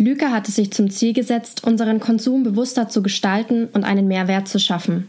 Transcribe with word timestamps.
Lüke 0.00 0.32
hatte 0.32 0.50
sich 0.50 0.72
zum 0.72 0.90
Ziel 0.90 1.12
gesetzt, 1.12 1.62
unseren 1.64 2.00
Konsum 2.00 2.42
bewusster 2.42 2.88
zu 2.88 3.02
gestalten 3.02 3.68
und 3.72 3.84
einen 3.84 4.08
Mehrwert 4.08 4.48
zu 4.48 4.58
schaffen. 4.58 5.06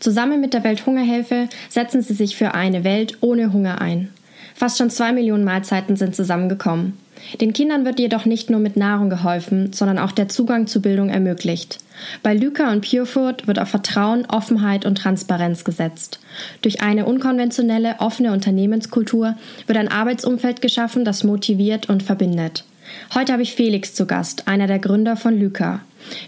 Zusammen 0.00 0.40
mit 0.40 0.52
der 0.52 0.64
Welthungerhilfe 0.64 1.48
setzen 1.68 2.02
sie 2.02 2.14
sich 2.14 2.36
für 2.36 2.52
eine 2.52 2.84
Welt 2.84 3.18
ohne 3.20 3.52
Hunger 3.52 3.80
ein. 3.80 4.08
Fast 4.54 4.78
schon 4.78 4.90
zwei 4.90 5.12
Millionen 5.12 5.44
Mahlzeiten 5.44 5.96
sind 5.96 6.16
zusammengekommen. 6.16 6.98
Den 7.40 7.52
Kindern 7.52 7.84
wird 7.84 8.00
jedoch 8.00 8.24
nicht 8.24 8.50
nur 8.50 8.58
mit 8.58 8.76
Nahrung 8.76 9.08
geholfen, 9.08 9.72
sondern 9.72 9.98
auch 9.98 10.10
der 10.10 10.28
Zugang 10.28 10.66
zu 10.66 10.82
Bildung 10.82 11.08
ermöglicht. 11.08 11.78
Bei 12.24 12.34
Lyca 12.34 12.72
und 12.72 12.88
Purefood 12.88 13.46
wird 13.46 13.60
auf 13.60 13.68
Vertrauen, 13.68 14.26
Offenheit 14.26 14.84
und 14.84 14.96
Transparenz 14.96 15.62
gesetzt. 15.62 16.18
Durch 16.62 16.82
eine 16.82 17.06
unkonventionelle, 17.06 17.96
offene 18.00 18.32
Unternehmenskultur 18.32 19.36
wird 19.66 19.78
ein 19.78 19.88
Arbeitsumfeld 19.88 20.60
geschaffen, 20.60 21.04
das 21.04 21.22
motiviert 21.22 21.88
und 21.88 22.02
verbindet. 22.02 22.64
Heute 23.14 23.32
habe 23.32 23.42
ich 23.42 23.54
Felix 23.54 23.94
zu 23.94 24.06
Gast, 24.06 24.48
einer 24.48 24.66
der 24.66 24.78
Gründer 24.78 25.16
von 25.16 25.36
Lyca. 25.38 25.80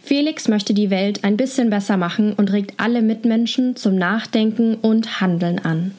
Felix 0.02 0.48
möchte 0.48 0.74
die 0.74 0.90
Welt 0.90 1.24
ein 1.24 1.36
bisschen 1.36 1.70
besser 1.70 1.96
machen 1.96 2.34
und 2.34 2.52
regt 2.52 2.74
alle 2.78 3.02
Mitmenschen 3.02 3.76
zum 3.76 3.96
Nachdenken 3.96 4.76
und 4.76 5.20
Handeln 5.20 5.58
an. 5.58 5.92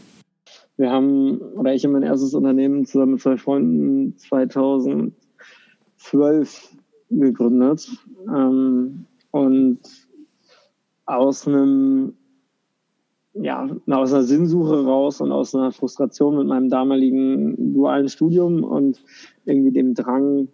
Wir 0.78 0.92
haben, 0.92 1.38
oder 1.40 1.74
ich 1.74 1.84
habe 1.86 1.94
mein 1.94 2.04
erstes 2.04 2.34
Unternehmen 2.34 2.86
zusammen 2.86 3.14
mit 3.14 3.22
zwei 3.22 3.38
Freunden 3.38 4.18
2012 4.18 5.16
gegründet. 7.10 7.88
Ähm, 8.28 9.06
und 9.32 9.80
aus 11.06 11.48
einem, 11.48 12.14
ja, 13.34 13.70
aus 13.90 14.14
einer 14.14 14.24
Sinnsuche 14.24 14.86
raus 14.86 15.22
und 15.22 15.32
aus 15.32 15.56
einer 15.56 15.72
Frustration 15.72 16.38
mit 16.38 16.48
meinem 16.48 16.70
damaligen 16.70 17.74
dualen 17.74 18.10
Studium 18.10 18.64
und 18.64 19.02
irgendwie 19.46 19.72
dem 19.72 19.94
Drang, 19.94 20.48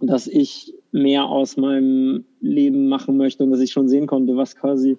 dass 0.00 0.26
ich 0.26 0.74
mehr 0.92 1.24
aus 1.24 1.56
meinem 1.56 2.24
Leben 2.40 2.88
machen 2.88 3.16
möchte 3.16 3.44
und 3.44 3.50
dass 3.50 3.60
ich 3.60 3.72
schon 3.72 3.88
sehen 3.88 4.06
konnte, 4.06 4.36
was 4.36 4.56
quasi 4.56 4.98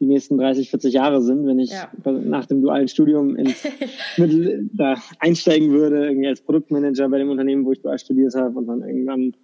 die 0.00 0.06
nächsten 0.06 0.38
30, 0.38 0.70
40 0.70 0.92
Jahre 0.92 1.22
sind, 1.22 1.46
wenn 1.46 1.58
ich 1.58 1.70
ja. 1.70 1.90
nach 2.04 2.46
dem 2.46 2.62
dualen 2.62 2.88
Studium 2.88 3.36
ins 3.36 3.64
Mittel, 4.16 4.68
da 4.72 4.96
einsteigen 5.18 5.70
würde, 5.70 6.06
irgendwie 6.06 6.28
als 6.28 6.40
Produktmanager 6.40 7.08
bei 7.08 7.18
dem 7.18 7.30
Unternehmen, 7.30 7.64
wo 7.64 7.72
ich 7.72 7.80
dual 7.80 7.98
studiert 7.98 8.34
habe 8.34 8.58
und 8.58 8.66
dann 8.66 8.82
irgendwann 8.82 9.34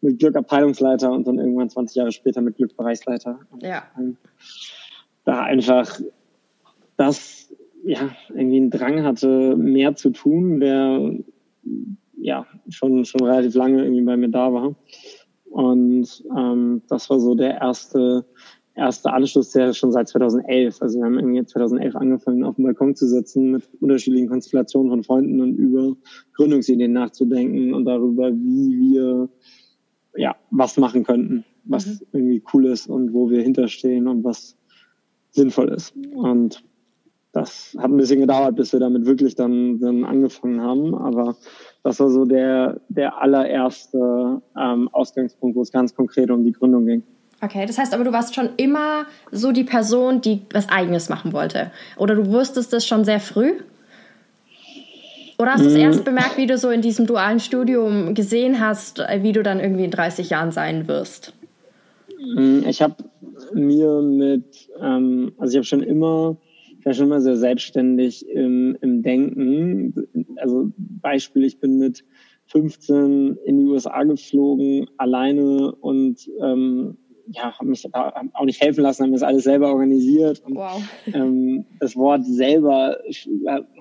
mit 0.00 0.18
Glück 0.18 0.36
Abteilungsleiter 0.36 1.10
und 1.10 1.26
dann 1.26 1.38
irgendwann 1.38 1.70
20 1.70 1.96
Jahre 1.96 2.12
später 2.12 2.42
mit 2.42 2.56
Glück 2.56 2.76
Bereichsleiter. 2.76 3.40
Ja. 3.62 3.84
Da 5.24 5.42
einfach 5.42 5.98
das 6.96 7.50
ja 7.84 8.14
irgendwie 8.28 8.58
einen 8.58 8.70
Drang 8.70 9.02
hatte, 9.02 9.56
mehr 9.56 9.96
zu 9.96 10.10
tun, 10.10 10.60
der 10.60 11.14
ja 12.18 12.46
schon 12.68 13.04
schon 13.04 13.22
relativ 13.22 13.54
lange 13.54 13.82
irgendwie 13.82 14.02
bei 14.02 14.16
mir 14.16 14.30
da 14.30 14.52
war. 14.52 14.74
Und 15.44 16.24
ähm, 16.36 16.82
das 16.88 17.08
war 17.10 17.20
so 17.20 17.34
der 17.34 17.60
erste 17.60 18.24
erste 18.74 19.12
Anschluss, 19.12 19.50
der 19.50 19.72
schon 19.72 19.92
seit 19.92 20.08
2011. 20.08 20.82
Also 20.82 20.98
wir 20.98 21.04
haben 21.04 21.18
irgendwie 21.18 21.44
2011 21.44 21.94
angefangen, 21.96 22.44
auf 22.44 22.56
dem 22.56 22.64
Balkon 22.64 22.94
zu 22.94 23.06
sitzen, 23.06 23.52
mit 23.52 23.68
unterschiedlichen 23.80 24.28
Konstellationen 24.28 24.90
von 24.90 25.04
Freunden 25.04 25.40
und 25.40 25.56
über 25.56 25.96
Gründungsideen 26.34 26.92
nachzudenken 26.92 27.72
und 27.72 27.84
darüber, 27.84 28.32
wie 28.32 28.92
wir 28.92 29.28
ja 30.16 30.36
was 30.50 30.76
machen 30.76 31.04
könnten, 31.04 31.44
was 31.64 31.86
mhm. 31.86 32.06
irgendwie 32.12 32.42
cool 32.52 32.66
ist 32.66 32.88
und 32.88 33.12
wo 33.12 33.30
wir 33.30 33.42
hinterstehen 33.42 34.08
und 34.08 34.24
was 34.24 34.56
sinnvoll 35.30 35.68
ist. 35.68 35.94
Und 36.14 36.64
das 37.34 37.76
hat 37.76 37.90
ein 37.90 37.96
bisschen 37.96 38.20
gedauert, 38.20 38.54
bis 38.54 38.72
wir 38.72 38.78
damit 38.80 39.06
wirklich 39.06 39.34
dann, 39.34 39.80
dann 39.80 40.04
angefangen 40.04 40.60
haben. 40.60 40.94
Aber 40.94 41.36
das 41.82 41.98
war 41.98 42.08
so 42.08 42.24
der, 42.24 42.80
der 42.88 43.20
allererste 43.20 44.40
ähm, 44.56 44.88
Ausgangspunkt, 44.92 45.56
wo 45.56 45.62
es 45.62 45.72
ganz 45.72 45.94
konkret 45.96 46.30
um 46.30 46.44
die 46.44 46.52
Gründung 46.52 46.86
ging. 46.86 47.02
Okay, 47.42 47.66
das 47.66 47.76
heißt 47.76 47.92
aber, 47.92 48.04
du 48.04 48.12
warst 48.12 48.36
schon 48.36 48.50
immer 48.56 49.06
so 49.32 49.50
die 49.50 49.64
Person, 49.64 50.20
die 50.20 50.42
was 50.52 50.68
Eigenes 50.68 51.08
machen 51.08 51.32
wollte. 51.32 51.72
Oder 51.96 52.14
du 52.14 52.30
wusstest 52.30 52.72
das 52.72 52.86
schon 52.86 53.04
sehr 53.04 53.18
früh? 53.18 53.54
Oder 55.36 55.54
hast 55.54 55.64
du 55.64 55.68
es 55.68 55.74
mm. 55.74 55.78
erst 55.78 56.04
bemerkt, 56.04 56.36
wie 56.36 56.46
du 56.46 56.56
so 56.56 56.70
in 56.70 56.80
diesem 56.80 57.06
dualen 57.06 57.40
Studium 57.40 58.14
gesehen 58.14 58.60
hast, 58.60 59.02
wie 59.20 59.32
du 59.32 59.42
dann 59.42 59.58
irgendwie 59.58 59.84
in 59.84 59.90
30 59.90 60.30
Jahren 60.30 60.52
sein 60.52 60.86
wirst? 60.86 61.34
Mm, 62.36 62.60
ich 62.68 62.80
habe 62.80 62.94
mir 63.52 64.00
mit, 64.00 64.68
ähm, 64.80 65.32
also 65.36 65.50
ich 65.50 65.56
habe 65.56 65.66
schon 65.66 65.82
immer 65.82 66.36
ich 66.84 66.86
war 66.86 66.92
schon 66.92 67.06
immer 67.06 67.22
sehr 67.22 67.38
selbstständig 67.38 68.28
im, 68.28 68.76
im 68.82 69.02
Denken. 69.02 69.94
Also 70.36 70.70
Beispiel, 70.76 71.44
ich 71.44 71.58
bin 71.58 71.78
mit 71.78 72.04
15 72.48 73.38
in 73.46 73.58
die 73.58 73.64
USA 73.64 74.02
geflogen, 74.02 74.90
alleine 74.98 75.74
und 75.76 76.28
ähm, 76.42 76.98
ja, 77.28 77.58
habe 77.58 77.70
mich 77.70 77.86
auch 77.94 78.44
nicht 78.44 78.60
helfen 78.60 78.82
lassen, 78.82 79.04
haben 79.04 79.12
das 79.12 79.22
alles 79.22 79.44
selber 79.44 79.72
organisiert. 79.72 80.42
Und, 80.44 80.56
wow. 80.56 80.82
ähm, 81.14 81.64
das 81.80 81.96
Wort 81.96 82.26
selber 82.26 82.98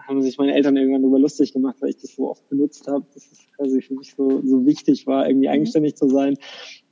haben 0.07 0.21
sich 0.21 0.37
meine 0.37 0.55
Eltern 0.55 0.77
irgendwann 0.77 1.01
darüber 1.01 1.19
lustig 1.19 1.51
gemacht, 1.51 1.75
weil 1.81 1.89
ich 1.89 1.97
das 1.97 2.15
so 2.15 2.29
oft 2.29 2.47
benutzt 2.47 2.87
habe, 2.87 3.05
dass 3.13 3.29
es 3.29 3.45
quasi 3.57 3.81
für 3.81 3.95
mich 3.95 4.13
so, 4.15 4.41
so 4.45 4.65
wichtig 4.65 5.07
war, 5.07 5.27
irgendwie 5.27 5.47
mhm. 5.47 5.55
eigenständig 5.55 5.95
zu 5.95 6.07
sein. 6.07 6.37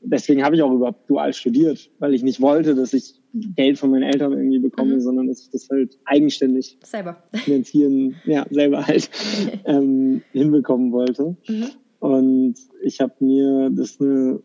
Deswegen 0.02 0.44
habe 0.44 0.58
ich 0.58 0.62
auch 0.62 0.74
überhaupt 0.74 1.10
dual 1.10 1.32
studiert, 1.32 1.90
weil 2.00 2.14
ich 2.14 2.22
nicht 2.22 2.42
wollte, 2.42 2.76
dass 2.76 2.92
ich 2.92 3.21
Geld 3.34 3.78
von 3.80 3.92
meinen 3.92 4.04
Eltern 4.04 4.34
irgendwie 4.34 4.60
bekomme, 4.60 4.96
mhm. 4.96 5.02
sondern 5.02 5.28
dass 5.28 5.42
ich 5.42 5.50
das 5.50 5.70
halt 5.70 5.98
eigenständig 6.06 6.78
selber 6.84 7.24
finanzieren, 7.34 8.16
ja, 8.26 8.46
selber 8.50 8.86
halt 8.86 9.10
ähm, 9.66 10.22
hinbekommen 10.32 10.92
wollte. 10.92 11.38
Mhm. 11.48 11.66
Und 12.00 12.56
ich 12.82 13.00
habe 13.00 13.14
mir, 13.20 13.70
das 13.72 13.92
ist 13.92 14.02
eine 14.02 14.42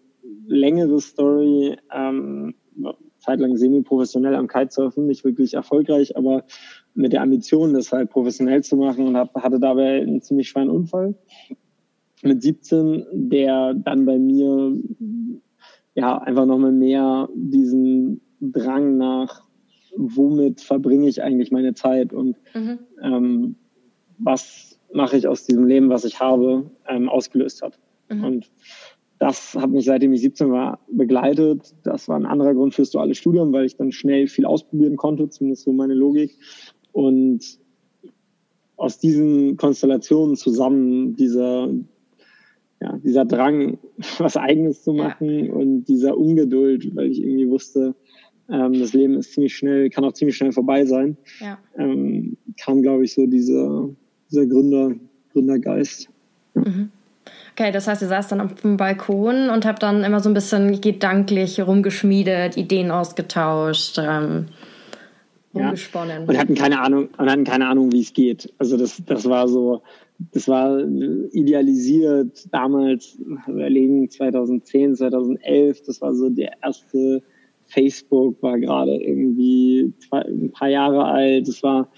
längere 0.46 1.00
Story, 1.00 1.76
ähm, 1.92 2.54
zeitlang 3.18 3.56
semi-professionell 3.56 4.34
am 4.34 4.46
Kitesurfen, 4.46 5.06
nicht 5.06 5.24
wirklich 5.24 5.54
erfolgreich, 5.54 6.16
aber 6.16 6.44
mit 6.94 7.12
der 7.12 7.22
Ambition, 7.22 7.74
das 7.74 7.92
halt 7.92 8.10
professionell 8.10 8.62
zu 8.62 8.76
machen 8.76 9.06
und 9.06 9.16
hab, 9.16 9.34
hatte 9.34 9.58
dabei 9.58 10.00
einen 10.00 10.22
ziemlich 10.22 10.48
schweren 10.48 10.70
Unfall 10.70 11.14
mit 12.22 12.42
17, 12.42 13.06
der 13.12 13.74
dann 13.74 14.06
bei 14.06 14.18
mir 14.18 14.76
ja 15.94 16.18
einfach 16.18 16.46
nochmal 16.46 16.72
mehr 16.72 17.28
diesen 17.34 18.20
Drang 18.40 18.96
nach, 18.96 19.42
womit 19.96 20.60
verbringe 20.60 21.08
ich 21.08 21.22
eigentlich 21.22 21.50
meine 21.50 21.74
Zeit 21.74 22.12
und 22.12 22.36
mhm. 22.54 22.78
ähm, 23.02 23.56
was 24.18 24.78
mache 24.92 25.16
ich 25.16 25.26
aus 25.26 25.44
diesem 25.44 25.66
Leben, 25.66 25.88
was 25.88 26.04
ich 26.04 26.20
habe, 26.20 26.70
ähm, 26.88 27.08
ausgelöst 27.08 27.62
hat. 27.62 27.78
Mhm. 28.08 28.24
Und 28.24 28.50
das 29.18 29.54
hat 29.54 29.70
mich 29.70 29.86
seitdem 29.86 30.12
ich 30.12 30.20
17 30.20 30.50
war 30.50 30.80
begleitet. 30.90 31.74
Das 31.82 32.08
war 32.08 32.16
ein 32.16 32.26
anderer 32.26 32.54
Grund 32.54 32.74
fürs 32.74 32.90
duale 32.90 33.14
Studium, 33.14 33.52
weil 33.52 33.64
ich 33.64 33.76
dann 33.76 33.92
schnell 33.92 34.26
viel 34.26 34.44
ausprobieren 34.44 34.96
konnte, 34.96 35.28
zumindest 35.28 35.64
so 35.64 35.72
meine 35.72 35.94
Logik. 35.94 36.36
Und 36.92 37.58
aus 38.76 38.98
diesen 38.98 39.56
Konstellationen 39.56 40.36
zusammen 40.36 41.16
dieser, 41.16 41.70
ja, 42.80 42.98
dieser 42.98 43.24
Drang, 43.24 43.78
was 44.18 44.36
Eigenes 44.36 44.82
zu 44.82 44.92
machen 44.92 45.46
ja. 45.46 45.52
und 45.52 45.84
dieser 45.84 46.16
Ungeduld, 46.16 46.94
weil 46.94 47.10
ich 47.10 47.22
irgendwie 47.22 47.48
wusste, 47.48 47.94
ähm, 48.50 48.78
das 48.78 48.92
Leben 48.92 49.14
ist 49.14 49.32
ziemlich 49.32 49.56
schnell, 49.56 49.90
kann 49.90 50.04
auch 50.04 50.12
ziemlich 50.12 50.36
schnell 50.36 50.52
vorbei 50.52 50.84
sein, 50.84 51.16
ja. 51.40 51.58
ähm, 51.76 52.36
kam, 52.60 52.82
glaube 52.82 53.04
ich, 53.04 53.14
so 53.14 53.26
dieser, 53.26 53.88
dieser 54.30 54.46
Gründer, 54.46 54.92
Gründergeist. 55.32 56.08
Ja. 56.54 56.62
Mhm. 56.62 56.90
Okay, 57.58 57.72
das 57.72 57.88
heißt, 57.88 58.02
ihr 58.02 58.08
saßt 58.08 58.32
dann 58.32 58.42
auf 58.42 58.54
dem 58.54 58.76
Balkon 58.76 59.48
und 59.48 59.64
habt 59.64 59.82
dann 59.82 60.04
immer 60.04 60.20
so 60.20 60.28
ein 60.28 60.34
bisschen 60.34 60.78
gedanklich 60.80 61.60
rumgeschmiedet, 61.60 62.56
Ideen 62.56 62.90
ausgetauscht, 62.90 63.98
ähm, 63.98 64.48
rumgesponnen. 65.54 66.22
Ja. 66.22 66.28
Und 66.28 66.38
hatten 66.38 66.54
keine 66.54 66.80
Ahnung, 66.80 67.08
und 67.16 67.30
hatten 67.30 67.44
keine 67.44 67.66
Ahnung, 67.66 67.90
wie 67.92 68.02
es 68.02 68.12
geht. 68.12 68.52
Also 68.58 68.76
das, 68.76 69.02
das 69.06 69.24
war 69.24 69.48
so, 69.48 69.82
das 70.32 70.48
war 70.48 70.78
idealisiert 71.32 72.46
damals, 72.52 73.18
überlegen 73.46 74.10
2010, 74.10 74.96
2011, 74.96 75.82
das 75.86 76.00
war 76.02 76.14
so 76.14 76.28
der 76.28 76.52
erste 76.62 77.22
Facebook 77.66 78.42
war 78.42 78.58
gerade 78.58 78.96
irgendwie 78.96 79.92
zwei, 79.98 80.20
ein 80.22 80.50
paar 80.50 80.68
Jahre 80.68 81.04
alt. 81.04 81.48
Das 81.48 81.62
war 81.62 81.90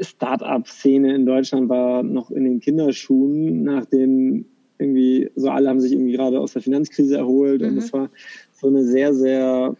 Start-up-Szene 0.00 1.14
in 1.14 1.26
Deutschland 1.26 1.68
war 1.68 2.02
noch 2.02 2.30
in 2.30 2.44
den 2.44 2.60
Kinderschuhen, 2.60 3.64
nachdem 3.64 4.46
irgendwie, 4.78 5.28
so 5.36 5.50
alle 5.50 5.68
haben 5.68 5.80
sich 5.80 5.92
irgendwie 5.92 6.12
gerade 6.12 6.40
aus 6.40 6.54
der 6.54 6.62
Finanzkrise 6.62 7.18
erholt 7.18 7.60
mhm. 7.60 7.68
und 7.68 7.76
es 7.78 7.92
war 7.92 8.10
so 8.52 8.68
eine 8.68 8.84
sehr, 8.84 9.14
sehr 9.14 9.76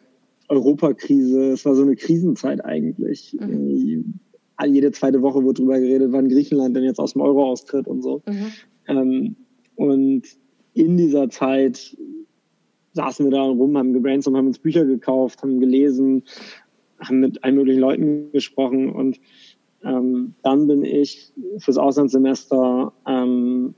Europakrise. 0.49 1.53
Es 1.53 1.65
war 1.65 1.75
so 1.75 1.83
eine 1.83 1.97
Krisenzeit 1.97 2.65
eigentlich. 2.65 3.37
Mhm. 3.41 4.21
Jede 4.67 4.93
zweite 4.93 5.23
Woche 5.23 5.43
wurde 5.43 5.63
drüber 5.63 5.79
geredet, 5.79 6.13
wann 6.13 6.29
Griechenland 6.29 6.77
denn 6.77 6.85
jetzt 6.85 6.99
aus 6.99 7.15
dem 7.15 7.23
Euro 7.23 7.47
austritt 7.51 7.87
und 7.87 8.03
so. 8.03 8.23
Mhm. 8.27 8.53
Ähm, 8.89 9.37
und 9.77 10.23
in 10.75 10.97
dieser 10.99 11.31
Zeit 11.31 11.97
saßen 12.93 13.27
wir 13.27 13.31
da 13.31 13.43
rum, 13.43 13.77
haben 13.77 13.93
gebrainstormt, 13.93 14.39
haben 14.39 14.47
uns 14.49 14.59
Bücher 14.59 14.85
gekauft, 14.85 15.43
haben 15.43 15.61
gelesen, 15.61 16.25
haben 16.99 17.21
mit 17.21 17.43
allen 17.45 17.57
möglichen 17.57 17.81
Leuten 17.81 18.33
gesprochen 18.33 18.91
und 18.91 19.21
ähm, 19.83 20.35
dann 20.43 20.67
bin 20.67 20.85
ich 20.85 21.33
fürs 21.59 21.79
Auslandssemester 21.79 22.93
ähm, 23.07 23.75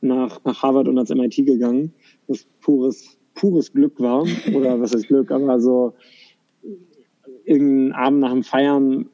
nach, 0.00 0.42
nach 0.44 0.62
Harvard 0.62 0.88
und 0.88 0.98
ans 0.98 1.14
MIT 1.14 1.46
gegangen, 1.46 1.92
was 2.26 2.44
pures, 2.60 3.16
pures 3.34 3.72
Glück 3.72 4.00
war. 4.00 4.22
Oder 4.54 4.80
was 4.80 4.94
heißt 4.94 5.08
Glück, 5.08 5.30
aber 5.30 5.60
so 5.60 5.94
irgendeinen 7.44 7.92
Abend 7.92 8.20
nach 8.20 8.32
dem 8.32 8.42
Feiern 8.42 9.08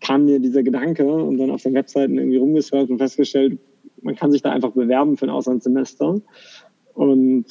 kam 0.00 0.24
mir 0.24 0.40
dieser 0.40 0.62
Gedanke 0.62 1.06
und 1.06 1.38
dann 1.38 1.50
auf 1.50 1.62
den 1.62 1.74
Webseiten 1.74 2.18
irgendwie 2.18 2.36
rumgesurft 2.36 2.90
und 2.90 2.98
festgestellt, 2.98 3.58
man 4.02 4.14
kann 4.14 4.30
sich 4.30 4.42
da 4.42 4.50
einfach 4.50 4.72
bewerben 4.72 5.16
für 5.16 5.26
ein 5.26 5.30
Auslandssemester. 5.30 6.20
Und 6.96 7.44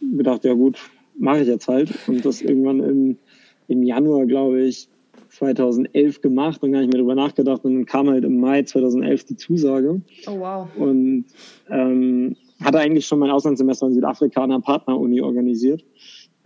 gedacht, 0.00 0.44
ja 0.44 0.54
gut, 0.54 0.78
mache 1.18 1.42
ich 1.42 1.48
jetzt 1.48 1.68
halt. 1.68 1.90
Und 2.08 2.24
das 2.24 2.42
irgendwann 2.42 2.80
im, 2.80 3.18
im 3.68 3.82
Januar, 3.82 4.26
glaube 4.26 4.62
ich, 4.62 4.88
2011 5.30 6.22
gemacht 6.22 6.62
und 6.62 6.72
gar 6.72 6.80
nicht 6.80 6.92
mehr 6.92 7.00
drüber 7.00 7.14
nachgedacht. 7.14 7.64
Und 7.64 7.74
dann 7.74 7.86
kam 7.86 8.08
halt 8.08 8.24
im 8.24 8.40
Mai 8.40 8.62
2011 8.62 9.24
die 9.24 9.36
Zusage. 9.36 10.00
Oh 10.26 10.38
wow. 10.38 10.68
Und 10.76 11.26
ähm, 11.70 12.36
hatte 12.62 12.78
eigentlich 12.78 13.06
schon 13.06 13.18
mein 13.18 13.30
Auslandssemester 13.30 13.86
in 13.86 13.94
Südafrika 13.94 14.42
an 14.42 14.50
einer 14.50 14.60
Partneruni 14.60 15.20
organisiert 15.20 15.84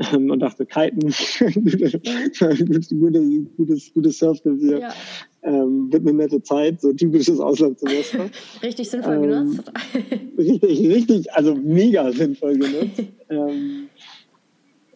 ähm, 0.01 0.31
und 0.31 0.41
dachte, 0.41 0.67
Kiten, 0.67 1.01
gutes, 3.01 3.51
gutes, 3.57 3.93
gutes 3.93 4.19
Surfgewehr. 4.19 4.79
Ja. 4.79 4.93
Ähm, 5.43 5.91
wird 5.93 6.03
eine 6.07 6.15
nette 6.15 6.43
Zeit, 6.43 6.81
so 6.81 6.93
typisches 6.93 7.41
Auslandssemester. 7.41 8.31
richtig 8.63 8.91
sinnvoll 8.91 9.15
ähm, 9.15 9.23
genutzt. 9.23 9.73
richtig, 10.39 10.89
richtig, 10.89 11.33
also 11.33 11.55
mega 11.55 12.11
sinnvoll 12.13 12.59
genutzt. 12.59 13.03
ähm, 13.31 13.89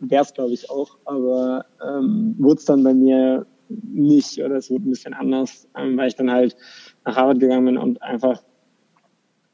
Wäre 0.01 0.23
es, 0.23 0.35
glaube 0.35 0.53
ich, 0.53 0.69
auch, 0.71 0.99
aber 1.05 1.65
ähm, 1.83 2.35
wurde 2.39 2.59
es 2.59 2.65
dann 2.67 2.83
bei 2.83 2.93
mir 2.93 3.47
nicht 3.69 4.39
oder 4.39 4.57
es 4.57 4.71
wurde 4.71 4.89
ein 4.89 4.91
bisschen 4.91 5.15
anders, 5.15 5.67
ähm, 5.77 5.97
weil 5.97 6.09
ich 6.09 6.17
dann 6.17 6.31
halt 6.31 6.57
nach 7.05 7.17
Harvard 7.17 7.41
gegangen 7.41 7.65
bin 7.67 7.79
und 7.79 8.03
einfach 8.03 8.43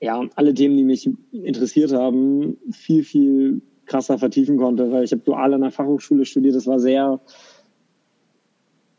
ja 0.01 0.21
alle 0.35 0.55
Themen, 0.55 0.77
die 0.77 0.85
mich 0.85 1.09
interessiert 1.31 1.93
haben, 1.93 2.57
viel, 2.73 3.05
viel 3.05 3.63
krasser 3.91 4.19
vertiefen 4.19 4.57
konnte, 4.57 4.91
weil 4.91 5.05
ich 5.05 5.13
habe 5.13 5.23
dual 5.23 5.53
an 5.53 5.63
der 5.63 5.71
Fachhochschule 5.71 6.25
studiert. 6.25 6.55
Das 6.55 6.67
war 6.67 6.79
sehr, 6.79 7.21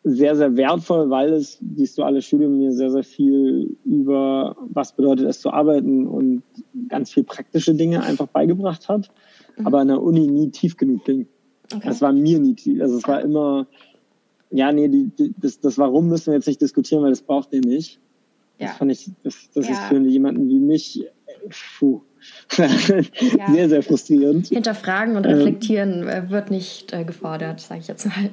sehr, 0.03 0.35
sehr 0.35 0.55
wertvoll, 0.57 1.09
weil 1.09 1.33
es 1.33 1.57
dieses 1.61 1.95
duale 1.95 2.21
Studium 2.21 2.57
mir 2.57 2.71
sehr, 2.73 2.91
sehr 2.91 3.03
viel 3.03 3.77
über 3.85 4.55
was 4.59 4.95
bedeutet 4.95 5.27
es 5.27 5.41
zu 5.41 5.51
arbeiten 5.51 6.07
und 6.07 6.43
ganz 6.89 7.11
viel 7.11 7.23
praktische 7.23 7.73
Dinge 7.73 8.03
einfach 8.03 8.27
beigebracht 8.27 8.89
hat, 8.89 9.11
mhm. 9.57 9.67
aber 9.67 9.79
an 9.79 9.87
der 9.87 10.01
Uni 10.01 10.27
nie 10.27 10.49
tief 10.49 10.77
genug 10.77 11.05
ging. 11.05 11.27
Okay. 11.73 11.87
Das 11.87 12.01
war 12.01 12.11
mir 12.11 12.39
nie 12.39 12.55
tief. 12.55 12.81
Also 12.81 12.97
es 12.97 13.07
war 13.07 13.21
immer 13.21 13.67
ja, 14.51 14.71
nee, 14.71 14.89
die, 14.89 15.07
die, 15.07 15.33
das, 15.37 15.59
das 15.59 15.77
Warum 15.77 16.09
müssen 16.09 16.27
wir 16.27 16.33
jetzt 16.35 16.47
nicht 16.47 16.61
diskutieren, 16.61 17.03
weil 17.03 17.11
das 17.11 17.21
braucht 17.21 17.53
ihr 17.53 17.61
nicht. 17.61 17.99
Ja. 18.59 18.67
Das 18.67 18.77
fand 18.77 18.91
ich, 18.91 19.09
das, 19.23 19.49
das 19.53 19.67
ja. 19.67 19.73
ist 19.73 19.81
für 19.83 19.97
jemanden 19.97 20.49
wie 20.49 20.59
mich, 20.59 21.05
puh, 21.79 22.01
ja. 22.57 22.67
sehr, 23.51 23.69
sehr 23.69 23.83
frustrierend. 23.83 24.47
Hinterfragen 24.47 25.15
und 25.15 25.25
reflektieren 25.25 26.07
ähm, 26.09 26.29
wird 26.29 26.51
nicht 26.51 26.93
äh, 26.93 27.03
gefordert, 27.03 27.59
sage 27.59 27.81
ich 27.81 27.87
jetzt 27.87 28.05
mal. 28.05 28.29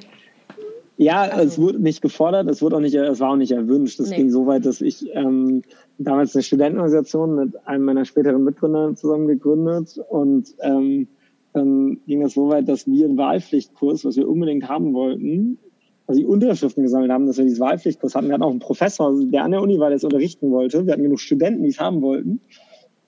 Ja, 0.97 1.23
also. 1.23 1.45
es 1.45 1.59
wurde 1.59 1.81
nicht 1.81 2.03
gefordert, 2.03 2.51
es 2.51 2.61
wurde 2.61 2.77
auch 2.77 2.81
nicht, 2.81 2.95
es 2.95 3.21
war 3.21 3.31
auch 3.31 3.37
nicht 3.37 3.53
erwünscht. 3.53 4.01
Es 4.01 4.11
nee. 4.11 4.17
ging 4.17 4.31
so 4.31 4.47
weit, 4.47 4.67
dass 4.67 4.81
ich 4.81 5.09
ähm, 5.15 5.63
damals 5.99 6.35
eine 6.35 6.43
Studentenorganisation 6.43 7.37
mit 7.37 7.67
einem 7.67 7.85
meiner 7.85 8.05
späteren 8.05 8.43
Mitgründer 8.43 8.95
zusammen 8.97 9.29
gegründet 9.29 10.01
und 10.09 10.55
ähm, 10.61 11.07
dann 11.53 12.01
ging 12.07 12.23
es 12.23 12.35
so 12.35 12.49
weit, 12.49 12.69
dass 12.69 12.87
wir 12.87 13.07
einen 13.07 13.17
Wahlpflichtkurs, 13.17 14.05
was 14.05 14.17
wir 14.17 14.29
unbedingt 14.29 14.69
haben 14.69 14.93
wollten, 14.93 15.59
also 16.07 16.21
die 16.21 16.27
Unterschriften 16.27 16.83
gesammelt 16.83 17.11
haben, 17.11 17.27
dass 17.27 17.39
wir 17.39 17.45
diesen 17.45 17.61
Wahlpflichtkurs 17.61 18.15
hatten. 18.15 18.29
Wir 18.29 18.35
hatten 18.35 18.43
auch 18.43 18.51
einen 18.51 18.61
Professor, 18.61 19.13
der 19.25 19.45
an 19.45 19.53
der 19.53 19.63
Uni 19.63 19.79
war, 19.79 19.89
der 19.89 19.97
es 19.97 20.05
unterrichten 20.05 20.51
wollte. 20.51 20.87
Wir 20.87 20.93
hatten 20.93 21.03
genug 21.03 21.21
Studenten, 21.21 21.63
die 21.63 21.69
es 21.69 21.81
haben 21.81 22.03
wollten. 22.03 22.41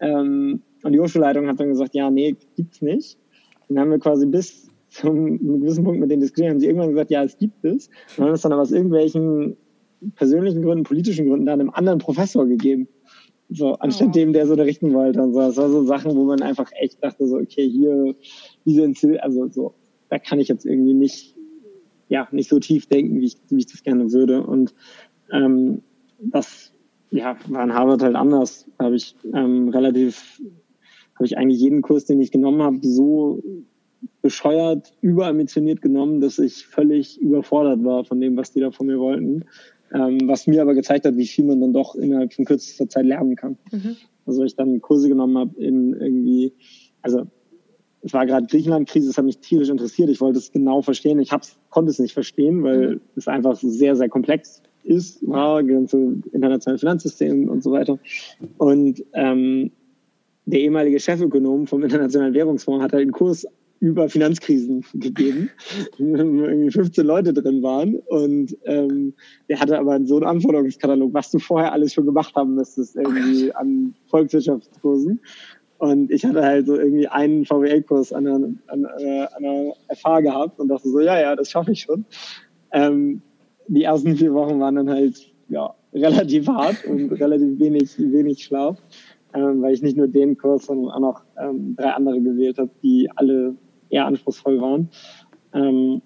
Ähm, 0.00 0.62
und 0.82 0.92
die 0.92 1.00
Hochschulleitung 1.00 1.46
hat 1.46 1.60
dann 1.60 1.68
gesagt, 1.68 1.94
ja, 1.94 2.10
nee, 2.10 2.36
gibt's 2.56 2.82
nicht. 2.82 3.18
Dann 3.68 3.78
haben 3.78 3.90
wir 3.90 3.98
quasi 3.98 4.26
bis 4.26 4.68
zum 4.88 5.16
einem 5.16 5.60
gewissen 5.60 5.84
Punkt 5.84 6.00
mit 6.00 6.10
denen 6.10 6.20
diskutiert, 6.20 6.50
haben 6.50 6.60
sie 6.60 6.66
irgendwann 6.66 6.90
gesagt, 6.90 7.10
ja, 7.10 7.22
es 7.22 7.38
gibt 7.38 7.64
es. 7.64 7.88
Und 8.16 8.24
haben 8.24 8.32
es 8.32 8.40
dann 8.42 8.52
aber 8.52 8.62
aus 8.62 8.72
irgendwelchen 8.72 9.56
persönlichen 10.16 10.62
Gründen, 10.62 10.84
politischen 10.84 11.28
Gründen 11.28 11.46
dann 11.46 11.60
einem 11.60 11.70
anderen 11.70 11.98
Professor 11.98 12.46
gegeben. 12.46 12.88
So, 13.50 13.74
anstatt 13.74 14.08
oh. 14.08 14.12
dem, 14.12 14.32
der 14.32 14.44
es 14.44 14.50
unterrichten 14.50 14.92
wollte 14.94 15.22
und 15.22 15.34
so. 15.34 15.40
Das 15.40 15.56
war 15.56 15.68
so 15.68 15.84
Sachen, 15.84 16.16
wo 16.16 16.24
man 16.24 16.40
einfach 16.40 16.70
echt 16.80 17.02
dachte, 17.02 17.26
so, 17.26 17.36
okay, 17.36 17.68
hier, 17.68 18.14
diese, 18.64 18.92
also 19.22 19.48
so, 19.48 19.74
da 20.08 20.18
kann 20.18 20.40
ich 20.40 20.48
jetzt 20.48 20.64
irgendwie 20.64 20.94
nicht 20.94 21.36
ja, 22.10 22.28
nicht 22.32 22.50
so 22.50 22.58
tief 22.58 22.86
denken, 22.86 23.20
wie 23.20 23.26
ich, 23.26 23.36
wie 23.48 23.60
ich 23.60 23.66
das 23.66 23.82
gerne 23.82 24.12
würde. 24.12 24.42
Und 24.42 24.74
ähm, 25.32 25.82
das 26.18 26.72
ja, 27.10 27.36
war 27.48 27.64
in 27.64 27.74
Harvard 27.74 28.02
halt 28.02 28.16
anders. 28.16 28.66
Da 28.78 28.86
habe 28.86 28.96
ich 28.96 29.16
ähm, 29.34 29.68
relativ, 29.68 30.40
habe 31.16 31.26
ich 31.26 31.36
eigentlich 31.36 31.60
jeden 31.60 31.82
Kurs, 31.82 32.04
den 32.04 32.20
ich 32.20 32.30
genommen 32.30 32.62
habe, 32.62 32.78
so 32.82 33.42
bescheuert, 34.22 34.92
überambitioniert 35.00 35.82
genommen, 35.82 36.20
dass 36.20 36.38
ich 36.38 36.66
völlig 36.66 37.20
überfordert 37.20 37.84
war 37.84 38.04
von 38.04 38.20
dem, 38.20 38.36
was 38.36 38.52
die 38.52 38.60
da 38.60 38.70
von 38.70 38.86
mir 38.86 38.98
wollten. 38.98 39.44
Ähm, 39.92 40.20
was 40.28 40.46
mir 40.46 40.62
aber 40.62 40.74
gezeigt 40.74 41.04
hat, 41.04 41.16
wie 41.16 41.26
viel 41.26 41.44
man 41.44 41.60
dann 41.60 41.72
doch 41.72 41.96
innerhalb 41.96 42.32
von 42.32 42.44
kürzester 42.44 42.88
Zeit 42.88 43.06
lernen 43.06 43.34
kann. 43.34 43.58
Mhm. 43.72 43.96
Also 44.24 44.44
ich 44.44 44.54
dann 44.54 44.80
Kurse 44.80 45.08
genommen 45.08 45.36
habe 45.36 45.60
in 45.60 45.94
irgendwie, 45.94 46.54
also 47.02 47.26
es 48.02 48.12
war 48.12 48.24
gerade 48.24 48.46
Griechenland-Krise, 48.46 49.08
das 49.08 49.18
hat 49.18 49.24
mich 49.24 49.38
tierisch 49.38 49.68
interessiert. 49.68 50.08
Ich 50.08 50.20
wollte 50.20 50.38
es 50.38 50.52
genau 50.52 50.80
verstehen. 50.80 51.18
Ich 51.18 51.32
hab's, 51.32 51.58
konnte 51.70 51.90
es 51.90 51.98
nicht 51.98 52.14
verstehen, 52.14 52.62
weil 52.62 52.94
mhm. 52.94 53.00
es 53.16 53.26
einfach 53.26 53.56
sehr, 53.56 53.96
sehr 53.96 54.08
komplex 54.08 54.62
ist, 54.90 55.26
war, 55.26 55.62
ganze 55.62 55.96
internationale 56.32 56.78
Finanzsystem 56.78 57.48
und 57.48 57.62
so 57.62 57.72
weiter. 57.72 57.98
Und 58.58 59.04
ähm, 59.14 59.70
der 60.46 60.60
ehemalige 60.60 60.98
Chefökonom 60.98 61.66
vom 61.66 61.82
Internationalen 61.82 62.34
Währungsfonds 62.34 62.82
hat 62.82 62.92
halt 62.92 63.02
einen 63.02 63.12
Kurs 63.12 63.46
über 63.80 64.10
Finanzkrisen 64.10 64.84
gegeben, 64.94 65.50
wo 65.98 66.04
irgendwie 66.04 66.70
15 66.70 67.06
Leute 67.06 67.32
drin 67.32 67.62
waren. 67.62 67.96
Und 68.08 68.56
ähm, 68.64 69.14
der 69.48 69.58
hatte 69.58 69.78
aber 69.78 69.98
so 70.04 70.16
einen 70.16 70.26
Anforderungskatalog, 70.26 71.14
was 71.14 71.30
du 71.30 71.38
vorher 71.38 71.72
alles 71.72 71.94
schon 71.94 72.04
gemacht 72.04 72.34
haben 72.34 72.54
müsstest, 72.54 72.96
irgendwie 72.96 73.52
an 73.54 73.94
Volkswirtschaftskursen. 74.08 75.20
Und 75.78 76.10
ich 76.10 76.26
hatte 76.26 76.42
halt 76.42 76.66
so 76.66 76.76
irgendwie 76.76 77.08
einen 77.08 77.46
VWL-Kurs 77.46 78.12
an 78.12 78.26
einer, 78.26 78.50
an, 78.66 78.84
äh, 78.98 79.26
an 79.34 79.44
einer 79.44 79.72
FH 79.96 80.20
gehabt 80.20 80.60
und 80.60 80.68
dachte 80.68 80.90
so, 80.90 81.00
ja, 81.00 81.18
ja, 81.18 81.34
das 81.34 81.50
schaffe 81.50 81.72
ich 81.72 81.80
schon. 81.80 82.04
Ähm, 82.72 83.22
die 83.70 83.84
ersten 83.84 84.16
vier 84.16 84.34
Wochen 84.34 84.58
waren 84.60 84.74
dann 84.74 84.90
halt 84.90 85.32
ja, 85.48 85.74
relativ 85.92 86.48
hart 86.48 86.84
und 86.84 87.12
relativ 87.12 87.58
wenig, 87.58 87.96
wenig 87.98 88.42
Schlaf, 88.44 88.78
ähm, 89.32 89.62
weil 89.62 89.74
ich 89.74 89.82
nicht 89.82 89.96
nur 89.96 90.08
den 90.08 90.36
Kurs, 90.36 90.66
sondern 90.66 90.90
auch 90.90 91.00
noch 91.00 91.22
ähm, 91.38 91.76
drei 91.76 91.90
andere 91.92 92.20
gewählt 92.20 92.58
habe, 92.58 92.70
die 92.82 93.08
alle 93.14 93.54
eher 93.88 94.06
anspruchsvoll 94.06 94.60
waren. 94.60 94.90
Ähm, 95.52 96.02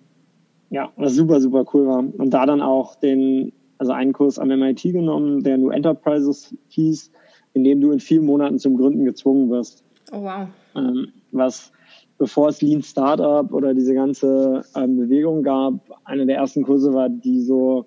ja, 0.70 0.92
was 0.96 1.14
super, 1.14 1.40
super 1.40 1.64
cool 1.72 1.86
war. 1.86 1.98
Und 1.98 2.30
da 2.30 2.44
dann 2.44 2.60
auch 2.60 2.96
den, 2.96 3.52
also 3.78 3.92
einen 3.92 4.12
Kurs 4.12 4.38
am 4.38 4.48
MIT 4.48 4.82
genommen, 4.82 5.42
der 5.42 5.56
nur 5.56 5.72
Enterprises 5.72 6.54
hieß, 6.68 7.10
in 7.54 7.64
dem 7.64 7.80
du 7.80 7.92
in 7.92 8.00
vier 8.00 8.20
Monaten 8.20 8.58
zum 8.58 8.76
Gründen 8.76 9.04
gezwungen 9.04 9.50
wirst. 9.50 9.84
Oh 10.12 10.22
wow. 10.22 10.48
Ähm, 10.76 11.08
was 11.32 11.72
bevor 12.18 12.48
es 12.48 12.62
Lean 12.62 12.82
Startup 12.82 13.52
oder 13.52 13.74
diese 13.74 13.94
ganze 13.94 14.62
ähm, 14.76 14.96
Bewegung 14.96 15.42
gab, 15.42 15.74
einer 16.04 16.26
der 16.26 16.36
ersten 16.36 16.62
Kurse 16.62 16.92
war, 16.92 17.08
die 17.08 17.40
so 17.40 17.86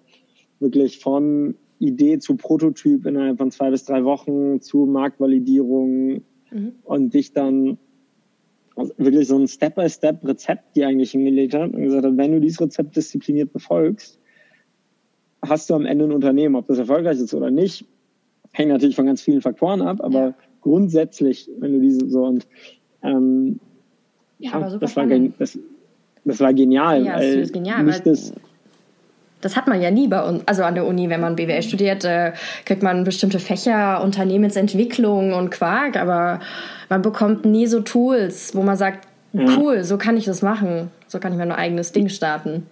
wirklich 0.60 1.00
von 1.00 1.56
Idee 1.80 2.20
zu 2.20 2.36
Prototyp 2.36 3.06
innerhalb 3.06 3.38
von 3.38 3.52
zwei 3.52 3.70
bis 3.70 3.86
drei 3.86 4.04
Wochen 4.04 4.62
zu 4.62 4.86
Marktvalidierung 4.86 6.24
mhm. 6.52 6.74
und 6.84 7.14
dich 7.14 7.34
dann 7.34 7.78
also 8.76 8.94
wirklich 8.98 9.28
so 9.28 9.38
ein 9.38 9.48
Step-by-Step-Rezept, 9.48 10.76
die 10.76 10.86
eigentlich 10.86 11.12
hingelegt 11.12 11.54
hat 11.54 11.74
und 11.74 11.82
gesagt 11.82 12.06
hat, 12.06 12.18
wenn 12.18 12.32
du 12.32 12.40
dieses 12.40 12.62
Rezept 12.62 12.96
diszipliniert 12.96 13.52
befolgst, 13.52 14.20
hast 15.44 15.70
du 15.70 15.74
am 15.74 15.86
Ende 15.86 16.06
ein 16.06 16.12
Unternehmen, 16.12 16.56
ob 16.56 16.68
das 16.68 16.78
erfolgreich 16.78 17.20
ist 17.20 17.34
oder 17.34 17.50
nicht, 17.50 17.86
hängt 18.52 18.70
natürlich 18.70 18.96
von 18.96 19.06
ganz 19.06 19.22
vielen 19.22 19.42
Faktoren 19.42 19.82
ab, 19.82 19.98
aber 20.02 20.20
ja. 20.20 20.36
grundsätzlich, 20.62 21.50
wenn 21.60 21.74
du 21.74 21.80
diese 21.80 22.08
so 22.10 22.26
und 22.26 22.48
ähm, 23.04 23.60
ja, 24.40 24.60
ja 24.60 24.78
das, 24.78 24.96
war, 24.96 25.06
das, 25.06 25.58
das 26.26 26.40
war 26.40 26.54
genial. 26.54 27.06
Ja, 27.06 27.16
das 27.16 27.26
ist 27.26 27.54
genial. 27.54 27.84
Nicht 27.84 28.06
das, 28.06 28.34
Das 29.42 29.56
hat 29.56 29.68
man 29.68 29.82
ja 29.82 29.92
nie 29.92 30.08
bei 30.08 30.24
uns, 30.24 30.44
also 30.48 30.64
an 30.64 30.76
der 30.76 30.86
Uni, 30.86 31.10
wenn 31.10 31.22
man 31.22 31.36
BWL 31.36 31.62
studiert, 31.62 32.04
äh, 32.06 32.34
kriegt 32.66 32.84
man 32.84 33.04
bestimmte 33.04 33.40
Fächer, 33.40 34.04
Unternehmensentwicklung 34.04 35.34
und 35.34 35.52
Quark, 35.52 35.96
aber 35.98 36.40
man 36.90 37.02
bekommt 37.02 37.46
nie 37.46 37.68
so 37.68 37.82
Tools, 37.82 38.56
wo 38.56 38.62
man 38.62 38.78
sagt, 38.78 39.08
cool, 39.34 39.84
so 39.84 39.98
kann 39.98 40.18
ich 40.18 40.26
das 40.26 40.42
machen, 40.42 40.90
so 41.08 41.20
kann 41.20 41.32
ich 41.32 41.38
mein 41.38 41.52
eigenes 41.52 41.92
Ding 41.92 42.10
starten. 42.10 42.64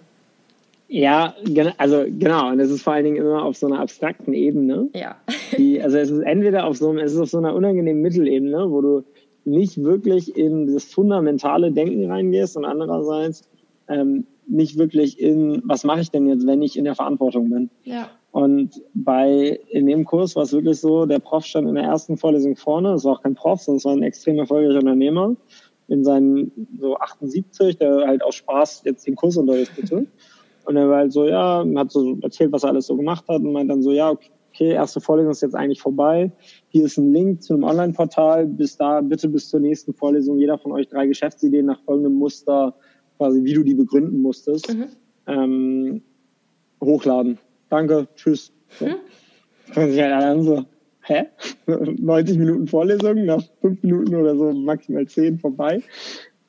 Ja, 0.88 1.34
also 1.78 2.04
genau, 2.06 2.50
und 2.50 2.60
es 2.60 2.70
ist 2.70 2.82
vor 2.82 2.92
allen 2.92 3.04
Dingen 3.04 3.16
immer 3.16 3.42
auf 3.42 3.56
so 3.56 3.66
einer 3.66 3.80
abstrakten 3.80 4.32
Ebene. 4.32 4.88
Ja. 4.94 5.16
Die, 5.56 5.82
also 5.82 5.98
es 5.98 6.10
ist 6.10 6.22
entweder 6.22 6.64
auf 6.64 6.76
so, 6.76 6.96
es 6.96 7.12
ist 7.12 7.18
auf 7.18 7.28
so 7.28 7.38
einer 7.38 7.54
unangenehmen 7.54 8.02
Mittelebene, 8.02 8.70
wo 8.70 8.80
du 8.80 9.04
nicht 9.46 9.82
wirklich 9.82 10.36
in 10.36 10.72
das 10.72 10.84
fundamentale 10.84 11.72
Denken 11.72 12.10
reingehst 12.10 12.56
und 12.56 12.64
andererseits 12.64 13.48
ähm, 13.88 14.26
nicht 14.46 14.78
wirklich 14.78 15.20
in, 15.20 15.62
was 15.64 15.84
mache 15.84 16.00
ich 16.00 16.10
denn 16.10 16.26
jetzt, 16.26 16.46
wenn 16.46 16.62
ich 16.62 16.76
in 16.76 16.84
der 16.84 16.94
Verantwortung 16.94 17.50
bin. 17.50 17.70
Ja. 17.84 18.10
Und 18.32 18.82
bei, 18.94 19.60
in 19.70 19.86
dem 19.86 20.04
Kurs 20.04 20.36
war 20.36 20.42
es 20.42 20.52
wirklich 20.52 20.78
so, 20.78 21.06
der 21.06 21.20
Prof 21.20 21.44
stand 21.44 21.68
in 21.68 21.74
der 21.74 21.84
ersten 21.84 22.16
Vorlesung 22.16 22.54
vorne, 22.56 22.90
das 22.90 23.04
war 23.04 23.14
auch 23.14 23.22
kein 23.22 23.34
Prof, 23.34 23.62
sondern 23.62 23.78
es 23.78 23.84
war 23.84 23.92
ein 23.92 24.02
extrem 24.02 24.38
erfolgreicher 24.38 24.80
Unternehmer 24.80 25.36
in 25.88 26.04
seinen 26.04 26.68
so 26.78 26.96
78, 26.96 27.78
der 27.78 28.06
halt 28.06 28.22
aus 28.22 28.34
Spaß 28.34 28.82
jetzt 28.84 29.06
den 29.06 29.16
Kurs 29.16 29.36
unterrichtete. 29.36 30.06
Und 30.66 30.76
er 30.76 30.88
war 30.88 30.98
halt 30.98 31.12
so, 31.12 31.24
ja, 31.26 31.64
hat 31.76 31.92
so 31.92 32.18
erzählt, 32.22 32.50
was 32.52 32.64
er 32.64 32.70
alles 32.70 32.88
so 32.88 32.96
gemacht 32.96 33.24
hat 33.28 33.40
und 33.40 33.52
meint 33.52 33.70
dann 33.70 33.84
so, 33.84 33.92
ja, 33.92 34.10
okay, 34.10 34.30
erste 34.64 35.00
Vorlesung 35.00 35.32
ist 35.32 35.42
jetzt 35.42 35.54
eigentlich 35.54 35.80
vorbei. 35.80 36.30
Hier 36.68 36.84
ist 36.84 36.96
ein 36.96 37.12
Link 37.12 37.42
zu 37.42 37.54
einem 37.54 37.64
Online-Portal. 37.64 38.46
Bis 38.46 38.76
da, 38.76 39.00
bitte 39.00 39.28
bis 39.28 39.48
zur 39.48 39.60
nächsten 39.60 39.94
Vorlesung 39.94 40.38
jeder 40.38 40.58
von 40.58 40.72
euch 40.72 40.88
drei 40.88 41.06
Geschäftsideen 41.06 41.66
nach 41.66 41.80
folgendem 41.82 42.14
Muster, 42.14 42.74
quasi 43.16 43.42
wie 43.44 43.54
du 43.54 43.62
die 43.62 43.74
begründen 43.74 44.20
musstest, 44.20 44.74
mhm. 44.74 44.86
ähm, 45.26 46.02
hochladen. 46.80 47.38
Danke, 47.68 48.08
tschüss. 48.14 48.52
So. 48.78 48.86
Mhm. 48.86 48.96
Halt 49.74 49.98
an 50.00 50.42
so, 50.42 50.64
hä? 51.02 51.26
90 51.66 52.38
Minuten 52.38 52.66
Vorlesung, 52.66 53.24
nach 53.24 53.42
fünf 53.60 53.82
Minuten 53.82 54.14
oder 54.14 54.36
so 54.36 54.52
maximal 54.52 55.06
zehn 55.06 55.38
vorbei. 55.38 55.82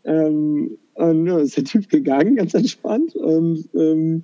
Ähm, 0.03 0.77
und 0.93 1.27
ja, 1.27 1.37
ist 1.39 1.57
der 1.57 1.63
Typ 1.63 1.89
gegangen, 1.89 2.35
ganz 2.35 2.53
entspannt. 2.53 3.15
Und 3.15 3.69
ähm, 3.75 4.23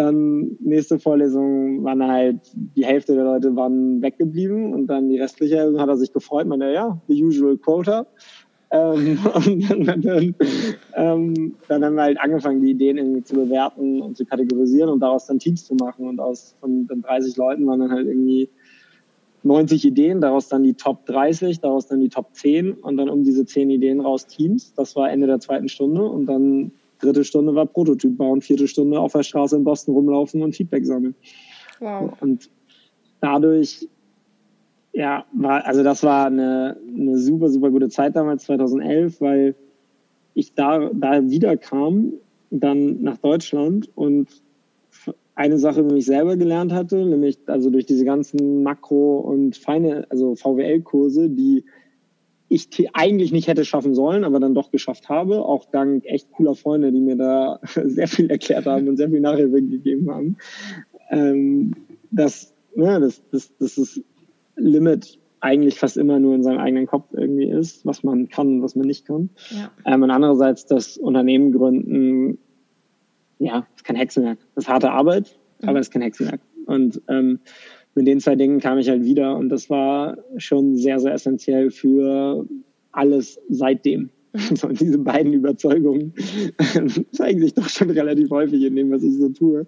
dann 0.00 0.56
nächste 0.60 0.98
Vorlesung 0.98 1.84
waren 1.84 2.06
halt, 2.06 2.40
die 2.54 2.84
Hälfte 2.84 3.14
der 3.14 3.24
Leute 3.24 3.54
waren 3.56 4.02
weggeblieben 4.02 4.74
und 4.74 4.86
dann 4.86 5.08
die 5.08 5.18
restliche 5.18 5.74
hat 5.78 5.88
er 5.88 5.96
sich 5.96 6.12
gefreut, 6.12 6.46
man 6.46 6.60
ja, 6.60 7.00
the 7.08 7.24
usual 7.24 7.56
quota. 7.56 8.06
Ähm, 8.70 9.18
und 9.34 9.86
dann, 9.86 10.00
dann, 10.00 10.34
ähm, 10.94 11.54
dann 11.68 11.84
haben 11.84 11.94
wir 11.94 12.02
halt 12.02 12.20
angefangen, 12.20 12.62
die 12.62 12.70
Ideen 12.70 12.98
irgendwie 12.98 13.24
zu 13.24 13.34
bewerten 13.34 14.00
und 14.00 14.16
zu 14.16 14.24
kategorisieren 14.24 14.90
und 14.90 15.00
daraus 15.00 15.26
dann 15.26 15.38
Teams 15.38 15.64
zu 15.64 15.74
machen. 15.74 16.06
Und 16.06 16.20
aus 16.20 16.56
von 16.60 16.86
den 16.86 17.02
30 17.02 17.36
Leuten 17.36 17.66
waren 17.66 17.80
dann 17.80 17.90
halt 17.90 18.06
irgendwie 18.06 18.48
90 19.42 19.84
Ideen, 19.84 20.20
daraus 20.20 20.48
dann 20.48 20.62
die 20.62 20.74
Top 20.74 21.06
30, 21.06 21.60
daraus 21.60 21.86
dann 21.86 22.00
die 22.00 22.10
Top 22.10 22.34
10 22.34 22.74
und 22.74 22.96
dann 22.96 23.08
um 23.08 23.24
diese 23.24 23.44
10 23.44 23.70
Ideen 23.70 24.00
raus 24.00 24.26
Teams. 24.26 24.74
Das 24.74 24.96
war 24.96 25.10
Ende 25.10 25.26
der 25.26 25.40
zweiten 25.40 25.68
Stunde 25.68 26.02
und 26.02 26.26
dann 26.26 26.72
dritte 27.00 27.24
Stunde 27.24 27.54
war 27.54 27.66
Prototyp 27.66 28.16
bauen, 28.16 28.40
vierte 28.40 28.68
Stunde 28.68 28.98
auf 28.98 29.12
der 29.12 29.22
Straße 29.22 29.56
in 29.56 29.64
Boston 29.64 29.94
rumlaufen 29.94 30.42
und 30.42 30.54
Feedback 30.54 30.86
sammeln. 30.86 31.14
Wow. 31.80 32.12
Und 32.20 32.50
dadurch, 33.20 33.88
ja, 34.92 35.24
war, 35.32 35.64
also 35.66 35.82
das 35.82 36.02
war 36.02 36.26
eine, 36.26 36.76
eine 36.96 37.18
super, 37.18 37.48
super 37.48 37.70
gute 37.70 37.88
Zeit 37.88 38.16
damals, 38.16 38.44
2011, 38.44 39.20
weil 39.20 39.54
ich 40.34 40.54
da, 40.54 40.90
da 40.92 41.28
wieder 41.28 41.56
kam, 41.56 42.12
dann 42.50 43.02
nach 43.02 43.18
Deutschland 43.18 43.88
und 43.94 44.28
eine 45.34 45.58
Sache 45.58 45.84
für 45.84 45.94
mich 45.94 46.04
selber 46.04 46.36
gelernt 46.36 46.72
hatte, 46.72 47.04
nämlich 47.06 47.38
also 47.46 47.70
durch 47.70 47.86
diese 47.86 48.04
ganzen 48.04 48.62
Makro- 48.62 49.20
und 49.20 49.56
feine, 49.56 50.06
also 50.10 50.34
VWL-Kurse, 50.34 51.30
die 51.30 51.64
ich 52.52 52.68
eigentlich 52.94 53.30
nicht 53.30 53.46
hätte 53.46 53.64
schaffen 53.64 53.94
sollen, 53.94 54.24
aber 54.24 54.40
dann 54.40 54.54
doch 54.54 54.72
geschafft 54.72 55.08
habe, 55.08 55.44
auch 55.44 55.66
dank 55.70 56.04
echt 56.04 56.32
cooler 56.32 56.56
Freunde, 56.56 56.90
die 56.90 57.00
mir 57.00 57.16
da 57.16 57.60
sehr 57.84 58.08
viel 58.08 58.28
erklärt 58.28 58.66
haben 58.66 58.88
und 58.88 58.96
sehr 58.96 59.08
viel 59.08 59.20
Nachhilfe 59.20 59.62
gegeben 59.62 60.10
haben. 60.10 60.36
Ähm, 61.10 61.74
dass, 62.10 62.52
ne, 62.74 62.98
das, 63.00 63.22
das, 63.30 63.56
das 63.56 63.78
ist 63.78 64.02
Limit 64.56 65.18
eigentlich 65.38 65.78
fast 65.78 65.96
immer 65.96 66.18
nur 66.18 66.34
in 66.34 66.42
seinem 66.42 66.58
eigenen 66.58 66.86
Kopf 66.86 67.06
irgendwie 67.12 67.48
ist, 67.48 67.86
was 67.86 68.02
man 68.02 68.28
kann 68.28 68.48
und 68.48 68.62
was 68.62 68.74
man 68.74 68.88
nicht 68.88 69.06
kann. 69.06 69.30
Ja. 69.50 69.70
Ähm, 69.86 70.02
und 70.02 70.10
andererseits 70.10 70.66
das 70.66 70.98
Unternehmen 70.98 71.52
gründen 71.52 72.38
ja, 73.38 73.64
ist 73.76 73.84
kein 73.84 73.96
Hexenwerk. 73.96 74.38
Das 74.56 74.64
ist 74.64 74.68
harte 74.68 74.90
Arbeit, 74.90 75.38
mhm. 75.60 75.68
aber 75.68 75.78
es 75.78 75.86
ist 75.86 75.92
kein 75.92 76.02
Hexenwerk. 76.02 76.40
Und 76.66 77.00
ähm, 77.08 77.38
mit 77.94 78.06
den 78.06 78.20
zwei 78.20 78.36
Dingen 78.36 78.60
kam 78.60 78.78
ich 78.78 78.88
halt 78.88 79.04
wieder 79.04 79.36
und 79.36 79.48
das 79.48 79.68
war 79.68 80.18
schon 80.36 80.76
sehr, 80.76 81.00
sehr 81.00 81.12
essentiell 81.12 81.70
für 81.70 82.46
alles 82.92 83.40
seitdem. 83.48 84.10
So, 84.54 84.68
diese 84.68 84.98
beiden 84.98 85.32
Überzeugungen 85.32 86.14
zeigen 87.10 87.40
sich 87.40 87.52
doch 87.52 87.68
schon 87.68 87.90
relativ 87.90 88.30
häufig 88.30 88.62
in 88.62 88.76
dem, 88.76 88.92
was 88.92 89.02
ich 89.02 89.14
so 89.14 89.28
tue. 89.30 89.66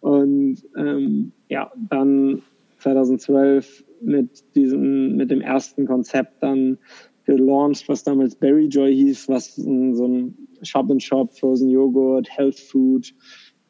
Und 0.00 0.58
ähm, 0.76 1.32
ja, 1.48 1.72
dann 1.88 2.42
2012 2.80 3.84
mit 4.02 4.44
diesem, 4.54 5.16
mit 5.16 5.30
dem 5.30 5.40
ersten 5.40 5.86
Konzept 5.86 6.42
dann 6.42 6.76
gelauncht, 7.24 7.88
was 7.88 8.04
damals 8.04 8.36
Berry 8.36 8.66
Joy 8.66 8.94
hieß, 8.94 9.28
was 9.28 9.56
so 9.56 10.06
ein 10.06 10.36
Shop 10.62 10.90
and 10.90 11.02
Shop, 11.02 11.34
Frozen 11.36 11.70
Joghurt, 11.70 12.28
Health 12.30 12.58
Food, 12.58 13.12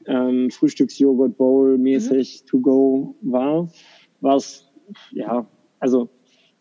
ähm, 0.06 0.50
Frühstücksjoghurt 0.50 1.36
Bowl 1.36 1.78
mäßig 1.78 2.42
mhm. 2.42 2.46
to 2.48 2.60
go 2.60 3.14
war, 3.22 3.68
was 4.20 4.70
ja, 5.12 5.46
also 5.78 6.08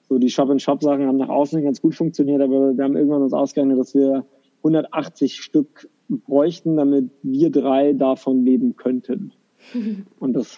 so 0.08 0.18
die 0.18 0.30
Shop 0.30 0.50
and 0.50 0.62
Shop 0.62 0.82
Sachen 0.84 1.06
haben 1.06 1.18
nach 1.18 1.30
außen 1.30 1.64
ganz 1.64 1.82
gut 1.82 1.96
funktioniert, 1.96 2.42
aber 2.42 2.78
wir 2.78 2.84
haben 2.84 2.96
irgendwann 2.96 3.24
uns 3.24 3.34
ausgerechnet, 3.34 3.80
dass 3.80 3.96
wir 3.96 4.26
180 4.58 5.38
Stück 5.42 5.90
bräuchten, 6.10 6.78
damit 6.78 7.10
wir 7.24 7.50
drei 7.50 7.94
davon 7.94 8.44
leben 8.44 8.76
könnten. 8.76 9.34
Und 10.20 10.34
das 10.34 10.58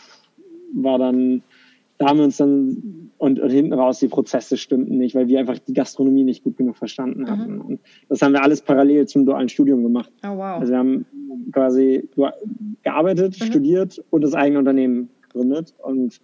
war 0.74 0.98
dann 0.98 1.44
da 1.98 2.08
haben 2.08 2.18
wir 2.18 2.26
uns 2.26 2.38
dann 2.38 3.12
und, 3.18 3.40
und 3.40 3.50
hinten 3.50 3.74
raus 3.74 4.00
die 4.00 4.08
Prozesse 4.08 4.58
stimmten 4.58 4.98
nicht, 4.98 5.16
weil 5.16 5.28
wir 5.28 5.40
einfach 5.40 5.58
die 5.58 5.74
Gastronomie 5.74 6.24
nicht 6.24 6.44
gut 6.44 6.58
genug 6.58 6.78
verstanden 6.78 7.22
mhm. 7.22 7.28
hatten. 7.28 7.62
Und 7.62 7.80
das 8.10 8.22
haben 8.22 8.34
wir 8.34 8.44
alles 8.44 8.62
parallel 8.62 9.08
zum 9.08 9.26
dualen 9.26 9.50
Studium 9.50 9.82
gemacht. 9.84 10.12
Oh, 10.24 10.38
wow. 10.38 10.60
Also 10.60 10.74
wir 10.74 10.80
haben 10.80 11.06
quasi 11.52 12.08
gearbeitet, 12.84 13.40
mhm. 13.40 13.46
studiert 13.46 14.04
und 14.12 14.22
das 14.22 14.36
eigene 14.36 14.60
Unternehmen 14.60 15.10
gegründet 15.24 15.74
und 15.84 16.20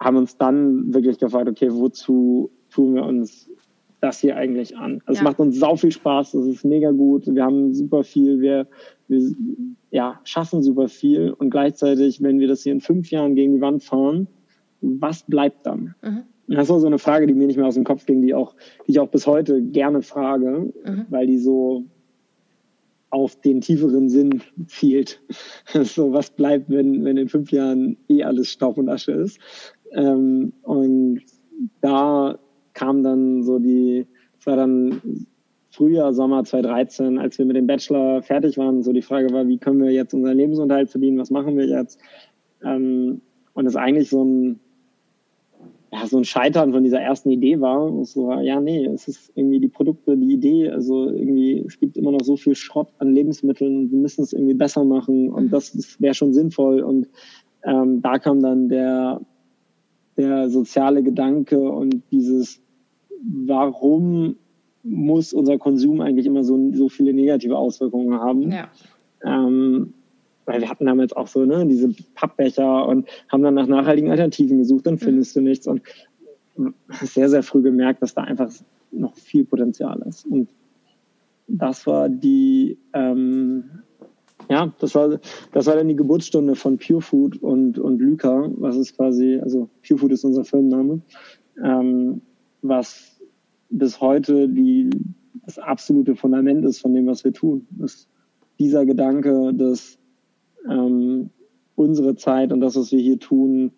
haben 0.00 0.16
uns 0.16 0.36
dann 0.36 0.92
wirklich 0.92 1.18
gefragt, 1.18 1.48
okay, 1.48 1.68
wozu 1.70 2.50
tun 2.70 2.94
wir 2.94 3.04
uns 3.04 3.48
das 4.00 4.20
hier 4.20 4.36
eigentlich 4.36 4.76
an? 4.76 5.00
Also 5.06 5.18
ja. 5.18 5.20
Es 5.20 5.24
macht 5.24 5.40
uns 5.40 5.58
sau 5.58 5.76
viel 5.76 5.92
Spaß, 5.92 6.32
das 6.32 6.46
ist 6.46 6.64
mega 6.64 6.90
gut, 6.90 7.26
wir 7.26 7.44
haben 7.44 7.72
super 7.72 8.04
viel, 8.04 8.40
wir, 8.40 8.66
wir 9.08 9.20
ja, 9.90 10.20
schaffen 10.24 10.62
super 10.62 10.88
viel 10.88 11.32
und 11.32 11.50
gleichzeitig, 11.50 12.22
wenn 12.22 12.38
wir 12.40 12.48
das 12.48 12.62
hier 12.62 12.72
in 12.72 12.80
fünf 12.80 13.10
Jahren 13.10 13.34
gegen 13.34 13.54
die 13.54 13.60
Wand 13.60 13.82
fahren, 13.82 14.26
was 15.00 15.22
bleibt 15.24 15.66
dann? 15.66 15.94
Mhm. 16.02 16.22
Das 16.48 16.68
war 16.68 16.78
so 16.78 16.86
eine 16.86 16.98
Frage, 16.98 17.26
die 17.26 17.34
mir 17.34 17.46
nicht 17.46 17.56
mehr 17.56 17.66
aus 17.66 17.74
dem 17.74 17.84
Kopf 17.84 18.06
ging, 18.06 18.22
die, 18.22 18.34
auch, 18.34 18.54
die 18.86 18.92
ich 18.92 19.00
auch 19.00 19.08
bis 19.08 19.26
heute 19.26 19.62
gerne 19.62 20.02
frage, 20.02 20.72
mhm. 20.84 21.06
weil 21.10 21.26
die 21.26 21.38
so 21.38 21.84
auf 23.10 23.40
den 23.40 23.60
tieferen 23.60 24.08
Sinn 24.08 24.42
zielt. 24.66 25.20
so, 25.82 26.12
was 26.12 26.30
bleibt, 26.30 26.70
wenn, 26.70 27.04
wenn 27.04 27.16
in 27.16 27.28
fünf 27.28 27.50
Jahren 27.50 27.96
eh 28.08 28.22
alles 28.22 28.50
Staub 28.50 28.78
und 28.78 28.88
Asche 28.88 29.12
ist? 29.12 29.38
Ähm, 29.92 30.52
und 30.62 31.22
da 31.80 32.38
kam 32.74 33.02
dann 33.02 33.42
so 33.42 33.58
die, 33.58 34.06
es 34.38 34.46
war 34.46 34.56
dann 34.56 35.26
Frühjahr, 35.70 36.12
Sommer 36.12 36.44
2013, 36.44 37.18
als 37.18 37.38
wir 37.38 37.44
mit 37.44 37.56
dem 37.56 37.66
Bachelor 37.66 38.22
fertig 38.22 38.56
waren, 38.56 38.82
so 38.82 38.92
die 38.92 39.02
Frage 39.02 39.32
war, 39.32 39.46
wie 39.46 39.58
können 39.58 39.82
wir 39.82 39.90
jetzt 39.90 40.14
unseren 40.14 40.36
Lebensunterhalt 40.36 40.90
verdienen, 40.90 41.18
was 41.18 41.30
machen 41.30 41.56
wir 41.56 41.66
jetzt? 41.66 41.98
Ähm, 42.64 43.20
und 43.54 43.66
es 43.66 43.72
ist 43.72 43.78
eigentlich 43.78 44.08
so 44.08 44.24
ein, 44.24 44.60
ja, 45.92 46.06
so 46.06 46.16
ein 46.18 46.24
Scheitern 46.24 46.72
von 46.72 46.82
dieser 46.82 47.00
ersten 47.00 47.30
Idee 47.30 47.60
war. 47.60 48.04
So, 48.04 48.32
ja, 48.40 48.60
nee, 48.60 48.86
es 48.86 49.08
ist 49.08 49.32
irgendwie 49.34 49.60
die 49.60 49.68
Produkte, 49.68 50.16
die 50.16 50.32
Idee, 50.32 50.70
also 50.70 51.10
irgendwie, 51.10 51.64
es 51.66 51.78
gibt 51.78 51.96
immer 51.96 52.12
noch 52.12 52.22
so 52.22 52.36
viel 52.36 52.54
Schrott 52.54 52.88
an 52.98 53.12
Lebensmitteln, 53.12 53.90
wir 53.90 53.98
müssen 53.98 54.22
es 54.22 54.32
irgendwie 54.32 54.54
besser 54.54 54.84
machen 54.84 55.30
und 55.30 55.46
mhm. 55.46 55.50
das 55.50 56.00
wäre 56.00 56.14
schon 56.14 56.32
sinnvoll. 56.34 56.80
Und 56.80 57.08
ähm, 57.62 58.02
da 58.02 58.18
kam 58.18 58.42
dann 58.42 58.68
der, 58.68 59.20
der 60.16 60.50
soziale 60.50 61.02
Gedanke 61.02 61.58
und 61.58 62.02
dieses, 62.10 62.60
warum 63.22 64.36
muss 64.82 65.32
unser 65.32 65.58
Konsum 65.58 66.00
eigentlich 66.00 66.26
immer 66.26 66.44
so, 66.44 66.72
so 66.72 66.88
viele 66.88 67.12
negative 67.12 67.56
Auswirkungen 67.56 68.14
haben? 68.14 68.52
Ja. 68.52 68.68
Ähm, 69.24 69.94
weil 70.46 70.60
wir 70.60 70.70
hatten 70.70 70.86
damals 70.86 71.12
auch 71.12 71.26
so 71.26 71.44
ne, 71.44 71.66
diese 71.66 71.90
Pappbecher 72.14 72.86
und 72.86 73.08
haben 73.28 73.42
dann 73.42 73.54
nach 73.54 73.66
nachhaltigen 73.66 74.10
Alternativen 74.10 74.58
gesucht, 74.58 74.86
dann 74.86 74.94
mhm. 74.94 74.98
findest 74.98 75.36
du 75.36 75.40
nichts 75.40 75.66
und 75.66 75.82
sehr, 77.02 77.28
sehr 77.28 77.42
früh 77.42 77.62
gemerkt, 77.62 78.02
dass 78.02 78.14
da 78.14 78.22
einfach 78.22 78.50
noch 78.90 79.14
viel 79.16 79.44
Potenzial 79.44 80.02
ist. 80.08 80.24
Und 80.24 80.48
das 81.48 81.86
war 81.86 82.08
die, 82.08 82.78
ähm, 82.92 83.64
ja, 84.48 84.72
das 84.78 84.94
war, 84.94 85.20
das 85.52 85.66
war 85.66 85.76
dann 85.76 85.88
die 85.88 85.96
Geburtsstunde 85.96 86.54
von 86.54 86.78
Pure 86.78 87.02
Food 87.02 87.42
und, 87.42 87.78
und 87.78 87.98
Lyca, 87.98 88.48
was 88.56 88.76
ist 88.76 88.96
quasi, 88.96 89.38
also 89.42 89.68
Pure 89.86 89.98
Food 89.98 90.12
ist 90.12 90.24
unser 90.24 90.44
Firmenname, 90.44 91.00
ähm, 91.62 92.22
was 92.62 93.20
bis 93.68 94.00
heute 94.00 94.48
die, 94.48 94.90
das 95.44 95.58
absolute 95.58 96.16
Fundament 96.16 96.64
ist 96.64 96.80
von 96.80 96.94
dem, 96.94 97.06
was 97.06 97.24
wir 97.24 97.32
tun. 97.32 97.66
Ist 97.82 98.08
dieser 98.58 98.86
Gedanke, 98.86 99.52
dass 99.54 99.98
ähm, 100.70 101.30
unsere 101.74 102.16
Zeit 102.16 102.52
und 102.52 102.60
das, 102.60 102.76
was 102.76 102.92
wir 102.92 103.00
hier 103.00 103.18
tun, 103.18 103.72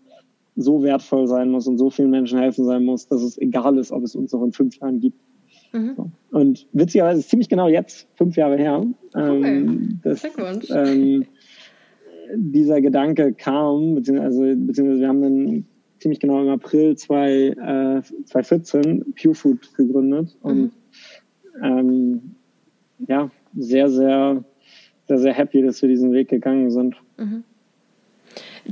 so 0.56 0.82
wertvoll 0.82 1.26
sein 1.26 1.50
muss 1.50 1.66
und 1.68 1.78
so 1.78 1.90
vielen 1.90 2.10
Menschen 2.10 2.38
helfen 2.38 2.64
sein 2.64 2.84
muss, 2.84 3.06
dass 3.06 3.22
es 3.22 3.38
egal 3.38 3.78
ist, 3.78 3.92
ob 3.92 4.02
es 4.02 4.16
uns 4.16 4.32
noch 4.32 4.42
in 4.42 4.52
fünf 4.52 4.76
Jahren 4.78 5.00
gibt. 5.00 5.20
Mhm. 5.72 5.94
So. 5.96 6.10
Und 6.30 6.66
witzigerweise 6.72 7.20
ist 7.20 7.30
ziemlich 7.30 7.48
genau 7.48 7.68
jetzt, 7.68 8.08
fünf 8.16 8.36
Jahre 8.36 8.56
her, 8.56 8.84
cool. 9.14 9.22
ähm, 9.22 10.00
dass, 10.02 10.22
ähm, 10.70 11.26
dieser 12.34 12.80
Gedanke 12.80 13.32
kam, 13.32 13.94
beziehungsweise, 13.94 14.56
beziehungsweise 14.56 15.00
wir 15.00 15.08
haben 15.08 15.22
dann 15.22 15.66
ziemlich 15.98 16.20
genau 16.20 16.42
im 16.42 16.48
April 16.48 16.96
zwei, 16.96 17.48
äh, 17.48 18.02
2014 18.24 19.14
Pure 19.20 19.34
Food 19.34 19.74
gegründet 19.74 20.36
mhm. 20.42 20.50
und 20.50 20.72
ähm, 21.62 22.34
ja, 23.06 23.30
sehr, 23.56 23.88
sehr, 23.88 24.44
sehr, 25.08 25.18
sehr 25.18 25.32
happy, 25.32 25.62
dass 25.62 25.82
wir 25.82 25.88
diesen 25.88 26.12
Weg 26.12 26.28
gegangen 26.28 26.70
sind. 26.70 26.96
Mhm. 27.16 27.44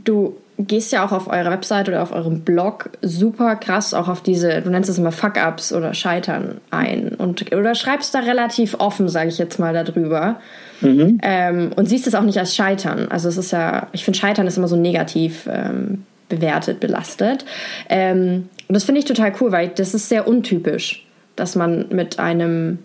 Du 0.05 0.37
gehst 0.59 0.93
ja 0.93 1.05
auch 1.05 1.13
auf 1.13 1.29
eurer 1.29 1.51
Website 1.51 1.89
oder 1.89 2.03
auf 2.03 2.13
eurem 2.13 2.41
Blog 2.41 2.91
super 3.03 3.57
krass 3.57 3.95
auch 3.95 4.09
auf 4.09 4.23
diese, 4.23 4.63
du 4.63 4.71
nennst 4.71 4.89
es 4.89 4.99
immer 4.99 5.13
Fuck-Ups 5.13 5.73
oder 5.73 5.95
Scheitern 5.95 6.61
ein 6.71 7.09
und 7.09 7.53
oder 7.53 7.75
schreibst 7.75 8.15
da 8.15 8.21
relativ 8.21 8.75
offen, 8.79 9.09
sage 9.09 9.29
ich 9.29 9.39
jetzt 9.39 9.59
mal, 9.59 9.73
darüber. 9.73 10.41
Mhm. 10.81 11.19
Ähm, 11.23 11.71
und 11.77 11.89
siehst 11.89 12.07
es 12.07 12.15
auch 12.15 12.23
nicht 12.23 12.39
als 12.39 12.55
Scheitern. 12.55 13.09
Also 13.09 13.29
es 13.29 13.39
ist 13.39 13.53
ja, 13.53 13.89
ich 13.93 14.05
finde 14.05 14.19
Scheitern 14.19 14.47
ist 14.47 14.59
immer 14.59 14.69
so 14.69 14.77
negativ 14.77 15.49
ähm, 15.51 16.05
bewertet, 16.29 16.81
belastet. 16.81 17.45
Ähm, 17.89 18.49
und 18.69 18.75
das 18.75 18.85
finde 18.85 18.99
ich 18.99 19.05
total 19.05 19.33
cool, 19.41 19.53
weil 19.53 19.69
das 19.69 19.95
ist 19.95 20.09
sehr 20.09 20.29
untypisch, 20.29 21.07
dass 21.37 21.55
man 21.55 21.87
mit 21.91 22.19
einem 22.19 22.79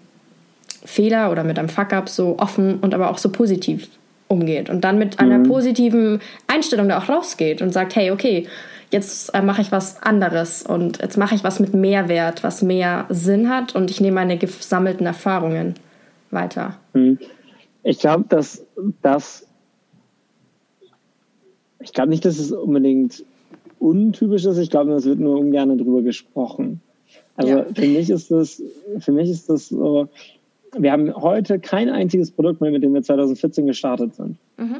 Fehler 0.83 1.31
oder 1.31 1.43
mit 1.43 1.59
einem 1.59 1.69
Fuck-Up 1.69 2.09
so 2.09 2.37
offen 2.39 2.79
und 2.79 2.93
aber 2.93 3.09
auch 3.09 3.17
so 3.17 3.29
positiv 3.29 3.87
umgeht 4.27 4.69
und 4.69 4.81
dann 4.81 4.97
mit 4.97 5.19
einer 5.19 5.39
mhm. 5.39 5.43
positiven 5.43 6.21
Einstellung 6.47 6.87
da 6.87 6.97
auch 6.97 7.09
rausgeht 7.09 7.61
und 7.61 7.71
sagt, 7.71 7.95
hey, 7.95 8.11
okay, 8.11 8.47
jetzt 8.91 9.33
äh, 9.33 9.41
mache 9.41 9.61
ich 9.61 9.71
was 9.71 10.01
anderes 10.01 10.63
und 10.63 11.01
jetzt 11.01 11.17
mache 11.17 11.35
ich 11.35 11.43
was 11.43 11.59
mit 11.59 11.73
Mehrwert, 11.73 12.43
was 12.43 12.61
mehr 12.61 13.05
Sinn 13.09 13.49
hat 13.49 13.75
und 13.75 13.91
ich 13.91 14.01
nehme 14.01 14.15
meine 14.15 14.37
gesammelten 14.37 15.05
Erfahrungen 15.05 15.75
weiter. 16.31 16.77
Mhm. 16.93 17.19
Ich 17.83 17.99
glaube, 17.99 18.25
dass 18.29 18.63
das, 19.01 19.47
ich 21.79 21.93
glaube 21.93 22.09
nicht, 22.09 22.25
dass 22.25 22.37
es 22.37 22.51
unbedingt 22.51 23.23
untypisch 23.79 24.45
ist. 24.45 24.57
Ich 24.57 24.69
glaube, 24.69 24.93
es 24.93 25.05
wird 25.05 25.19
nur 25.19 25.39
ungern 25.39 25.77
darüber 25.77 26.01
gesprochen. 26.01 26.81
Also 27.35 27.57
ja. 27.57 27.65
für 27.73 27.87
mich 27.87 28.09
ist 28.09 28.29
das, 28.29 28.61
für 28.99 29.11
mich 29.11 29.29
ist 29.29 29.49
das 29.49 29.69
so, 29.69 30.07
wir 30.77 30.91
haben 30.91 31.13
heute 31.13 31.59
kein 31.59 31.89
einziges 31.89 32.31
Produkt 32.31 32.61
mehr, 32.61 32.71
mit 32.71 32.83
dem 32.83 32.93
wir 32.93 33.03
2014 33.03 33.67
gestartet 33.67 34.15
sind. 34.15 34.37
Mhm. 34.57 34.77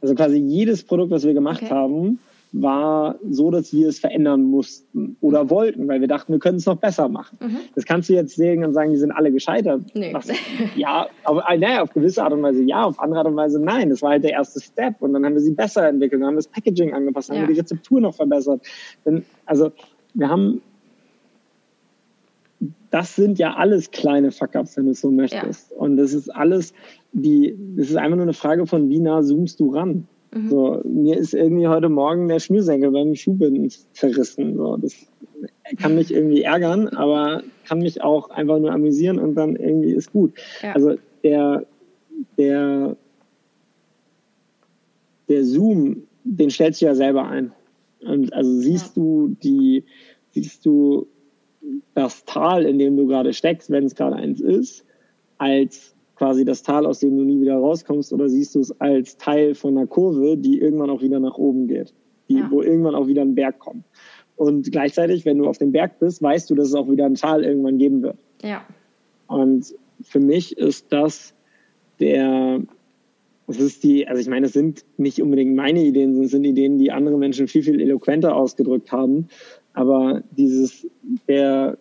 Also 0.00 0.14
quasi 0.14 0.36
jedes 0.36 0.84
Produkt, 0.84 1.10
was 1.10 1.24
wir 1.24 1.34
gemacht 1.34 1.62
okay. 1.62 1.74
haben, 1.74 2.18
war 2.52 3.16
so, 3.28 3.50
dass 3.50 3.72
wir 3.72 3.88
es 3.88 3.98
verändern 3.98 4.42
mussten 4.44 5.16
oder 5.20 5.44
mhm. 5.44 5.50
wollten, 5.50 5.88
weil 5.88 6.00
wir 6.00 6.08
dachten, 6.08 6.32
wir 6.32 6.38
können 6.38 6.56
es 6.56 6.66
noch 6.66 6.76
besser 6.76 7.08
machen. 7.08 7.36
Mhm. 7.40 7.58
Das 7.74 7.84
kannst 7.84 8.08
du 8.08 8.14
jetzt 8.14 8.36
sehen 8.36 8.64
und 8.64 8.72
sagen, 8.72 8.90
die 8.90 8.96
sind 8.96 9.12
alle 9.12 9.30
gescheitert. 9.30 9.82
Nee. 9.94 10.14
Was, 10.14 10.28
ja, 10.76 11.08
aber 11.24 11.44
äh, 11.48 11.58
naja, 11.58 11.82
auf 11.82 11.92
gewisse 11.92 12.22
Art 12.22 12.32
und 12.32 12.42
Weise 12.42 12.62
ja, 12.62 12.84
auf 12.84 12.98
andere 13.00 13.20
Art 13.20 13.28
und 13.28 13.36
Weise 13.36 13.60
nein. 13.60 13.90
Das 13.90 14.00
war 14.02 14.10
halt 14.10 14.24
der 14.24 14.32
erste 14.32 14.60
Step 14.60 14.94
und 15.00 15.12
dann 15.12 15.26
haben 15.26 15.34
wir 15.34 15.42
sie 15.42 15.52
besser 15.52 15.88
entwickelt, 15.88 16.22
dann 16.22 16.28
haben 16.28 16.34
wir 16.34 16.42
das 16.42 16.48
Packaging 16.48 16.94
angepasst, 16.94 17.28
dann 17.28 17.36
ja. 17.36 17.42
haben 17.42 17.48
wir 17.48 17.54
die 17.54 17.60
Rezeptur 17.60 18.00
noch 18.00 18.14
verbessert. 18.14 18.62
Denn, 19.04 19.24
also 19.44 19.72
wir 20.14 20.28
haben 20.28 20.62
das 22.90 23.16
sind 23.16 23.38
ja 23.38 23.54
alles 23.54 23.90
kleine 23.90 24.30
Fuck-ups, 24.30 24.76
wenn 24.76 24.86
du 24.86 24.92
es 24.92 25.00
so 25.00 25.10
möchtest. 25.10 25.70
Ja. 25.70 25.76
Und 25.76 25.96
das 25.96 26.12
ist 26.12 26.28
alles, 26.30 26.72
die, 27.12 27.56
das 27.76 27.90
ist 27.90 27.96
einfach 27.96 28.16
nur 28.16 28.24
eine 28.24 28.32
Frage 28.32 28.66
von, 28.66 28.88
wie 28.88 29.00
nah 29.00 29.22
zoomst 29.22 29.60
du 29.60 29.74
ran? 29.74 30.06
Mhm. 30.34 30.48
So, 30.48 30.80
mir 30.84 31.16
ist 31.16 31.34
irgendwie 31.34 31.68
heute 31.68 31.88
Morgen 31.88 32.28
der 32.28 32.38
Schnürsenkel 32.38 32.90
beim 32.90 33.14
Schuhbinden 33.14 33.70
zerrissen. 33.92 34.56
So, 34.56 34.76
das 34.76 34.94
kann 35.76 35.94
mich 35.94 36.12
irgendwie 36.12 36.42
ärgern, 36.42 36.88
aber 36.88 37.42
kann 37.66 37.78
mich 37.78 38.02
auch 38.02 38.30
einfach 38.30 38.58
nur 38.58 38.72
amüsieren 38.72 39.18
und 39.18 39.34
dann 39.34 39.56
irgendwie 39.56 39.92
ist 39.92 40.12
gut. 40.12 40.32
Ja. 40.62 40.72
Also 40.72 40.96
der, 41.22 41.66
der, 42.36 42.96
der 45.28 45.44
Zoom, 45.44 46.04
den 46.24 46.50
stellst 46.50 46.80
du 46.80 46.86
ja 46.86 46.94
selber 46.94 47.28
ein. 47.28 47.52
Und 48.00 48.32
also 48.32 48.50
siehst 48.60 48.96
ja. 48.96 49.02
du 49.02 49.36
die, 49.42 49.84
siehst 50.30 50.64
du 50.64 51.06
das 51.94 52.24
Tal, 52.24 52.64
in 52.64 52.78
dem 52.78 52.96
du 52.96 53.06
gerade 53.06 53.32
steckst, 53.32 53.70
wenn 53.70 53.84
es 53.84 53.94
gerade 53.94 54.16
eins 54.16 54.40
ist, 54.40 54.84
als 55.38 55.94
quasi 56.16 56.44
das 56.44 56.62
Tal, 56.62 56.86
aus 56.86 56.98
dem 56.98 57.16
du 57.16 57.24
nie 57.24 57.40
wieder 57.40 57.56
rauskommst, 57.56 58.12
oder 58.12 58.28
siehst 58.28 58.54
du 58.54 58.60
es 58.60 58.80
als 58.80 59.16
Teil 59.16 59.54
von 59.54 59.76
einer 59.76 59.86
Kurve, 59.86 60.36
die 60.36 60.60
irgendwann 60.60 60.90
auch 60.90 61.00
wieder 61.00 61.20
nach 61.20 61.38
oben 61.38 61.68
geht, 61.68 61.94
die, 62.28 62.38
ja. 62.38 62.48
wo 62.50 62.62
irgendwann 62.62 62.94
auch 62.94 63.06
wieder 63.06 63.22
ein 63.22 63.34
Berg 63.34 63.58
kommt. 63.58 63.84
Und 64.36 64.70
gleichzeitig, 64.70 65.24
wenn 65.24 65.38
du 65.38 65.46
auf 65.46 65.58
dem 65.58 65.72
Berg 65.72 65.98
bist, 65.98 66.22
weißt 66.22 66.50
du, 66.50 66.54
dass 66.54 66.68
es 66.68 66.74
auch 66.74 66.88
wieder 66.88 67.06
ein 67.06 67.14
Tal 67.14 67.44
irgendwann 67.44 67.78
geben 67.78 68.02
wird. 68.02 68.18
Ja. 68.42 68.64
Und 69.26 69.74
für 70.02 70.20
mich 70.20 70.56
ist 70.56 70.92
das 70.92 71.34
der, 71.98 72.62
es 73.48 73.58
ist 73.58 73.82
die, 73.82 74.06
also 74.06 74.20
ich 74.20 74.28
meine, 74.28 74.46
es 74.46 74.52
sind 74.52 74.84
nicht 74.96 75.20
unbedingt 75.20 75.56
meine 75.56 75.82
Ideen, 75.82 76.22
es 76.22 76.30
sind 76.30 76.44
Ideen, 76.44 76.78
die 76.78 76.92
andere 76.92 77.18
Menschen 77.18 77.48
viel, 77.48 77.62
viel 77.62 77.80
eloquenter 77.80 78.36
ausgedrückt 78.36 78.92
haben. 78.92 79.28
Aber 79.78 80.24
dieses, 80.36 80.88
der, 81.28 81.78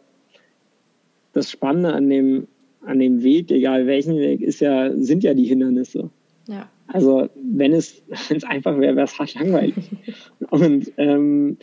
das 1.34 1.50
Spannende 1.50 1.94
an 1.94 2.08
dem, 2.08 2.48
an 2.86 3.00
dem 3.00 3.24
Weg, 3.24 3.50
egal 3.50 3.88
welchen 3.88 4.20
Weg, 4.20 4.42
ist 4.42 4.60
ja, 4.60 4.96
sind 4.96 5.24
ja 5.24 5.34
die 5.34 5.46
Hindernisse. 5.46 6.12
Ja. 6.48 6.70
Also 6.86 7.28
wenn 7.34 7.74
es, 7.74 8.04
wenn 8.28 8.38
es 8.38 8.44
einfach 8.44 8.78
wäre, 8.78 8.96
wäre 8.96 9.06
es 9.06 9.18
hart 9.18 9.34
langweilig. 9.34 9.74
Und 10.52 10.92
ähm, 10.98 11.58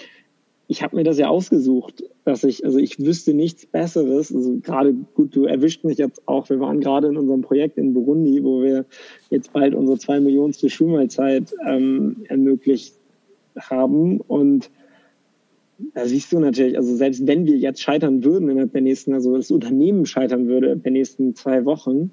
ich 0.67 0.83
habe 0.83 0.97
mir 0.97 1.05
das 1.05 1.19
ja 1.19 1.29
ausgesucht, 1.29 2.03
dass 2.25 2.43
ich, 2.43 2.65
also 2.65 2.79
ich 2.79 2.99
wüsste 2.99 3.33
nichts 3.33 3.65
Besseres. 3.67 4.35
Also 4.35 4.59
gerade 4.61 4.93
gut, 5.15 5.37
du 5.37 5.45
erwischt 5.45 5.85
mich 5.85 5.99
jetzt 5.99 6.27
auch. 6.27 6.51
Wir 6.51 6.59
waren 6.59 6.81
gerade 6.81 7.07
in 7.07 7.17
unserem 7.17 7.43
Projekt 7.43 7.79
in 7.79 7.95
Burundi, 7.95 8.43
wo 8.43 8.61
wir 8.61 8.87
jetzt 9.31 9.53
bald 9.53 9.77
unsere 9.77 10.01
zwei 10.01 10.19
Millionste 10.19 10.69
Schulmahlzeit 10.69 11.55
ähm, 11.65 12.25
ermöglicht 12.29 12.97
haben 13.57 14.21
und 14.21 14.69
da 15.79 16.07
siehst 16.07 16.33
du 16.33 16.39
natürlich, 16.39 16.77
also 16.77 16.95
selbst 16.95 17.27
wenn 17.27 17.47
wir 17.47 17.57
jetzt 17.57 17.83
scheitern 17.83 18.25
würden 18.25 18.49
innerhalb 18.49 18.73
der 18.73 18.83
nächsten, 18.83 19.13
also 19.13 19.37
das 19.37 19.51
Unternehmen 19.51 20.07
scheitern 20.07 20.47
würde 20.47 20.77
der 20.77 20.93
nächsten 20.93 21.35
zwei 21.35 21.65
Wochen, 21.65 22.11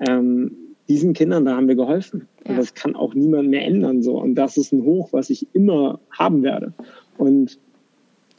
ähm, 0.00 0.52
diesen 0.88 1.12
Kindern, 1.14 1.44
da 1.44 1.56
haben 1.56 1.68
wir 1.68 1.74
geholfen. 1.74 2.28
Ja. 2.44 2.50
Und 2.50 2.58
das 2.58 2.74
kann 2.74 2.94
auch 2.94 3.14
niemand 3.14 3.48
mehr 3.48 3.64
ändern. 3.64 4.02
So. 4.02 4.20
Und 4.20 4.36
das 4.36 4.56
ist 4.56 4.72
ein 4.72 4.84
Hoch, 4.84 5.08
was 5.12 5.30
ich 5.30 5.46
immer 5.52 5.98
haben 6.10 6.42
werde. 6.42 6.72
Und, 7.18 7.58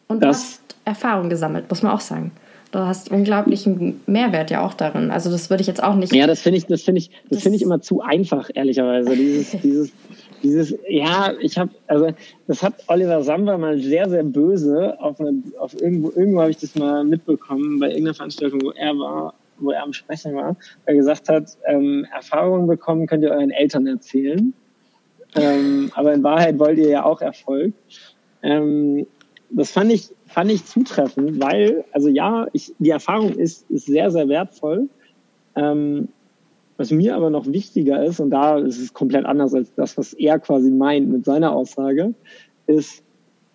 und 0.08 0.24
du 0.24 0.28
hast 0.28 0.62
Erfahrung 0.86 1.30
gesammelt, 1.30 1.70
muss 1.70 1.84
man 1.84 1.92
auch 1.92 2.00
sagen. 2.00 2.32
Du 2.72 2.80
hast 2.80 3.12
unglaublichen 3.12 4.02
Mehrwert 4.08 4.52
ja 4.52 4.66
auch 4.66 4.74
darin. 4.74 5.10
Also 5.10 5.30
das 5.30 5.50
würde 5.50 5.62
ich 5.62 5.68
jetzt 5.68 5.82
auch 5.82 5.96
nicht. 5.96 6.14
Ja, 6.14 6.28
das 6.28 6.42
finde 6.42 6.58
ich, 6.58 6.66
das 6.66 6.82
finde 6.82 7.00
ich, 7.00 7.10
das, 7.10 7.30
das 7.30 7.44
finde 7.44 7.56
ich 7.58 7.62
immer 7.62 7.82
zu 7.82 8.02
einfach, 8.02 8.50
ehrlicherweise. 8.54 9.16
Dieses, 9.16 9.52
dieses, 9.64 9.92
dieses, 10.44 10.78
ja, 10.88 11.34
ich 11.40 11.58
habe, 11.58 11.72
also 11.88 12.12
das 12.48 12.64
hat 12.64 12.84
Oliver 12.88 13.24
Samba 13.24 13.58
mal 13.58 13.80
sehr, 13.80 14.10
sehr 14.10 14.24
böse 14.24 15.00
auf, 15.00 15.20
eine, 15.20 15.42
auf 15.60 15.80
irgendwo, 15.80 16.12
irgendwo 16.12 16.42
habe 16.42 16.52
ich 16.52 16.58
das 16.58 16.76
mal 16.76 17.04
mitbekommen 17.04 17.80
bei 17.80 17.88
irgendeiner 17.88 18.14
Veranstaltung, 18.14 18.62
wo 18.62 18.72
er 18.72 18.98
war, 18.98 19.34
wo 19.60 19.72
er 19.72 19.84
am 19.84 19.94
Sprechen 19.94 20.36
war, 20.36 20.56
er 20.86 20.96
gesagt 20.96 21.30
hat, 21.30 21.58
ähm, 21.66 22.06
Erfahrungen 22.14 22.68
bekommen 22.68 23.08
könnt 23.08 23.24
ihr 23.24 23.32
euren 23.32 23.52
Eltern 23.52 23.88
erzählen, 23.88 24.54
ähm, 25.36 25.92
aber 25.96 26.14
in 26.14 26.24
Wahrheit 26.24 26.60
wollt 26.60 26.78
ihr 26.78 26.90
ja 26.90 27.06
auch 27.06 27.22
Erfolg. 27.22 27.74
Ähm, 28.44 29.08
das 29.50 29.72
fand 29.72 29.92
ich, 29.92 30.10
fand 30.28 30.52
ich 30.52 30.66
zutreffend, 30.66 31.42
weil, 31.42 31.86
also 31.92 32.10
ja, 32.10 32.48
ich, 32.54 32.74
die 32.80 32.90
Erfahrung 32.90 33.34
ist, 33.34 33.70
ist 33.70 33.86
sehr, 33.86 34.12
sehr 34.12 34.28
wertvoll. 34.28 34.90
Ähm, 35.56 36.10
was 36.78 36.92
mir 36.92 37.16
aber 37.16 37.30
noch 37.30 37.48
wichtiger 37.48 38.04
ist, 38.04 38.20
und 38.20 38.30
da 38.30 38.58
ist 38.60 38.80
es 38.80 38.94
komplett 38.94 39.26
anders 39.26 39.54
als 39.54 39.74
das, 39.74 39.98
was 39.98 40.14
er 40.14 40.40
quasi 40.40 40.72
meint 40.72 41.10
mit 41.10 41.26
seiner 41.26 41.52
Aussage, 41.52 42.14
ist, 42.68 43.04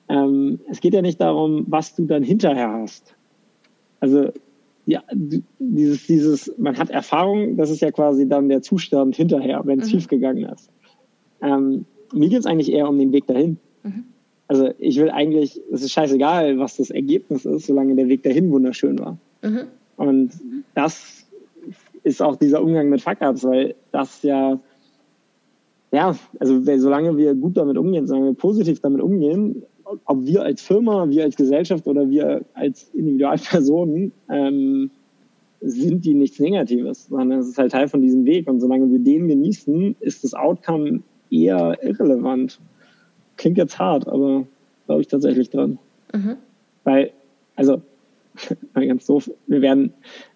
ähm, 0.09 0.61
es 0.69 0.81
geht 0.81 0.95
ja 0.95 1.03
nicht 1.03 1.21
darum, 1.21 1.65
was 1.69 1.95
du 1.95 2.05
dann 2.05 2.23
hinterher 2.23 2.73
hast. 2.73 3.15
Also 4.01 4.31
ja, 4.85 5.03
dieses, 5.59 6.07
dieses, 6.07 6.55
man 6.59 6.77
hat 6.77 6.91
Erfahrung, 6.91 7.57
das 7.57 7.71
ist 7.71 7.81
ja 7.81 7.93
quasi 7.93 8.29
dann 8.29 8.49
der 8.49 8.63
Zustand 8.63 9.15
hinterher, 9.15 9.63
wenn 9.65 9.79
es 9.79 9.87
mhm. 9.87 9.91
schiefgegangen 9.91 10.45
ist. 10.45 10.71
Ähm, 11.41 11.87
mir 12.13 12.29
geht 12.29 12.41
es 12.41 12.47
eigentlich 12.47 12.73
eher 12.73 12.89
um 12.89 12.99
den 12.99 13.13
Weg 13.13 13.27
dahin. 13.27 13.59
Mhm. 13.85 14.05
Also 14.49 14.71
ich 14.79 14.99
will 14.99 15.11
eigentlich, 15.11 15.61
es 15.73 15.83
ist 15.83 15.93
scheißegal, 15.93 16.59
was 16.59 16.77
das 16.77 16.91
Ergebnis 16.91 17.45
ist, 17.45 17.67
solange 17.67 17.95
der 17.95 18.09
Weg 18.09 18.23
dahin 18.23 18.51
wunderschön 18.51 18.99
war. 18.99 19.17
Mhm. 19.43 19.63
Und 19.97 20.33
das 20.75 21.22
ist 22.05 22.23
auch 22.23 22.37
dieser 22.37 22.63
Umgang 22.63 22.89
mit 22.89 23.01
Fuck-Ups, 23.01 23.45
weil 23.45 23.75
das 23.91 24.23
ja 24.23 24.59
ja, 25.93 26.17
also 26.41 26.63
solange 26.79 27.17
wir 27.19 27.35
gut 27.35 27.57
damit 27.57 27.77
umgehen, 27.77 28.07
solange 28.07 28.29
wir 28.29 28.35
positiv 28.35 28.81
damit 28.81 29.03
umgehen, 29.03 29.63
ob 30.07 30.25
wir 30.25 30.43
als 30.43 30.63
Firma, 30.63 31.09
wir 31.11 31.25
als 31.25 31.37
Gesellschaft 31.37 31.87
oder 31.87 32.09
wir 32.09 32.45
als 32.55 32.89
Individualpersonen, 32.95 34.13
ähm, 34.31 34.91
sind 35.61 36.05
die 36.05 36.15
nichts 36.15 36.41
Negatives, 36.41 37.07
sondern 37.09 37.41
es 37.41 37.49
ist 37.49 37.59
halt 37.59 37.73
Teil 37.73 37.89
von 37.89 38.01
diesem 38.01 38.25
Weg. 38.25 38.49
Und 38.49 38.61
solange 38.61 38.91
wir 38.91 38.99
den 38.99 39.29
genießen, 39.29 39.97
ist 40.01 40.25
das 40.25 40.35
Outcome 40.35 41.03
eher 41.31 41.79
irrelevant. 41.83 42.59
Klingt 43.37 43.59
jetzt 43.59 43.79
hart, 43.79 44.09
aber 44.09 44.47
glaube 44.87 45.03
ich 45.03 45.09
tatsächlich 45.09 45.51
dran. 45.51 45.79
Mhm. 46.13 46.37
Weil, 46.85 47.13
also, 47.55 47.83
ganz 48.75 49.07
doof, 49.07 49.31
wir 49.47 49.61
werden, 49.61 49.93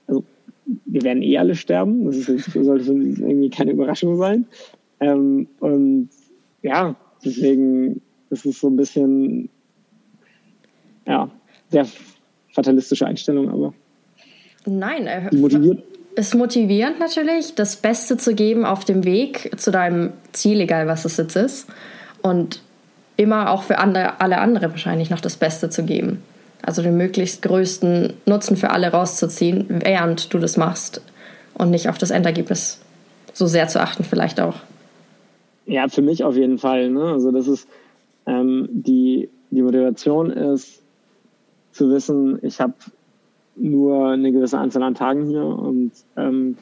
also, 0.06 0.22
wir 0.84 1.02
werden 1.02 1.22
eh 1.22 1.38
alle 1.38 1.54
sterben. 1.54 2.04
Das, 2.06 2.16
ist, 2.16 2.54
das 2.54 2.64
sollte 2.64 2.92
irgendwie 2.92 3.50
keine 3.50 3.72
Überraschung 3.72 4.16
sein. 4.16 4.46
Ähm, 5.00 5.48
und 5.60 6.10
ja, 6.62 6.96
deswegen 7.24 8.00
ist 8.30 8.46
es 8.46 8.60
so 8.60 8.68
ein 8.68 8.76
bisschen, 8.76 9.48
ja, 11.06 11.30
sehr 11.70 11.86
fatalistische 12.52 13.06
Einstellung, 13.06 13.50
aber. 13.50 13.74
Nein, 14.66 15.06
er 15.06 15.32
motiviert. 15.34 15.82
Ist 16.16 16.34
motivierend 16.34 16.98
natürlich, 16.98 17.54
das 17.54 17.76
Beste 17.76 18.16
zu 18.16 18.34
geben 18.34 18.64
auf 18.64 18.86
dem 18.86 19.04
Weg 19.04 19.50
zu 19.58 19.70
deinem 19.70 20.14
Ziel, 20.32 20.60
egal 20.60 20.86
was 20.86 21.04
es 21.04 21.18
jetzt 21.18 21.36
ist. 21.36 21.68
Und 22.22 22.62
immer 23.18 23.50
auch 23.50 23.62
für 23.62 23.78
andere, 23.78 24.18
alle 24.20 24.38
andere 24.38 24.70
wahrscheinlich 24.70 25.10
noch 25.10 25.20
das 25.20 25.36
Beste 25.36 25.68
zu 25.68 25.84
geben. 25.84 26.22
Also 26.66 26.82
den 26.82 26.96
möglichst 26.96 27.42
größten 27.42 28.12
Nutzen 28.26 28.56
für 28.56 28.70
alle 28.70 28.88
rauszuziehen, 28.88 29.66
während 29.68 30.34
du 30.34 30.38
das 30.38 30.56
machst. 30.56 31.00
Und 31.54 31.70
nicht 31.70 31.88
auf 31.88 31.96
das 31.96 32.10
Endergebnis 32.10 32.80
so 33.32 33.46
sehr 33.46 33.68
zu 33.68 33.80
achten, 33.80 34.04
vielleicht 34.04 34.40
auch. 34.40 34.56
Ja, 35.64 35.88
für 35.88 36.02
mich 36.02 36.24
auf 36.24 36.36
jeden 36.36 36.58
Fall. 36.58 36.90
Ne? 36.90 37.12
Also 37.12 37.30
das 37.30 37.48
ist 37.48 37.68
ähm, 38.26 38.68
die, 38.70 39.30
die 39.50 39.62
Motivation 39.62 40.30
ist 40.30 40.82
zu 41.72 41.90
wissen, 41.90 42.38
ich 42.42 42.60
habe 42.60 42.74
nur 43.56 44.08
eine 44.10 44.32
gewisse 44.32 44.58
Anzahl 44.58 44.82
an 44.82 44.94
Tagen 44.94 45.26
hier 45.26 45.44
und 45.44 45.92
ähm, 46.16 46.56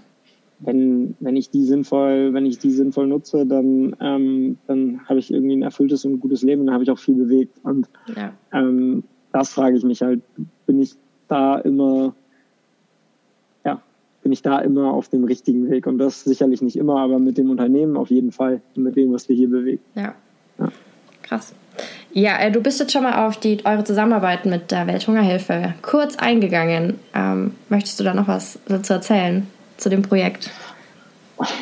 wenn, 0.61 1.14
wenn 1.21 1.37
ich 1.37 1.51
die 1.51 1.64
sinnvoll, 1.64 2.33
wenn 2.33 2.47
ich 2.47 2.59
die 2.59 2.71
sinnvoll 2.71 3.07
nutze, 3.07 3.47
dann, 3.47 3.97
ähm, 4.01 4.59
dann 4.67 5.01
habe 5.07 5.19
ich 5.19 5.33
irgendwie 5.33 5.57
ein 5.57 5.62
erfülltes 5.62 6.05
und 6.05 6.21
gutes 6.21 6.43
Leben, 6.43 6.67
dann 6.67 6.75
habe 6.75 6.85
ich 6.85 6.90
auch 6.90 6.99
viel 6.99 7.17
bewegt. 7.17 7.59
Und 7.62 7.88
ja. 8.17 8.33
ähm, 8.53 9.05
das 9.35 9.51
frage 9.51 9.77
ich 9.77 9.83
mich 9.83 10.01
halt, 10.01 10.23
bin 10.64 10.81
ich 10.81 10.94
da 11.27 11.59
immer, 11.59 12.14
ja, 13.64 13.83
bin 14.23 14.31
ich 14.31 14.42
da 14.42 14.61
immer 14.61 14.92
auf 14.92 15.09
dem 15.09 15.25
richtigen 15.25 15.68
Weg? 15.68 15.88
Und 15.88 15.99
das 15.99 16.23
sicherlich 16.23 16.62
nicht 16.62 16.77
immer, 16.77 17.01
aber 17.01 17.18
mit 17.18 17.37
dem 17.37 17.51
Unternehmen 17.51 17.97
auf 17.97 18.11
jeden 18.11 18.31
Fall, 18.31 18.61
mit 18.77 18.94
dem, 18.94 19.12
was 19.12 19.29
wir 19.29 19.35
hier 19.35 19.51
bewegen. 19.51 19.83
Ja. 19.97 20.14
ja. 20.61 20.68
Krass. 21.23 21.53
Ja, 22.12 22.38
äh, 22.38 22.53
du 22.53 22.61
bist 22.61 22.79
jetzt 22.79 22.92
schon 22.92 23.03
mal 23.03 23.27
auf 23.27 23.37
die, 23.37 23.59
eure 23.64 23.83
Zusammenarbeit 23.83 24.47
mit 24.47 24.70
der 24.70 24.87
Welthungerhilfe 24.87 25.75
kurz 25.83 26.14
eingegangen. 26.14 27.01
Ähm, 27.12 27.55
möchtest 27.68 27.99
du 27.99 28.05
da 28.05 28.14
noch 28.14 28.29
was 28.29 28.61
dazu 28.68 28.92
erzählen, 28.92 29.49
zu 29.79 29.88
dem 29.88 30.03
Projekt? 30.03 30.49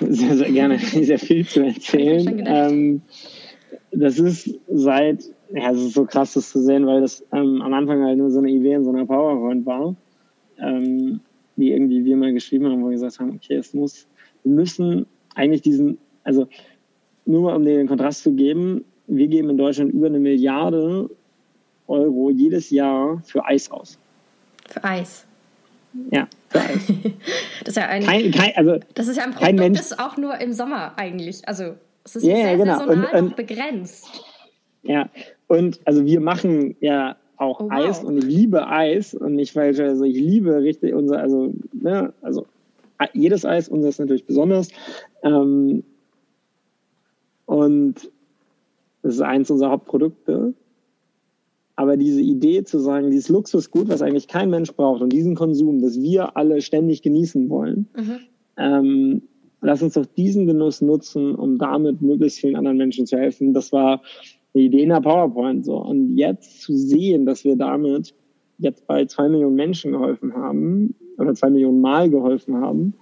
Sehr, 0.00 0.37
sehr 0.37 0.50
gerne. 0.52 0.78
Sehr 0.78 1.18
viel 1.18 1.46
zu 1.46 1.64
erzählen. 1.64 2.44
Ähm, 2.46 3.02
das 3.92 4.18
ist 4.18 4.50
seit, 4.70 5.20
ja, 5.54 5.70
es 5.70 5.80
ist 5.80 5.94
so 5.94 6.04
krass, 6.04 6.34
das 6.34 6.50
zu 6.50 6.60
sehen, 6.62 6.86
weil 6.86 7.00
das 7.00 7.24
ähm, 7.32 7.60
am 7.62 7.72
Anfang 7.74 8.02
halt 8.02 8.18
nur 8.18 8.30
so 8.30 8.38
eine 8.38 8.50
Idee 8.50 8.74
in 8.74 8.84
so 8.84 8.90
einer 8.90 9.06
PowerPoint 9.06 9.66
war, 9.66 9.94
ähm, 10.58 11.20
die 11.56 11.72
irgendwie 11.72 12.04
wir 12.04 12.16
mal 12.16 12.32
geschrieben 12.32 12.66
haben, 12.66 12.82
wo 12.82 12.86
wir 12.86 12.92
gesagt 12.92 13.20
haben, 13.20 13.34
okay, 13.34 13.56
es 13.56 13.74
muss, 13.74 14.06
wir 14.42 14.52
müssen 14.52 15.06
eigentlich 15.34 15.62
diesen, 15.62 15.98
also 16.24 16.46
nur 17.26 17.42
mal 17.42 17.56
um 17.56 17.64
den 17.64 17.86
Kontrast 17.86 18.22
zu 18.22 18.32
geben, 18.32 18.84
wir 19.06 19.28
geben 19.28 19.50
in 19.50 19.58
Deutschland 19.58 19.92
über 19.92 20.06
eine 20.06 20.18
Milliarde 20.18 21.10
Euro 21.86 22.30
jedes 22.30 22.70
Jahr 22.70 23.20
für 23.24 23.44
Eis 23.44 23.70
aus. 23.70 23.98
Für 24.68 24.82
Eis. 24.84 25.26
Ja, 26.10 26.26
für 26.48 26.60
Eis. 26.60 26.86
das 27.60 27.68
ist 27.68 27.76
ja 27.76 27.88
ein, 27.88 28.04
kein, 28.04 28.30
kein, 28.30 28.56
also 28.56 28.78
das 28.94 29.08
ist 29.08 29.16
ja 29.18 29.24
ein 29.24 29.32
Produkt, 29.32 29.58
Mensch, 29.58 29.78
das 29.78 29.98
auch 29.98 30.16
nur 30.16 30.40
im 30.40 30.52
Sommer 30.52 30.96
eigentlich. 30.96 31.46
Also 31.46 31.74
es 32.04 32.16
ist 32.16 32.24
yeah, 32.24 32.36
sehr 32.36 32.56
genau. 32.56 32.78
saisonal 32.78 33.14
und, 33.14 33.24
und, 33.26 33.36
begrenzt. 33.36 34.06
Ja, 34.82 35.10
und 35.52 35.80
also 35.84 36.06
wir 36.06 36.20
machen 36.20 36.76
ja 36.80 37.16
auch 37.36 37.60
oh, 37.60 37.64
wow. 37.64 37.72
Eis 37.72 38.02
und 38.02 38.16
ich 38.16 38.24
liebe 38.24 38.68
Eis 38.68 39.12
und 39.12 39.34
nicht 39.34 39.52
falsch, 39.52 39.80
also 39.80 40.04
ich 40.04 40.16
liebe 40.16 40.62
richtig 40.62 40.94
unser, 40.94 41.18
also, 41.18 41.52
ne, 41.74 42.14
also 42.22 42.46
jedes 43.12 43.44
Eis, 43.44 43.68
unser 43.68 43.90
ist 43.90 43.98
natürlich 43.98 44.24
besonders. 44.24 44.68
Ähm, 45.22 45.84
und 47.44 48.10
das 49.02 49.16
ist 49.16 49.20
eins 49.20 49.50
unserer 49.50 49.72
Hauptprodukte. 49.72 50.54
Aber 51.76 51.98
diese 51.98 52.22
Idee 52.22 52.64
zu 52.64 52.78
sagen, 52.78 53.10
dieses 53.10 53.28
Luxusgut, 53.28 53.90
was 53.90 54.00
eigentlich 54.00 54.28
kein 54.28 54.48
Mensch 54.48 54.72
braucht 54.72 55.02
und 55.02 55.12
diesen 55.12 55.34
Konsum, 55.34 55.82
das 55.82 56.00
wir 56.00 56.34
alle 56.34 56.62
ständig 56.62 57.02
genießen 57.02 57.50
wollen, 57.50 57.88
mhm. 57.94 58.20
ähm, 58.56 59.22
lass 59.60 59.82
uns 59.82 59.94
doch 59.94 60.06
diesen 60.06 60.46
Genuss 60.46 60.80
nutzen, 60.80 61.34
um 61.34 61.58
damit 61.58 62.00
möglichst 62.00 62.38
vielen 62.38 62.56
anderen 62.56 62.78
Menschen 62.78 63.06
zu 63.06 63.18
helfen. 63.18 63.52
Das 63.52 63.70
war 63.70 64.00
die 64.54 64.66
Idee 64.66 64.82
in 64.82 64.90
der 64.90 65.00
PowerPoint 65.00 65.64
so. 65.64 65.76
Und 65.76 66.16
jetzt 66.16 66.62
zu 66.62 66.74
sehen, 66.76 67.26
dass 67.26 67.44
wir 67.44 67.56
damit 67.56 68.14
jetzt 68.58 68.86
bei 68.86 69.04
zwei 69.06 69.28
Millionen 69.28 69.56
Menschen 69.56 69.92
geholfen 69.92 70.34
haben 70.34 70.94
oder 71.18 71.34
zwei 71.34 71.50
Millionen 71.50 71.80
Mal 71.80 72.10
geholfen 72.10 72.56
haben, 72.56 72.94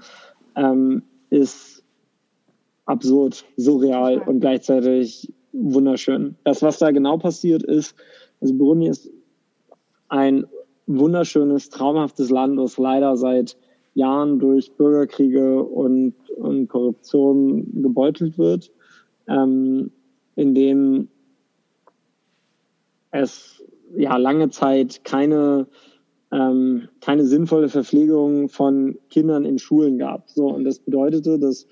ähm, 0.56 1.02
ist 1.30 1.82
absurd, 2.86 3.44
surreal 3.56 4.18
und 4.18 4.40
gleichzeitig 4.40 5.32
wunderschön. 5.52 6.36
Das, 6.44 6.62
was 6.62 6.78
da 6.78 6.90
genau 6.90 7.18
passiert 7.18 7.62
ist, 7.62 7.94
also 8.40 8.54
Burundi 8.54 8.88
ist 8.88 9.10
ein 10.08 10.46
wunderschönes, 10.86 11.70
traumhaftes 11.70 12.30
Land, 12.30 12.58
das 12.58 12.78
leider 12.78 13.16
seit 13.16 13.56
Jahren 13.94 14.38
durch 14.38 14.72
Bürgerkriege 14.72 15.62
und, 15.62 16.14
und 16.36 16.68
Korruption 16.68 17.82
gebeutelt 17.82 18.38
wird, 18.38 18.72
ähm, 19.28 19.90
in 20.36 20.54
dem 20.54 21.08
es 23.10 23.62
ja 23.96 24.16
lange 24.16 24.50
Zeit 24.50 25.04
keine 25.04 25.66
ähm, 26.32 26.88
keine 27.00 27.24
sinnvolle 27.24 27.68
Verpflegung 27.68 28.48
von 28.48 28.98
Kindern 29.08 29.44
in 29.44 29.58
Schulen 29.58 29.98
gab. 29.98 30.30
So 30.30 30.48
und 30.48 30.64
das 30.64 30.78
bedeutete, 30.78 31.38
dass 31.38 31.66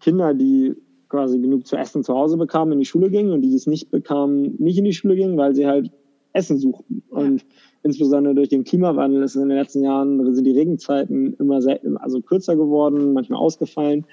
Kinder, 0.00 0.34
die 0.34 0.74
quasi 1.08 1.38
genug 1.38 1.66
zu 1.66 1.76
essen 1.76 2.04
zu 2.04 2.14
Hause 2.14 2.36
bekamen, 2.36 2.72
in 2.74 2.80
die 2.80 2.84
Schule 2.84 3.10
gingen 3.10 3.32
und 3.32 3.42
die 3.42 3.54
es 3.54 3.66
nicht 3.66 3.90
bekamen, 3.90 4.56
nicht 4.58 4.78
in 4.78 4.84
die 4.84 4.92
Schule 4.92 5.16
gingen, 5.16 5.38
weil 5.38 5.54
sie 5.54 5.66
halt 5.66 5.90
Essen 6.32 6.58
suchten. 6.58 7.02
Und 7.08 7.44
insbesondere 7.82 8.34
durch 8.34 8.48
den 8.48 8.64
Klimawandel 8.64 9.22
ist 9.22 9.36
in 9.36 9.48
den 9.48 9.56
letzten 9.56 9.84
Jahren 9.84 10.34
sind 10.34 10.44
die 10.44 10.58
Regenzeiten 10.58 11.34
immer 11.34 11.62
sehr, 11.62 11.80
also 12.00 12.20
kürzer 12.20 12.56
geworden, 12.56 13.12
manchmal 13.12 13.38
ausgefallen, 13.38 14.04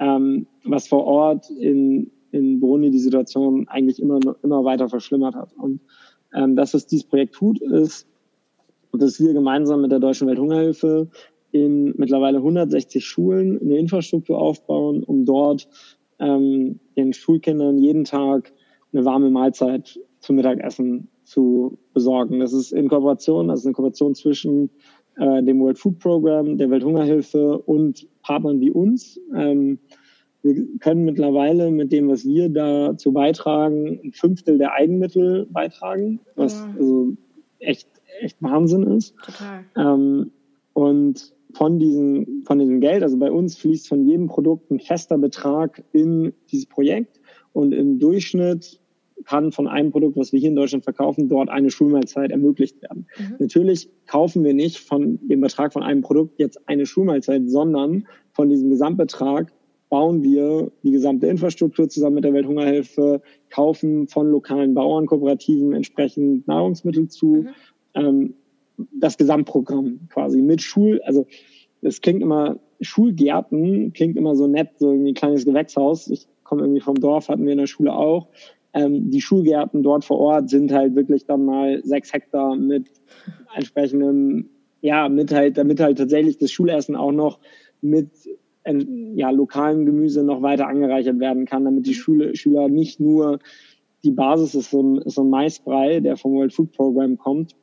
ähm, 0.00 0.46
was 0.64 0.88
vor 0.88 1.04
Ort 1.04 1.48
in, 1.50 2.10
in 2.32 2.60
Burundi 2.60 2.90
die 2.90 2.98
Situation 2.98 3.66
eigentlich 3.68 4.00
immer, 4.00 4.20
immer 4.42 4.64
weiter 4.64 4.88
verschlimmert 4.88 5.34
hat. 5.34 5.52
Und 5.56 5.80
ähm, 6.34 6.56
das, 6.56 6.74
was 6.74 6.86
dieses 6.86 7.06
Projekt 7.06 7.34
tut, 7.34 7.60
ist, 7.60 8.06
dass 8.92 9.20
wir 9.20 9.32
gemeinsam 9.32 9.82
mit 9.82 9.92
der 9.92 10.00
Deutschen 10.00 10.28
Welthungerhilfe 10.28 11.08
in 11.52 11.94
mittlerweile 11.96 12.38
160 12.38 13.04
Schulen 13.04 13.60
eine 13.60 13.78
Infrastruktur 13.78 14.38
aufbauen, 14.38 15.02
um 15.02 15.24
dort 15.24 15.68
ähm, 16.18 16.80
den 16.96 17.12
Schulkindern 17.12 17.78
jeden 17.78 18.04
Tag 18.04 18.52
eine 18.92 19.04
warme 19.04 19.30
Mahlzeit 19.30 19.98
zum 20.20 20.36
Mittagessen 20.36 21.08
zu 21.24 21.78
besorgen. 21.92 22.40
Das 22.40 22.52
ist 22.52 22.72
in 22.72 22.88
Kooperation, 22.88 23.50
also 23.50 23.68
eine 23.68 23.74
Kooperation 23.74 24.14
zwischen 24.14 24.70
äh, 25.16 25.42
dem 25.42 25.60
World 25.60 25.78
Food 25.78 25.98
Program, 25.98 26.56
der 26.56 26.70
Welthungerhilfe 26.70 27.58
und 27.58 28.06
Partnern 28.22 28.60
wie 28.60 28.70
uns. 28.70 29.20
Ähm, 29.34 29.78
wir 30.42 30.78
können 30.78 31.04
mittlerweile 31.04 31.70
mit 31.70 31.92
dem, 31.92 32.08
was 32.08 32.24
wir 32.24 32.48
dazu 32.48 33.12
beitragen, 33.12 34.00
ein 34.04 34.12
Fünftel 34.12 34.58
der 34.58 34.72
Eigenmittel 34.72 35.46
beitragen, 35.50 36.20
was 36.36 36.54
ja. 36.54 36.74
also 36.78 37.12
echt, 37.58 37.88
echt 38.20 38.36
Wahnsinn 38.40 38.84
ist. 38.84 39.14
Total. 39.16 39.64
Ähm, 39.76 40.30
und 40.74 41.34
von 41.54 41.78
diesem, 41.78 42.44
von 42.46 42.58
diesem 42.58 42.80
Geld, 42.80 43.02
also 43.02 43.18
bei 43.18 43.32
uns 43.32 43.56
fließt 43.56 43.88
von 43.88 44.04
jedem 44.06 44.28
Produkt 44.28 44.70
ein 44.70 44.80
fester 44.80 45.18
Betrag 45.18 45.82
in 45.92 46.32
dieses 46.50 46.66
Projekt 46.66 47.20
und 47.52 47.72
im 47.72 47.98
Durchschnitt 47.98 48.80
kann 49.24 49.50
von 49.50 49.66
einem 49.66 49.90
Produkt, 49.90 50.16
was 50.16 50.32
wir 50.32 50.38
hier 50.38 50.50
in 50.50 50.56
Deutschland 50.56 50.84
verkaufen, 50.84 51.28
dort 51.28 51.48
eine 51.48 51.70
Schulmahlzeit 51.70 52.30
ermöglicht 52.30 52.80
werden. 52.82 53.06
Mhm. 53.18 53.36
Natürlich 53.40 53.90
kaufen 54.06 54.44
wir 54.44 54.54
nicht 54.54 54.78
von 54.78 55.18
dem 55.26 55.40
Betrag 55.40 55.72
von 55.72 55.82
einem 55.82 56.02
Produkt 56.02 56.38
jetzt 56.38 56.68
eine 56.68 56.86
Schulmahlzeit, 56.86 57.42
sondern 57.48 58.06
von 58.32 58.48
diesem 58.48 58.70
Gesamtbetrag 58.70 59.52
bauen 59.88 60.22
wir 60.22 60.70
die 60.82 60.90
gesamte 60.90 61.26
Infrastruktur 61.26 61.88
zusammen 61.88 62.16
mit 62.16 62.24
der 62.24 62.34
Welthungerhilfe, 62.34 63.22
kaufen 63.50 64.08
von 64.08 64.30
lokalen 64.30 64.74
Bauernkooperativen 64.74 65.72
entsprechend 65.72 66.46
Nahrungsmittel 66.46 67.08
zu. 67.08 67.26
Mhm. 67.26 67.48
Ähm, 67.94 68.34
das 68.92 69.18
Gesamtprogramm 69.18 70.08
quasi 70.08 70.40
mit 70.40 70.62
Schul, 70.62 71.00
also 71.04 71.26
es 71.82 72.00
klingt 72.00 72.22
immer, 72.22 72.58
Schulgärten 72.80 73.92
klingt 73.92 74.16
immer 74.16 74.36
so 74.36 74.46
nett, 74.46 74.70
so 74.78 74.90
ein 74.90 75.14
kleines 75.14 75.44
Gewächshaus. 75.44 76.08
Ich 76.08 76.26
komme 76.44 76.62
irgendwie 76.62 76.80
vom 76.80 76.96
Dorf, 76.96 77.28
hatten 77.28 77.44
wir 77.44 77.52
in 77.52 77.58
der 77.58 77.66
Schule 77.66 77.92
auch. 77.92 78.28
Ähm, 78.74 79.10
die 79.10 79.20
Schulgärten 79.20 79.82
dort 79.82 80.04
vor 80.04 80.18
Ort 80.18 80.50
sind 80.50 80.72
halt 80.72 80.94
wirklich 80.94 81.24
dann 81.24 81.44
mal 81.44 81.80
sechs 81.84 82.12
Hektar 82.12 82.56
mit 82.56 82.86
entsprechendem, 83.54 84.50
ja, 84.80 85.08
mit 85.08 85.32
halt, 85.32 85.58
damit 85.58 85.80
halt 85.80 85.98
tatsächlich 85.98 86.38
das 86.38 86.52
Schulessen 86.52 86.94
auch 86.94 87.12
noch 87.12 87.38
mit 87.80 88.10
ja, 88.64 89.30
lokalem 89.30 89.86
Gemüse 89.86 90.22
noch 90.22 90.42
weiter 90.42 90.66
angereichert 90.66 91.18
werden 91.20 91.46
kann, 91.46 91.64
damit 91.64 91.86
die 91.86 91.94
Schule, 91.94 92.36
Schüler 92.36 92.68
nicht 92.68 93.00
nur 93.00 93.38
die 94.04 94.10
Basis 94.12 94.54
ist 94.54 94.70
so 94.70 94.82
ein, 94.82 94.98
ist 94.98 95.14
so 95.14 95.22
ein 95.22 95.30
Maisbrei, 95.30 96.00
der 96.00 96.16
vom 96.16 96.34
World 96.34 96.52
Food 96.52 96.72
Program 96.72 97.18
kommt, 97.18 97.56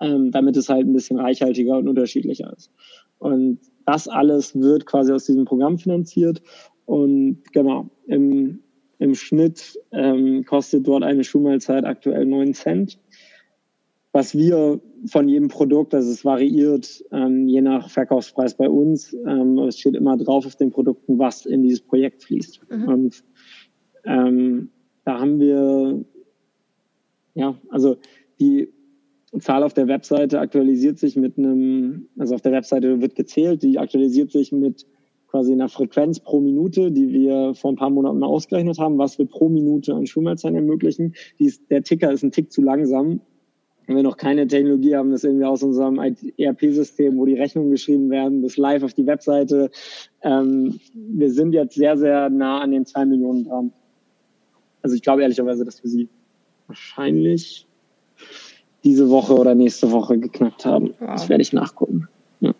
ähm, 0.00 0.30
damit 0.30 0.56
es 0.56 0.68
halt 0.68 0.86
ein 0.86 0.92
bisschen 0.92 1.18
reichhaltiger 1.18 1.78
und 1.78 1.88
unterschiedlicher 1.88 2.52
ist. 2.56 2.70
Und 3.18 3.60
das 3.86 4.08
alles 4.08 4.58
wird 4.58 4.86
quasi 4.86 5.12
aus 5.12 5.26
diesem 5.26 5.44
Programm 5.44 5.78
finanziert. 5.78 6.42
Und 6.86 7.42
genau, 7.52 7.90
im, 8.06 8.60
im 8.98 9.14
Schnitt 9.14 9.78
ähm, 9.92 10.44
kostet 10.44 10.86
dort 10.86 11.04
eine 11.04 11.24
Schulmahlzeit 11.24 11.84
aktuell 11.84 12.26
9 12.26 12.54
Cent. 12.54 12.98
Was 14.12 14.36
wir 14.36 14.80
von 15.06 15.28
jedem 15.28 15.48
Produkt, 15.48 15.94
also 15.94 16.10
es 16.10 16.24
variiert 16.24 17.02
ähm, 17.12 17.48
je 17.48 17.62
nach 17.62 17.88
Verkaufspreis 17.88 18.54
bei 18.54 18.68
uns, 18.68 19.16
ähm, 19.26 19.58
es 19.60 19.78
steht 19.78 19.94
immer 19.94 20.18
drauf 20.18 20.44
auf 20.44 20.56
den 20.56 20.70
Produkten, 20.70 21.18
was 21.18 21.46
in 21.46 21.62
dieses 21.62 21.80
Projekt 21.80 22.22
fließt. 22.24 22.60
Mhm. 22.70 22.88
Und 22.88 23.24
ähm, 24.04 24.68
da 25.04 25.18
haben 25.18 25.40
wir, 25.40 26.04
ja, 27.34 27.58
also 27.70 27.96
die 28.38 28.68
Zahl 29.38 29.62
auf 29.62 29.72
der 29.72 29.88
Webseite 29.88 30.40
aktualisiert 30.40 30.98
sich 30.98 31.16
mit 31.16 31.38
einem, 31.38 32.08
also 32.18 32.34
auf 32.34 32.42
der 32.42 32.52
Webseite 32.52 33.00
wird 33.00 33.14
gezählt, 33.14 33.62
die 33.62 33.78
aktualisiert 33.78 34.30
sich 34.30 34.52
mit 34.52 34.86
quasi 35.28 35.52
einer 35.52 35.70
Frequenz 35.70 36.20
pro 36.20 36.40
Minute, 36.40 36.92
die 36.92 37.08
wir 37.08 37.54
vor 37.54 37.72
ein 37.72 37.76
paar 37.76 37.88
Monaten 37.88 38.22
ausgerechnet 38.22 38.78
haben, 38.78 38.98
was 38.98 39.18
wir 39.18 39.24
pro 39.24 39.48
Minute 39.48 39.94
an 39.94 40.06
Schulmahlzeiten 40.06 40.56
ermöglichen. 40.56 41.14
Ist, 41.38 41.70
der 41.70 41.82
Ticker 41.82 42.12
ist 42.12 42.22
ein 42.22 42.32
Tick 42.32 42.52
zu 42.52 42.60
langsam. 42.60 43.22
Wenn 43.86 43.96
wir 43.96 44.02
noch 44.02 44.16
keine 44.16 44.46
Technologie 44.46 44.96
haben, 44.96 45.10
das 45.10 45.24
irgendwie 45.24 45.44
aus 45.44 45.62
unserem 45.62 45.98
ERP-System, 46.38 47.16
wo 47.16 47.26
die 47.26 47.34
Rechnungen 47.34 47.70
geschrieben 47.70 48.10
werden, 48.10 48.42
das 48.42 48.56
live 48.56 48.84
auf 48.84 48.94
die 48.94 49.06
Webseite. 49.06 49.70
Ähm, 50.22 50.78
wir 50.94 51.30
sind 51.30 51.52
jetzt 51.52 51.74
sehr, 51.74 51.96
sehr 51.96 52.30
nah 52.30 52.60
an 52.60 52.70
den 52.70 52.86
zwei 52.86 53.04
Millionen 53.04 53.44
dran. 53.44 53.72
Also 54.82 54.96
ich 54.96 55.02
glaube 55.02 55.22
ehrlicherweise, 55.22 55.64
dass 55.64 55.82
wir 55.82 55.90
sie 55.90 56.08
wahrscheinlich 56.66 57.66
diese 58.84 59.10
Woche 59.10 59.34
oder 59.34 59.54
nächste 59.54 59.90
Woche 59.92 60.18
geknackt 60.18 60.64
haben. 60.64 60.94
Wow. 60.98 61.10
Das 61.12 61.28
werde 61.28 61.42
ich 61.42 61.52
nachgucken. 61.52 62.08
Ja. 62.40 62.52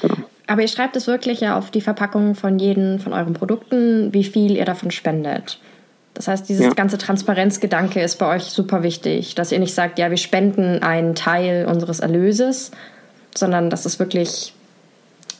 Genau. 0.00 0.16
Aber 0.46 0.62
ihr 0.62 0.68
schreibt 0.68 0.96
es 0.96 1.06
wirklich 1.06 1.40
ja 1.40 1.58
auf 1.58 1.70
die 1.70 1.82
Verpackung 1.82 2.34
von 2.34 2.58
jedem 2.58 2.98
von 2.98 3.12
euren 3.12 3.34
Produkten, 3.34 4.14
wie 4.14 4.24
viel 4.24 4.56
ihr 4.56 4.64
davon 4.64 4.90
spendet. 4.90 5.60
Das 6.18 6.26
heißt, 6.26 6.48
dieses 6.48 6.66
ja. 6.66 6.72
ganze 6.72 6.98
Transparenzgedanke 6.98 8.02
ist 8.02 8.16
bei 8.16 8.34
euch 8.34 8.42
super 8.42 8.82
wichtig, 8.82 9.36
dass 9.36 9.52
ihr 9.52 9.60
nicht 9.60 9.72
sagt, 9.72 10.00
ja, 10.00 10.10
wir 10.10 10.16
spenden 10.16 10.82
einen 10.82 11.14
Teil 11.14 11.64
unseres 11.70 12.00
Erlöses, 12.00 12.72
sondern 13.36 13.70
dass 13.70 13.86
es 13.86 14.00
wirklich 14.00 14.52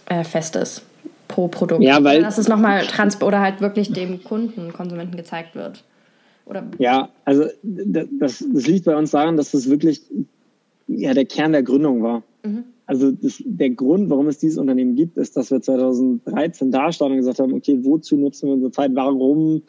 äh, 0.06 0.22
fest 0.22 0.54
ist 0.54 0.82
pro 1.26 1.48
Produkt. 1.48 1.82
Ja, 1.82 2.04
weil 2.04 2.22
dass 2.22 2.38
es 2.38 2.46
nochmal 2.46 2.86
trans 2.86 3.20
oder 3.20 3.40
halt 3.40 3.60
wirklich 3.60 3.92
dem 3.92 4.22
Kunden, 4.22 4.72
Konsumenten 4.72 5.16
gezeigt 5.16 5.56
wird. 5.56 5.82
Oder 6.46 6.62
ja, 6.78 7.08
also 7.24 7.46
das, 7.64 8.06
das 8.52 8.66
liegt 8.68 8.84
bei 8.84 8.94
uns 8.94 9.10
daran, 9.10 9.36
dass 9.36 9.50
das 9.50 9.68
wirklich 9.68 10.02
ja, 10.86 11.12
der 11.12 11.24
Kern 11.24 11.50
der 11.50 11.64
Gründung 11.64 12.04
war. 12.04 12.22
Mhm. 12.44 12.62
Also 12.86 13.10
das, 13.10 13.42
der 13.44 13.70
Grund, 13.70 14.10
warum 14.10 14.28
es 14.28 14.38
dieses 14.38 14.58
Unternehmen 14.58 14.94
gibt, 14.94 15.16
ist, 15.16 15.36
dass 15.36 15.50
wir 15.50 15.60
2013 15.60 16.70
da 16.70 16.92
standen 16.92 17.14
und 17.14 17.18
gesagt 17.18 17.40
haben, 17.40 17.52
okay, 17.52 17.80
wozu 17.82 18.16
nutzen 18.16 18.46
wir 18.46 18.54
unsere 18.54 18.70
Zeit? 18.70 18.92
Warum 18.94 19.62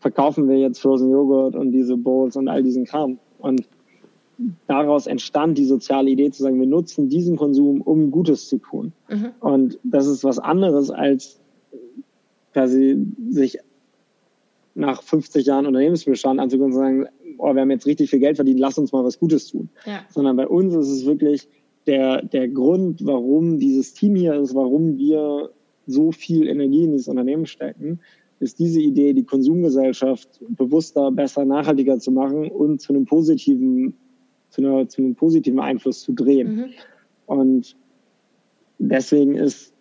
verkaufen 0.00 0.48
wir 0.48 0.58
jetzt 0.58 0.80
Frozen 0.80 1.10
Joghurt 1.10 1.56
und 1.56 1.72
diese 1.72 1.96
Bowls 1.96 2.36
und 2.36 2.48
all 2.48 2.62
diesen 2.62 2.84
Kram? 2.84 3.18
Und 3.38 3.68
daraus 4.66 5.06
entstand 5.06 5.58
die 5.58 5.64
soziale 5.64 6.10
Idee 6.10 6.30
zu 6.30 6.42
sagen, 6.42 6.60
wir 6.60 6.66
nutzen 6.66 7.08
diesen 7.08 7.36
Konsum, 7.36 7.80
um 7.80 8.10
Gutes 8.10 8.48
zu 8.48 8.58
tun. 8.58 8.92
Mhm. 9.08 9.32
Und 9.40 9.78
das 9.82 10.06
ist 10.06 10.24
was 10.24 10.38
anderes 10.38 10.90
als 10.90 11.40
quasi 12.52 12.96
sich 13.30 13.58
nach 14.74 15.02
50 15.02 15.46
Jahren 15.46 15.66
Unternehmensbestand 15.66 16.38
anzugucken 16.38 16.66
und 16.66 16.72
zu 16.72 16.78
sagen, 16.78 17.06
oh, 17.38 17.54
wir 17.54 17.62
haben 17.62 17.70
jetzt 17.70 17.86
richtig 17.86 18.10
viel 18.10 18.18
Geld 18.18 18.36
verdient, 18.36 18.60
lass 18.60 18.78
uns 18.78 18.92
mal 18.92 19.04
was 19.04 19.18
Gutes 19.18 19.48
tun. 19.48 19.70
Ja. 19.86 20.00
Sondern 20.10 20.36
bei 20.36 20.46
uns 20.46 20.74
ist 20.74 20.90
es 20.90 21.06
wirklich 21.06 21.48
der, 21.86 22.22
der 22.22 22.48
Grund, 22.48 23.04
warum 23.04 23.58
dieses 23.58 23.94
Team 23.94 24.16
hier 24.16 24.34
ist, 24.34 24.54
warum 24.54 24.98
wir 24.98 25.50
so 25.86 26.12
viel 26.12 26.48
Energie 26.48 26.84
in 26.84 26.92
dieses 26.92 27.08
Unternehmen 27.08 27.46
stecken, 27.46 28.00
ist 28.40 28.58
diese 28.58 28.80
Idee, 28.80 29.12
die 29.12 29.24
Konsumgesellschaft 29.24 30.40
bewusster, 30.48 31.10
besser, 31.10 31.44
nachhaltiger 31.44 31.98
zu 31.98 32.10
machen 32.10 32.50
und 32.50 32.80
zu 32.80 32.92
einem 32.92 33.06
positiven, 33.06 33.94
zu, 34.50 34.62
einer, 34.62 34.88
zu 34.88 35.02
einem 35.02 35.14
positiven 35.14 35.60
Einfluss 35.60 36.00
zu 36.00 36.12
drehen. 36.12 36.56
Mhm. 36.56 36.64
Und 37.26 37.76
deswegen 38.78 39.34
ist 39.36 39.72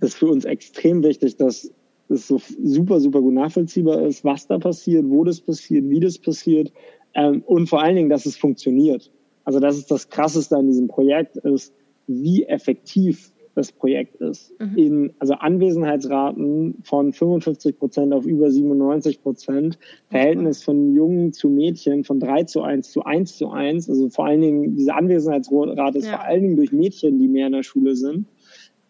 das 0.00 0.14
für 0.14 0.26
uns 0.26 0.44
extrem 0.44 1.02
wichtig, 1.02 1.36
dass 1.36 1.72
es 2.08 2.28
so 2.28 2.40
super, 2.62 3.00
super 3.00 3.20
gut 3.20 3.34
nachvollziehbar 3.34 4.02
ist, 4.02 4.24
was 4.24 4.46
da 4.46 4.58
passiert, 4.58 5.04
wo 5.08 5.24
das 5.24 5.40
passiert, 5.40 5.88
wie 5.88 6.00
das 6.00 6.18
passiert 6.18 6.72
ähm, 7.14 7.42
und 7.46 7.68
vor 7.68 7.82
allen 7.82 7.96
Dingen, 7.96 8.10
dass 8.10 8.26
es 8.26 8.36
funktioniert. 8.36 9.10
Also 9.44 9.60
das 9.60 9.76
ist 9.76 9.90
das 9.90 10.08
Krasseste 10.08 10.56
an 10.56 10.66
diesem 10.66 10.88
Projekt, 10.88 11.36
ist, 11.38 11.72
wie 12.06 12.44
effektiv 12.44 13.32
das 13.54 13.72
Projekt 13.72 14.16
ist. 14.16 14.52
Mhm. 14.60 14.76
In, 14.76 15.14
also 15.18 15.34
Anwesenheitsraten 15.34 16.78
von 16.82 17.12
55 17.12 17.78
Prozent 17.78 18.12
auf 18.12 18.26
über 18.26 18.50
97 18.50 19.22
Prozent, 19.22 19.78
Verhältnis 20.10 20.62
von 20.62 20.92
Jungen 20.94 21.32
zu 21.32 21.48
Mädchen 21.48 22.04
von 22.04 22.20
3 22.20 22.44
zu 22.44 22.62
1 22.62 22.90
zu 22.90 23.04
1 23.04 23.36
zu 23.36 23.50
1. 23.50 23.88
Also 23.88 24.08
vor 24.10 24.26
allen 24.26 24.40
Dingen, 24.40 24.76
diese 24.76 24.94
Anwesenheitsrate 24.94 25.98
ist 25.98 26.06
ja. 26.06 26.18
vor 26.18 26.24
allen 26.24 26.42
Dingen 26.42 26.56
durch 26.56 26.72
Mädchen, 26.72 27.18
die 27.18 27.28
mehr 27.28 27.46
in 27.46 27.52
der 27.52 27.62
Schule 27.62 27.94
sind. 27.94 28.26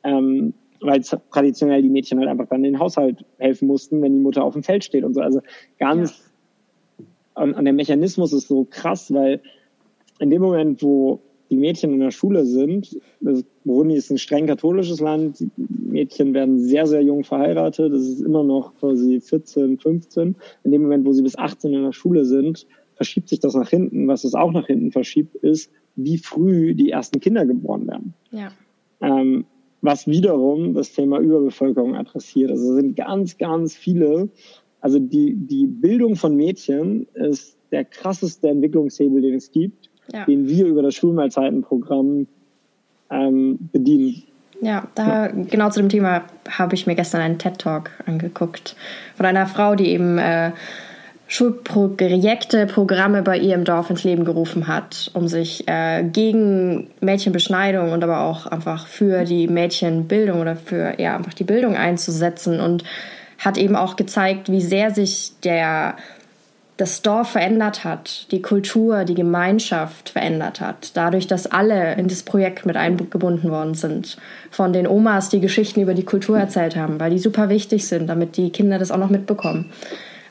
Ähm, 0.03 0.55
weil 0.81 1.01
traditionell 1.31 1.83
die 1.83 1.89
Mädchen 1.89 2.19
halt 2.19 2.29
einfach 2.29 2.47
dann 2.49 2.65
in 2.65 2.75
den 2.75 2.79
Haushalt 2.79 3.25
helfen 3.39 3.67
mussten, 3.67 4.03
wenn 4.03 4.13
die 4.13 4.21
Mutter 4.21 4.45
auf 4.45 4.53
dem 4.53 4.63
Feld 4.63 4.85
steht 4.85 5.05
und 5.05 5.15
so. 5.15 5.21
Also 5.21 5.41
ganz, 5.79 6.31
ja. 6.99 7.43
und, 7.43 7.55
und 7.55 7.65
der 7.65 7.73
Mechanismus 7.73 8.33
ist 8.33 8.49
so 8.49 8.67
krass, 8.69 9.13
weil 9.13 9.41
in 10.19 10.31
dem 10.31 10.43
Moment, 10.43 10.83
wo 10.83 11.21
die 11.51 11.57
Mädchen 11.57 11.93
in 11.93 12.01
der 12.01 12.11
Schule 12.11 12.45
sind, 12.45 12.99
Burundi 13.65 13.97
ist 13.97 14.11
ein 14.11 14.19
streng 14.19 14.47
katholisches 14.47 15.01
Land, 15.01 15.41
die 15.41 15.51
Mädchen 15.57 16.35
werden 16.35 16.59
sehr, 16.59 16.87
sehr 16.87 17.03
jung 17.03 17.25
verheiratet, 17.25 17.93
es 17.93 18.09
ist 18.09 18.21
immer 18.21 18.45
noch 18.45 18.75
quasi 18.77 19.21
14, 19.21 19.79
15. 19.79 20.37
In 20.65 20.73
dem 20.73 20.83
Moment, 20.83 21.07
wo 21.07 21.13
sie 21.13 21.23
bis 21.23 21.37
18 21.37 21.73
in 21.73 21.83
der 21.83 21.93
Schule 21.93 22.25
sind, 22.25 22.67
verschiebt 22.97 23.29
sich 23.29 23.41
das 23.41 23.55
nach 23.55 23.69
hinten. 23.69 24.09
Was 24.09 24.25
es 24.25 24.35
auch 24.35 24.53
nach 24.53 24.67
hinten 24.67 24.93
verschiebt, 24.93 25.37
ist, 25.37 25.71
wie 25.97 26.19
früh 26.19 26.75
die 26.75 26.91
ersten 26.91 27.21
Kinder 27.21 27.47
geboren 27.47 27.87
werden. 27.87 28.15
Ja. 28.31 28.53
Ähm, 29.01 29.45
was 29.81 30.07
wiederum 30.07 30.75
das 30.75 30.93
Thema 30.93 31.19
Überbevölkerung 31.19 31.95
adressiert. 31.95 32.51
Also 32.51 32.71
es 32.71 32.77
sind 32.77 32.97
ganz, 32.97 33.37
ganz 33.37 33.77
viele. 33.77 34.31
Also 34.81 34.99
die, 34.99 35.35
die 35.35 35.67
Bildung 35.67 36.17
von 36.17 36.37
Mädchen 36.37 37.07
ist 37.15 37.59
der 37.71 37.85
krasseste 37.85 38.49
Entwicklungshebel, 38.49 39.21
den 39.21 39.35
es 39.35 39.51
gibt, 39.51 39.91
ja. 40.13 40.25
den 40.25 40.49
wir 40.49 40.67
über 40.67 40.83
das 40.83 40.95
Schulmahlzeitenprogramm 40.95 42.27
ähm, 43.11 43.59
bedienen. 43.73 44.23
Ja, 44.61 44.87
da 44.95 45.29
genau 45.29 45.71
zu 45.71 45.81
dem 45.81 45.89
Thema 45.89 46.23
habe 46.49 46.75
ich 46.75 46.87
mir 46.87 46.95
gestern 46.95 47.21
einen 47.21 47.39
TED 47.39 47.59
Talk 47.59 47.91
angeguckt 48.07 48.77
von 49.17 49.27
einer 49.27 49.47
Frau, 49.47 49.75
die 49.75 49.89
eben 49.89 50.19
äh, 50.19 50.53
Schulprojekte, 51.27 52.67
Programme 52.67 53.23
bei 53.23 53.39
ihr 53.39 53.55
im 53.55 53.65
Dorf 53.65 53.91
ins 53.91 54.05
Leben 54.05 54.25
gerufen 54.25 54.69
hat, 54.69 55.11
um 55.15 55.27
sich 55.27 55.67
äh, 55.67 56.05
gegen 56.05 56.89
Mädchenbeschneidung 57.01 57.93
und 57.93 58.05
aber 58.05 58.21
auch 58.21 58.47
einfach 58.47 58.87
für 58.87 59.25
die 59.25 59.49
Mädchenbildung 59.49 60.41
oder 60.41 60.55
für 60.55 61.01
ja 61.01 61.17
einfach 61.17 61.35
die 61.35 61.45
Bildung 61.45 61.77
einzusetzen 61.77 62.61
und 62.61 62.85
hat 63.39 63.59
eben 63.59 63.75
auch 63.75 63.97
gezeigt, 63.97 64.51
wie 64.51 64.61
sehr 64.61 64.93
sich 64.93 65.33
der 65.43 65.97
das 66.77 67.03
Dorf 67.03 67.31
verändert 67.31 67.85
hat, 67.85 68.27
die 68.33 68.43
Kultur, 68.43 69.05
die 69.05 69.15
Gemeinschaft 69.15 70.09
verändert 70.09 70.61
hat, 70.61 70.97
dadurch, 70.97 71.29
dass 71.29 71.47
alle 71.47 71.95
in 71.95 72.09
das 72.09 72.25
Projekt 72.25 72.67
mit 72.67 72.77
eingebunden 72.77 73.51
worden 73.51 73.75
sind. 73.75 74.17
Von 74.51 74.73
den 74.73 74.89
Omas, 74.89 75.29
die 75.29 75.41
Geschichten 75.41 75.81
über 75.81 75.95
die 75.95 76.05
Kultur 76.05 76.37
erzählt 76.37 76.75
haben, 76.75 76.99
weil 76.99 77.11
die 77.11 77.19
super 77.19 77.49
wichtig 77.49 77.87
sind, 77.87 78.09
damit 78.09 78.37
die 78.37 78.51
Kinder 78.51 78.79
das 78.79 78.91
auch 78.91 78.99
noch 78.99 79.11
mitbekommen 79.11 79.71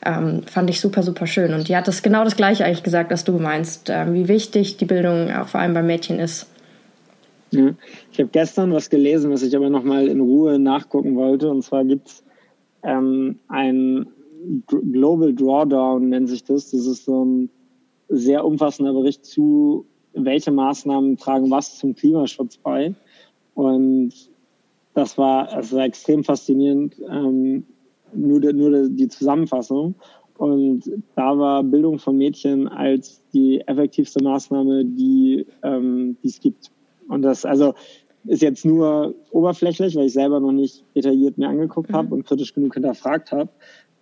ähm, 0.04 0.42
fand 0.42 0.70
ich 0.70 0.80
super, 0.80 1.02
super 1.02 1.26
schön. 1.26 1.54
Und 1.54 1.68
die 1.68 1.76
hat 1.76 1.88
das 1.88 2.02
genau 2.02 2.24
das 2.24 2.36
Gleiche 2.36 2.64
eigentlich 2.64 2.82
gesagt, 2.82 3.10
was 3.10 3.24
du 3.24 3.32
meinst, 3.38 3.90
äh, 3.90 4.12
wie 4.12 4.28
wichtig 4.28 4.76
die 4.76 4.84
Bildung 4.84 5.28
äh, 5.28 5.44
vor 5.44 5.60
allem 5.60 5.74
bei 5.74 5.82
Mädchen 5.82 6.18
ist. 6.18 6.46
Ja. 7.50 7.70
Ich 8.12 8.18
habe 8.18 8.28
gestern 8.30 8.72
was 8.72 8.90
gelesen, 8.90 9.30
was 9.30 9.42
ich 9.42 9.54
aber 9.56 9.70
nochmal 9.70 10.08
in 10.08 10.20
Ruhe 10.20 10.58
nachgucken 10.58 11.16
wollte. 11.16 11.48
Und 11.48 11.62
zwar 11.62 11.84
gibt 11.84 12.08
es 12.08 12.22
ähm, 12.82 13.38
ein 13.48 14.06
Global 14.66 15.34
Drawdown, 15.34 16.08
nennt 16.08 16.28
sich 16.28 16.44
das. 16.44 16.70
Das 16.70 16.86
ist 16.86 17.04
so 17.04 17.24
ein 17.24 17.50
sehr 18.08 18.44
umfassender 18.44 18.92
Bericht 18.92 19.24
zu, 19.24 19.86
welche 20.12 20.50
Maßnahmen 20.50 21.16
tragen 21.16 21.50
was 21.50 21.78
zum 21.78 21.94
Klimaschutz 21.94 22.56
bei. 22.58 22.94
Und 23.54 24.12
das 24.94 25.18
war, 25.18 25.46
das 25.46 25.72
war 25.72 25.84
extrem 25.84 26.24
faszinierend. 26.24 26.96
Ähm, 27.08 27.66
nur, 28.12 28.40
nur 28.52 28.88
die 28.88 29.08
Zusammenfassung. 29.08 29.94
Und 30.36 30.90
da 31.14 31.38
war 31.38 31.62
Bildung 31.62 31.98
von 31.98 32.16
Mädchen 32.16 32.68
als 32.68 33.22
die 33.32 33.60
effektivste 33.60 34.22
Maßnahme, 34.22 34.84
die 34.84 35.46
ähm, 35.62 36.16
es 36.24 36.40
gibt. 36.40 36.70
Und 37.08 37.22
das 37.22 37.44
also 37.44 37.74
ist 38.26 38.42
jetzt 38.42 38.64
nur 38.64 39.14
oberflächlich, 39.30 39.94
weil 39.96 40.06
ich 40.06 40.12
selber 40.14 40.40
noch 40.40 40.52
nicht 40.52 40.84
detailliert 40.94 41.38
mir 41.38 41.48
angeguckt 41.48 41.90
mhm. 41.90 41.94
habe 41.94 42.14
und 42.14 42.26
kritisch 42.26 42.54
genug 42.54 42.74
hinterfragt 42.74 43.32
habe. 43.32 43.50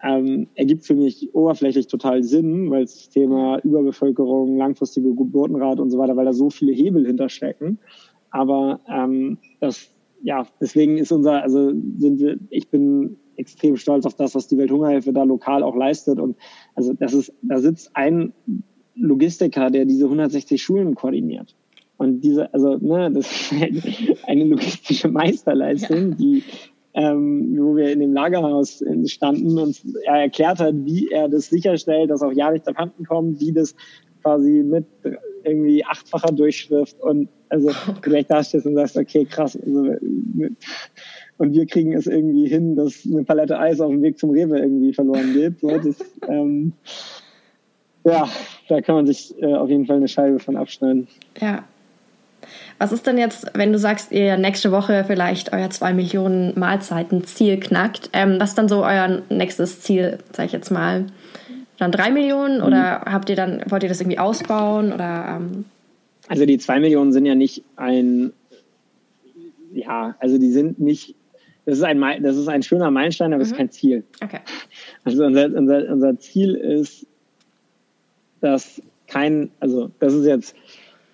Ähm, 0.03 0.49
ergibt 0.55 0.85
für 0.85 0.95
mich 0.95 1.33
oberflächlich 1.35 1.87
total 1.87 2.23
Sinn, 2.25 2.71
weil 2.71 2.83
das 2.83 3.09
Thema 3.09 3.59
Überbevölkerung, 3.63 4.57
langfristige 4.57 5.15
Geburtenrate 5.15 5.81
und 5.81 5.91
so 5.91 5.99
weiter, 5.99 6.17
weil 6.17 6.25
da 6.25 6.33
so 6.33 6.51
viele 6.51 6.73
Hebel 6.73 7.07
hinterstecken. 7.07 7.79
Aber 8.31 8.81
ähm, 8.89 9.39
das, 9.61 9.89
ja, 10.23 10.47
deswegen 10.61 10.99
ist 10.99 11.13
unser, 11.13 11.43
also 11.43 11.73
sind 11.99 12.19
wir, 12.19 12.39
ich 12.51 12.69
bin 12.69 13.17
extrem 13.37 13.77
stolz 13.77 14.07
auf 14.07 14.15
das, 14.15 14.35
was 14.35 14.49
die 14.49 14.59
Welthungerhilfe 14.59 15.13
da 15.13 15.23
lokal 15.23 15.63
auch 15.63 15.77
leistet. 15.77 16.19
Und 16.19 16.37
also 16.75 16.93
das 16.95 17.15
ist, 17.15 17.33
da 17.43 17.59
sitzt 17.59 17.91
ein 17.95 18.33
Logistiker, 18.95 19.71
der 19.71 19.85
diese 19.85 20.05
160 20.05 20.63
Schulen 20.63 20.95
koordiniert. 20.95 21.55
Und 21.97 22.21
diese, 22.23 22.53
also, 22.53 22.79
ne, 22.79 23.11
das 23.13 23.53
ist 23.53 24.25
eine 24.27 24.45
logistische 24.45 25.09
Meisterleistung, 25.09 26.11
ja. 26.11 26.15
die, 26.17 26.43
ähm, 26.95 27.57
wo 27.59 27.77
wir 27.77 27.91
in 27.93 28.01
dem 28.01 28.13
Lagerhaus 28.13 28.85
standen 29.07 29.59
und 29.59 29.83
er 30.05 30.23
erklärt 30.23 30.61
hat, 30.61 30.75
wie 30.85 31.09
er 31.11 31.29
das 31.29 31.47
sicherstellt, 31.47 32.11
dass 32.11 32.23
auch 32.23 32.33
ja 32.33 32.51
nicht 32.51 32.69
abhanden 32.69 33.05
kommt, 33.05 33.41
wie 33.41 33.53
das 33.53 33.75
quasi 34.23 34.63
mit 34.63 34.87
irgendwie 35.45 35.85
achtfacher 35.85 36.33
Durchschrift 36.33 37.01
und 37.01 37.29
also 37.49 37.71
gleich 38.01 38.27
da 38.27 38.43
stehst 38.43 38.67
und 38.67 38.75
sagst, 38.75 38.97
okay, 38.97 39.25
krass, 39.25 39.59
also, 39.61 39.95
und 41.39 41.53
wir 41.53 41.67
kriegen 41.67 41.93
es 41.93 42.07
irgendwie 42.07 42.47
hin, 42.47 42.77
dass 42.77 43.07
eine 43.11 43.25
Palette 43.25 43.59
Eis 43.59 43.81
auf 43.81 43.91
dem 43.91 44.03
Weg 44.03 44.19
zum 44.19 44.31
Rewe 44.31 44.59
irgendwie 44.59 44.93
verloren 44.93 45.33
geht. 45.33 45.61
So, 45.61 45.69
das, 45.77 45.97
ähm, 46.29 46.73
ja, 48.05 48.29
da 48.69 48.81
kann 48.81 48.95
man 48.95 49.07
sich 49.07 49.35
äh, 49.43 49.55
auf 49.55 49.69
jeden 49.69 49.87
Fall 49.87 49.97
eine 49.97 50.09
Scheibe 50.09 50.39
von 50.39 50.57
abschneiden. 50.57 51.09
Ja. 51.41 51.65
Was 52.79 52.93
ist 52.93 53.07
denn 53.07 53.19
jetzt, 53.19 53.47
wenn 53.55 53.73
du 53.73 53.79
sagst, 53.79 54.13
ihr 54.13 54.37
nächste 54.37 54.73
Woche 54.73 55.05
vielleicht 55.07 55.53
euer 55.53 55.71
2 55.71 55.93
Millionen 55.95 56.59
Mahlzeiten 56.59 57.25
Ziel 57.25 57.59
knackt? 57.59 58.11
Ähm, 58.13 58.37
was 58.39 58.51
ist 58.51 58.59
dann 58.59 58.69
so 58.69 58.85
euer 58.85 59.23
nächstes 59.29 59.81
Ziel, 59.81 60.19
sag 60.33 60.47
ich 60.47 60.53
jetzt 60.53 60.71
mal? 60.71 61.07
Dann 61.79 61.93
3 61.93 62.11
Millionen 62.11 62.59
mhm. 62.59 62.65
oder 62.65 63.03
habt 63.07 63.31
ihr 63.31 63.37
dann, 63.37 63.63
wollt 63.69 63.83
ihr 63.83 63.89
das 63.89 64.01
irgendwie 64.01 64.19
ausbauen 64.19 64.93
oder? 64.93 65.41
Ähm 65.41 65.65
also 66.29 66.47
die 66.47 66.59
2 66.59 66.81
Millionen 66.81 67.13
sind 67.13 67.27
ja 67.27 67.35
nicht 67.35 67.65
ein, 67.77 68.33
ja, 69.73 70.15
also 70.19 70.39
die 70.39 70.51
sind 70.51 70.79
nicht 70.79 71.15
das 71.65 71.79
ist 71.79 71.85
ein, 71.85 72.23
das 72.23 72.37
ist 72.37 72.49
ein 72.49 72.63
schöner 72.63 72.91
Meilenstein, 72.91 73.33
aber 73.33 73.43
es 73.43 73.51
mhm. 73.51 73.53
ist 73.53 73.59
kein 73.59 73.71
Ziel. 73.71 74.05
Okay. 74.23 74.41
Also 75.05 75.25
unser, 75.25 75.47
unser, 75.47 75.89
unser 75.93 76.19
Ziel 76.21 76.55
ist, 76.55 77.07
dass 78.41 78.81
kein, 79.09 79.51
also 79.59 79.91
das 79.99 80.15
ist 80.15 80.27
jetzt 80.27 80.55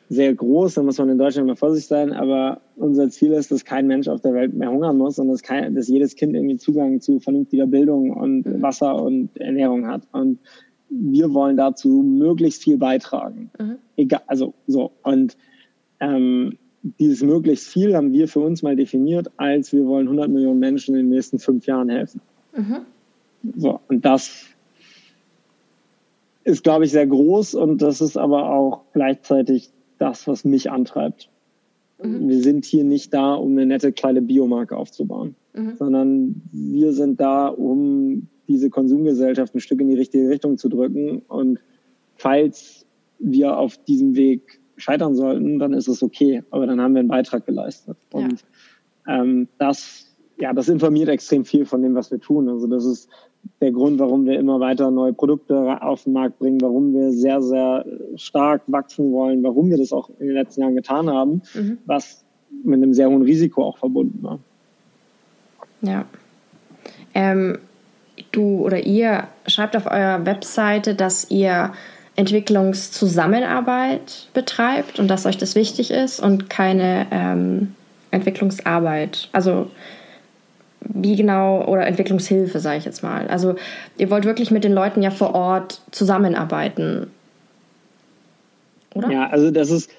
sehr 0.09 0.35
groß, 0.35 0.75
da 0.75 0.83
muss 0.83 0.99
man 0.99 1.11
in 1.11 1.19
Deutschland 1.19 1.47
mal 1.47 1.57
vorsichtig 1.57 1.89
sein, 1.89 2.13
aber 2.13 2.63
unser 2.77 3.11
Ziel 3.11 3.33
ist, 3.33 3.51
dass 3.51 3.65
kein 3.65 3.87
Mensch 3.87 4.09
auf 4.09 4.23
der 4.23 4.33
Welt 4.33 4.55
mehr 4.55 4.71
hungern 4.71 4.97
muss 4.97 5.19
und 5.19 5.29
dass, 5.29 5.43
kein, 5.43 5.75
dass 5.75 5.89
jedes 5.89 6.17
Kind 6.17 6.35
irgendwie 6.35 6.57
Zugang 6.57 7.01
zu 7.01 7.21
vernünftiger 7.21 7.67
Bildung 7.67 8.11
und 8.11 8.47
mhm. 8.47 8.63
Wasser 8.63 9.03
und 9.03 9.37
Ernährung 9.39 9.87
hat. 9.87 10.03
Und 10.13 10.39
wir 10.89 11.35
wollen 11.35 11.59
dazu 11.59 12.03
möglichst 12.03 12.63
viel 12.63 12.79
beitragen. 12.79 13.51
Mhm. 13.59 13.77
Egal, 13.97 14.23
also 14.27 14.55
so. 14.67 14.93
Und 15.03 15.37
ähm, 16.01 16.57
dieses 16.83 17.23
möglichst 17.23 17.69
viel 17.69 17.95
haben 17.95 18.13
wir 18.13 18.29
für 18.29 18.41
uns 18.41 18.63
mal 18.63 18.77
definiert, 18.77 19.31
als 19.37 19.73
wir 19.75 19.85
wollen 19.87 20.07
100 20.07 20.31
Millionen 20.31 20.61
Menschen 20.61 20.95
in 20.95 21.03
den 21.03 21.11
nächsten 21.11 21.39
fünf 21.39 21.67
Jahren 21.67 21.91
helfen. 21.91 22.23
Mhm. 22.57 22.79
So, 23.57 23.81
und 23.89 24.07
das 24.07 24.47
ist, 26.45 26.65
glaube 26.65 26.87
ich, 26.87 26.93
sehr 26.93 27.07
groß 27.07 27.55
und 27.55 27.83
das 27.83 28.01
ist 28.01 28.17
aber 28.17 28.51
auch 28.51 28.85
gleichzeitig 28.95 29.71
das, 29.99 30.27
was 30.27 30.45
mich 30.45 30.71
antreibt. 30.71 31.31
Mhm. 32.03 32.29
Wir 32.29 32.43
sind 32.43 32.65
hier 32.65 32.85
nicht 32.85 33.13
da, 33.13 33.35
um 33.35 33.53
eine 33.53 33.67
nette 33.67 33.93
kleine 33.93 34.23
Biomarke 34.23 34.77
aufzubauen, 34.77 35.35
mhm. 35.55 35.77
sondern 35.77 36.43
wir 36.53 36.93
sind 36.93 37.21
da, 37.21 37.49
um 37.49 38.29
diese 38.49 38.71
Konsumgesellschaft 38.71 39.55
ein 39.55 39.61
Stück 39.61 39.81
in 39.81 39.89
die 39.89 39.97
richtige 39.97 40.29
Richtung 40.29 40.57
zu 40.57 40.69
drücken. 40.69 41.23
Und 41.29 41.61
falls 42.17 42.87
wir 43.19 43.59
auf 43.59 43.77
diesem 43.85 44.17
Weg 44.17 44.61
scheitern 44.77 45.15
sollten, 45.15 45.59
dann 45.59 45.73
ist 45.73 45.89
es 45.89 46.03
okay. 46.03 46.43
Aber 46.51 46.67
dann 46.67 46.81
haben 46.81 46.95
wir 46.95 47.01
einen 47.01 47.09
Beitrag 47.09 47.45
geleistet. 47.45 47.97
Und 48.13 48.45
ja. 49.07 49.21
ähm, 49.21 49.49
das, 49.59 50.08
ja, 50.41 50.53
das 50.53 50.69
informiert 50.69 51.09
extrem 51.09 51.45
viel 51.45 51.67
von 51.67 51.83
dem, 51.83 51.95
was 51.95 52.11
wir 52.11 52.21
tun. 52.21 52.49
Also 52.49 52.67
das 52.67 52.85
ist 52.85 53.09
der 53.61 53.71
Grund, 53.73 53.99
warum 53.99 54.25
wir 54.27 54.39
immer 54.39 54.61
weiter 54.61 54.91
neue 54.91 55.13
Produkte 55.13 55.83
auf 55.83 56.05
den 56.05 56.13
Markt 56.13 56.39
bringen, 56.39 56.61
warum 56.61 56.95
wir 56.95 57.11
sehr, 57.13 57.43
sehr 57.43 57.85
stark 58.17 58.63
wachsen 58.67 59.13
wollen, 59.13 59.43
warum 59.43 59.71
wir 59.71 59.79
das 59.79 59.93
auch 59.93 60.11
in 60.19 60.29
den 60.29 60.37
letzten 60.37 60.61
Jahren 60.63 60.77
getan 60.77 61.11
haben, 61.11 61.43
mhm. 61.55 61.79
was 61.87 62.25
mit 62.65 62.77
einem 62.77 62.95
sehr 62.95 63.09
hohen 63.09 63.23
Risiko 63.23 63.65
auch 63.65 63.79
verbunden 63.79 64.23
war. 64.23 64.39
Ja. 65.83 66.05
Ähm, 67.15 67.59
du 68.33 68.65
oder 68.65 68.87
ihr 68.87 69.29
schreibt 69.47 69.77
auf 69.77 69.87
eurer 69.87 70.27
Webseite, 70.27 70.95
dass 70.95 71.31
ihr 71.31 71.73
Entwicklungszusammenarbeit 72.17 74.29
betreibt 74.35 74.99
und 74.99 75.09
dass 75.09 75.27
euch 75.27 75.39
das 75.39 75.55
wichtig 75.55 75.93
ist 75.93 76.21
und 76.21 76.51
keine 76.51 77.07
ähm, 77.13 77.75
Entwicklungsarbeit. 78.11 79.29
Also 79.33 79.71
wie 80.81 81.17
genau 81.17 81.65
oder 81.67 81.87
Entwicklungshilfe, 81.87 82.59
sage 82.61 82.79
ich 82.79 82.85
jetzt 82.85 83.03
mal. 83.03 83.27
Also 83.29 83.55
ihr 83.97 84.11
wollt 84.11 84.25
wirklich 84.25 84.51
mit 84.51 84.65
den 84.65 84.73
Leuten 84.73 85.03
ja 85.03 85.11
vor 85.11 85.35
Ort 85.35 85.83
zusammenarbeiten, 85.91 87.11
oder? 88.95 89.11
Ja, 89.11 89.29
also 89.29 89.51
das 89.51 89.71
ist 89.71 89.91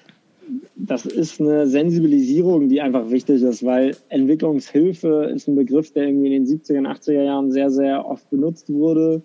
das 0.75 1.05
ist 1.05 1.39
eine 1.39 1.67
Sensibilisierung, 1.67 2.69
die 2.69 2.81
einfach 2.81 3.11
wichtig 3.11 3.43
ist, 3.43 3.63
weil 3.63 3.95
Entwicklungshilfe 4.07 5.31
ist 5.35 5.47
ein 5.47 5.55
Begriff, 5.55 5.93
der 5.93 6.07
irgendwie 6.07 6.35
in 6.35 6.43
den 6.43 6.59
70er, 6.59 6.87
80er 6.87 7.21
Jahren 7.21 7.51
sehr, 7.51 7.69
sehr 7.69 8.03
oft 8.03 8.27
benutzt 8.31 8.67
wurde 8.73 9.21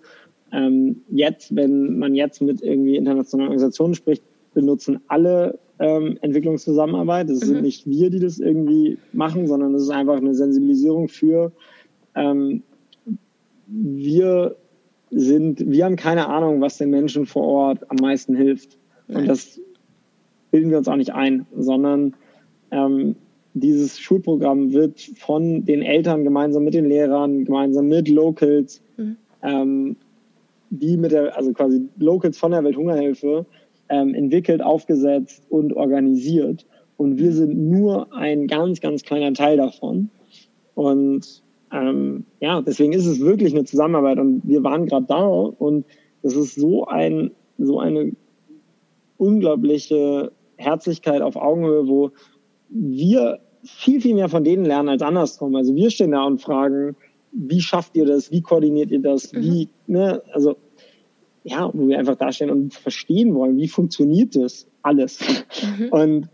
ähm, 0.55 1.01
jetzt, 1.09 1.55
wenn 1.55 1.97
man 1.97 2.15
jetzt 2.15 2.41
mit 2.41 2.61
irgendwie 2.61 2.95
internationalen 2.95 3.49
Organisationen 3.49 3.95
spricht, 3.95 4.23
benutzen 4.53 5.01
alle 5.07 5.59
ähm, 5.79 6.17
Entwicklungszusammenarbeit. 6.21 7.29
Es 7.29 7.41
mhm. 7.41 7.45
sind 7.45 7.61
nicht 7.61 7.85
wir, 7.87 8.09
die 8.09 8.19
das 8.19 8.39
irgendwie 8.39 8.97
machen, 9.13 9.47
sondern 9.47 9.73
es 9.75 9.83
ist 9.83 9.89
einfach 9.89 10.17
eine 10.17 10.33
Sensibilisierung 10.33 11.07
für 11.07 11.51
ähm, 12.15 12.63
wir 13.67 14.55
sind, 15.11 15.69
wir 15.69 15.85
haben 15.85 15.95
keine 15.95 16.27
Ahnung, 16.27 16.61
was 16.61 16.77
den 16.77 16.89
Menschen 16.89 17.25
vor 17.25 17.43
Ort 17.43 17.89
am 17.89 17.97
meisten 17.97 18.35
hilft. 18.35 18.77
Nein. 19.07 19.21
Und 19.21 19.27
das 19.27 19.59
bilden 20.51 20.71
wir 20.71 20.77
uns 20.77 20.87
auch 20.87 20.95
nicht 20.95 21.13
ein, 21.13 21.45
sondern 21.55 22.15
ähm, 22.71 23.15
dieses 23.53 23.99
Schulprogramm 23.99 24.73
wird 24.73 24.99
von 25.17 25.65
den 25.65 25.81
Eltern 25.81 26.23
gemeinsam 26.23 26.63
mit 26.63 26.73
den 26.73 26.85
Lehrern, 26.85 27.45
gemeinsam 27.45 27.87
mit 27.87 28.09
Locals 28.09 28.81
mhm. 28.97 29.17
ähm, 29.41 29.95
die 30.71 30.97
mit 30.97 31.11
der, 31.11 31.37
also 31.37 31.53
quasi 31.53 31.87
Locals 31.97 32.37
von 32.37 32.51
der 32.51 32.63
Welthungerhilfe 32.63 33.45
ähm, 33.89 34.13
entwickelt, 34.13 34.61
aufgesetzt 34.61 35.43
und 35.49 35.73
organisiert. 35.73 36.65
Und 36.97 37.17
wir 37.17 37.31
sind 37.33 37.57
nur 37.57 38.13
ein 38.13 38.47
ganz, 38.47 38.81
ganz 38.81 39.03
kleiner 39.03 39.33
Teil 39.33 39.57
davon. 39.57 40.09
Und 40.75 41.43
ähm, 41.71 42.25
ja, 42.39 42.61
deswegen 42.61 42.93
ist 42.93 43.05
es 43.05 43.19
wirklich 43.19 43.53
eine 43.53 43.65
Zusammenarbeit. 43.65 44.19
Und 44.19 44.41
wir 44.45 44.63
waren 44.63 44.85
gerade 44.85 45.05
da 45.07 45.25
und 45.25 45.85
es 46.21 46.35
ist 46.35 46.55
so 46.55 46.85
ein, 46.85 47.31
so 47.57 47.79
eine 47.79 48.13
unglaubliche 49.17 50.31
Herzlichkeit 50.57 51.21
auf 51.21 51.35
Augenhöhe, 51.35 51.87
wo 51.87 52.11
wir 52.69 53.39
viel, 53.63 54.01
viel 54.01 54.15
mehr 54.15 54.29
von 54.29 54.43
denen 54.43 54.65
lernen 54.65 54.89
als 54.89 55.01
andersrum. 55.01 55.55
Also 55.55 55.75
wir 55.75 55.89
stehen 55.89 56.11
da 56.11 56.23
und 56.23 56.41
fragen, 56.41 56.95
wie 57.31 57.61
schafft 57.61 57.95
ihr 57.95 58.05
das? 58.05 58.31
Wie 58.31 58.41
koordiniert 58.41 58.91
ihr 58.91 59.01
das? 59.01 59.33
Mhm. 59.33 59.41
Wie, 59.41 59.69
ne? 59.87 60.21
Also, 60.31 60.55
ja, 61.45 61.69
wo 61.71 61.87
wir 61.87 61.99
einfach 61.99 62.15
dastehen 62.15 62.49
und 62.49 62.73
verstehen 62.73 63.35
wollen, 63.35 63.57
wie 63.57 63.67
funktioniert 63.67 64.35
das 64.35 64.67
alles? 64.81 65.19
Mhm. 65.77 65.89
Und 65.89 66.29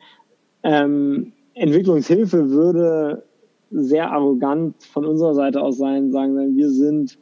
ähm, 0.63 1.33
Entwicklungshilfe 1.53 2.49
würde 2.49 3.23
sehr 3.71 4.09
arrogant 4.09 4.81
von 4.81 5.05
unserer 5.05 5.35
Seite 5.35 5.61
aus 5.61 5.77
sein, 5.77 6.11
sagen, 6.11 6.55
wir 6.55 6.69
sind 6.69 7.17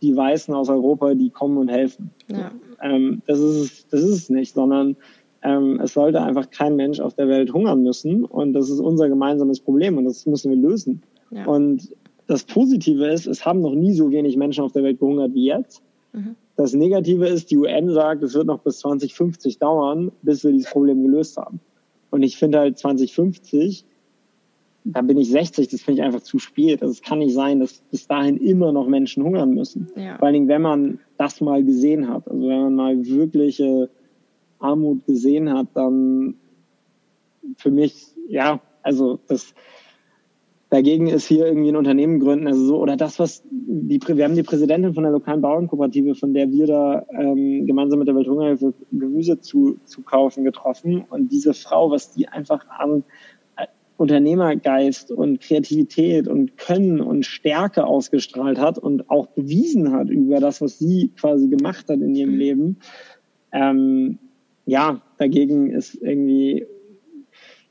die 0.00 0.16
Weißen 0.16 0.54
aus 0.54 0.70
Europa, 0.70 1.12
die 1.12 1.28
kommen 1.28 1.58
und 1.58 1.68
helfen. 1.68 2.10
Ja. 2.28 2.52
Ähm, 2.82 3.20
das, 3.26 3.38
ist, 3.38 3.92
das 3.92 4.00
ist 4.00 4.14
es 4.14 4.30
nicht, 4.30 4.54
sondern 4.54 4.96
ähm, 5.42 5.78
es 5.82 5.92
sollte 5.92 6.22
einfach 6.22 6.50
kein 6.50 6.74
Mensch 6.74 7.00
auf 7.00 7.14
der 7.14 7.28
Welt 7.28 7.52
hungern 7.52 7.82
müssen 7.82 8.24
und 8.24 8.54
das 8.54 8.70
ist 8.70 8.80
unser 8.80 9.10
gemeinsames 9.10 9.60
Problem 9.60 9.98
und 9.98 10.06
das 10.06 10.24
müssen 10.24 10.50
wir 10.50 10.56
lösen. 10.56 11.02
Ja. 11.30 11.44
Und 11.44 11.94
das 12.26 12.44
Positive 12.44 13.06
ist, 13.08 13.26
es 13.26 13.44
haben 13.44 13.60
noch 13.60 13.74
nie 13.74 13.92
so 13.92 14.10
wenig 14.10 14.38
Menschen 14.38 14.64
auf 14.64 14.72
der 14.72 14.84
Welt 14.84 15.00
gehungert 15.00 15.34
wie 15.34 15.44
jetzt. 15.44 15.82
Mhm. 16.14 16.36
Das 16.60 16.74
Negative 16.74 17.26
ist, 17.26 17.50
die 17.50 17.56
UN 17.56 17.90
sagt, 17.90 18.22
es 18.22 18.34
wird 18.34 18.46
noch 18.46 18.60
bis 18.60 18.80
2050 18.80 19.58
dauern, 19.58 20.12
bis 20.22 20.44
wir 20.44 20.52
dieses 20.52 20.70
Problem 20.70 21.02
gelöst 21.02 21.36
haben. 21.36 21.60
Und 22.10 22.22
ich 22.22 22.36
finde 22.36 22.58
halt 22.58 22.78
2050 22.78 23.84
da 24.84 25.02
bin 25.02 25.18
ich 25.18 25.30
60, 25.30 25.68
das 25.68 25.82
finde 25.82 26.00
ich 26.00 26.06
einfach 26.06 26.22
zu 26.22 26.38
spät. 26.38 26.82
Also 26.82 26.92
es 26.92 27.02
kann 27.02 27.18
nicht 27.18 27.34
sein, 27.34 27.60
dass 27.60 27.80
bis 27.90 28.06
dahin 28.06 28.36
immer 28.38 28.72
noch 28.72 28.86
Menschen 28.86 29.22
hungern 29.22 29.54
müssen. 29.54 29.88
Ja. 29.96 30.16
Vor 30.16 30.26
allen 30.26 30.34
Dingen, 30.34 30.48
wenn 30.48 30.62
man 30.62 30.98
das 31.18 31.40
mal 31.40 31.62
gesehen 31.62 32.08
hat. 32.08 32.26
Also 32.28 32.48
wenn 32.48 32.60
man 32.60 32.74
mal 32.74 33.06
wirkliche 33.06 33.90
Armut 34.58 35.04
gesehen 35.06 35.52
hat, 35.52 35.68
dann 35.74 36.34
für 37.56 37.70
mich, 37.70 38.06
ja, 38.28 38.60
also 38.82 39.18
das 39.26 39.54
dagegen 40.70 41.08
ist 41.08 41.26
hier 41.26 41.46
irgendwie 41.46 41.70
ein 41.70 41.76
Unternehmen 41.76 42.20
gründen, 42.20 42.46
also 42.46 42.64
so, 42.64 42.78
oder 42.78 42.96
das, 42.96 43.18
was 43.18 43.42
die, 43.50 44.00
wir 44.06 44.24
haben 44.24 44.36
die 44.36 44.42
Präsidentin 44.42 44.94
von 44.94 45.02
der 45.02 45.12
lokalen 45.12 45.40
Bauernkooperative, 45.40 46.14
von 46.14 46.32
der 46.32 46.50
wir 46.50 46.66
da 46.66 47.06
ähm, 47.18 47.66
gemeinsam 47.66 47.98
mit 47.98 48.08
der 48.08 48.14
Welthungerhilfe 48.14 48.72
Gemüse 48.92 49.40
zu, 49.40 49.78
zu 49.84 50.02
kaufen, 50.02 50.44
getroffen. 50.44 51.04
Und 51.10 51.30
diese 51.30 51.54
Frau, 51.54 51.90
was 51.90 52.12
die 52.12 52.28
einfach 52.28 52.66
an 52.68 53.04
Unternehmergeist 54.00 55.10
und 55.12 55.42
Kreativität 55.42 56.26
und 56.26 56.56
Können 56.56 57.02
und 57.02 57.26
Stärke 57.26 57.84
ausgestrahlt 57.84 58.58
hat 58.58 58.78
und 58.78 59.10
auch 59.10 59.26
bewiesen 59.26 59.92
hat 59.92 60.08
über 60.08 60.40
das, 60.40 60.62
was 60.62 60.78
sie 60.78 61.10
quasi 61.20 61.48
gemacht 61.48 61.86
hat 61.90 62.00
in 62.00 62.14
ihrem 62.14 62.32
mhm. 62.32 62.38
Leben. 62.38 62.76
Ähm, 63.52 64.18
ja, 64.64 65.02
dagegen 65.18 65.70
ist 65.70 65.96
irgendwie, 65.96 66.66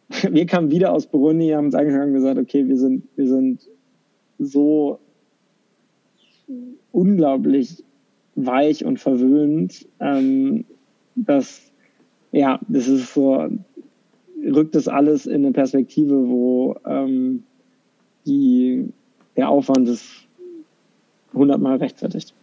wir 0.31 0.45
kamen 0.45 0.71
wieder 0.71 0.91
aus 0.93 1.07
Burundi, 1.07 1.49
haben 1.49 1.65
uns 1.65 1.75
angefangen 1.75 2.09
und 2.09 2.13
gesagt, 2.13 2.39
okay, 2.39 2.67
wir 2.67 2.77
sind, 2.77 3.03
wir 3.15 3.27
sind 3.27 3.67
so 4.39 4.99
unglaublich 6.91 7.83
weich 8.35 8.85
und 8.85 8.99
verwöhnt, 8.99 9.85
ähm, 9.99 10.65
dass, 11.15 11.71
ja, 12.31 12.59
das 12.67 12.87
ist 12.87 13.13
so, 13.13 13.49
rückt 14.43 14.75
das 14.75 14.87
alles 14.87 15.25
in 15.25 15.45
eine 15.45 15.51
Perspektive, 15.51 16.27
wo 16.27 16.75
ähm, 16.85 17.43
die, 18.25 18.91
der 19.35 19.49
Aufwand 19.49 19.87
ist 19.89 20.05
hundertmal 21.33 21.77
rechtfertigt. 21.77 22.33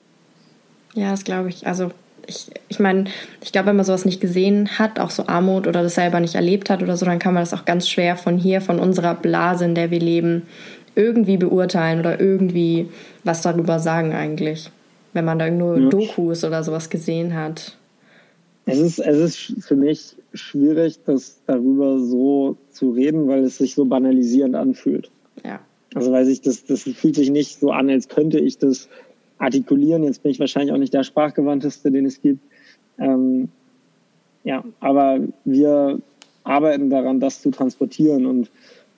Ja, 0.95 1.11
das 1.11 1.25
glaube 1.25 1.49
ich. 1.49 1.67
Also 1.67 1.91
ich, 2.27 2.51
ich 2.68 2.79
meine, 2.79 3.05
ich 3.43 3.53
glaube, 3.53 3.68
wenn 3.68 3.77
man 3.77 3.85
sowas 3.85 4.05
nicht 4.05 4.20
gesehen 4.20 4.79
hat, 4.79 4.99
auch 4.99 5.11
so 5.11 5.27
Armut 5.27 5.66
oder 5.66 5.83
das 5.83 5.95
selber 5.95 6.20
nicht 6.20 6.35
erlebt 6.35 6.70
hat 6.70 6.83
oder 6.83 6.97
so, 6.97 7.07
dann 7.07 7.18
kann 7.18 7.35
man 7.35 7.43
das 7.43 7.55
auch 7.55 7.64
ganz 7.64 7.89
schwer 7.89 8.16
von 8.16 8.37
hier, 8.39 8.61
von 8.61 8.79
unserer 8.79 9.14
Blase, 9.14 9.64
in 9.64 9.74
der 9.74 9.91
wir 9.91 10.01
leben, 10.01 10.43
irgendwie 10.95 11.37
beurteilen 11.37 12.01
oder 12.01 12.20
irgendwie 12.20 12.89
was 13.24 13.43
darüber 13.43 13.79
sagen 13.79 14.12
eigentlich. 14.12 14.70
Wenn 15.12 15.24
man 15.24 15.39
da 15.39 15.51
nur 15.51 15.79
ja. 15.79 15.89
Dokus 15.89 16.45
oder 16.45 16.62
sowas 16.62 16.91
gesehen 16.91 17.35
hat. 17.35 17.77
Es 18.66 18.79
ist, 18.79 18.99
es 18.99 19.18
ist 19.18 19.64
für 19.64 19.77
mich 19.77 20.16
schwierig, 20.35 20.99
das 21.07 21.41
darüber 21.47 21.99
so 22.01 22.57
zu 22.70 22.91
reden, 22.91 23.29
weil 23.29 23.45
es 23.45 23.59
sich 23.59 23.74
so 23.74 23.85
banalisierend 23.85 24.57
anfühlt. 24.57 25.11
Ja. 25.45 25.61
Also 25.95 26.12
weil 26.12 26.27
sich 26.27 26.41
das, 26.43 26.64
das 26.64 26.83
fühlt 26.83 27.14
sich 27.14 27.31
nicht 27.31 27.61
so 27.61 27.70
an, 27.70 27.89
als 27.89 28.09
könnte 28.09 28.39
ich 28.39 28.59
das 28.59 28.89
artikulieren. 29.39 30.05
Jetzt 30.05 30.22
bin 30.22 30.32
ich 30.32 30.41
wahrscheinlich 30.41 30.72
auch 30.72 30.78
nicht 30.78 30.95
der 30.95 31.05
sprachgewandteste, 31.05 31.91
den 31.91 32.07
es 32.07 32.20
gibt. 32.20 32.41
Ähm, 32.99 33.49
ja, 34.45 34.64
aber 34.80 35.20
wir 35.45 36.01
arbeiten 36.45 36.91
daran, 36.91 37.20
das 37.20 37.43
zu 37.43 37.51
transportieren. 37.51 38.26
Und 38.26 38.51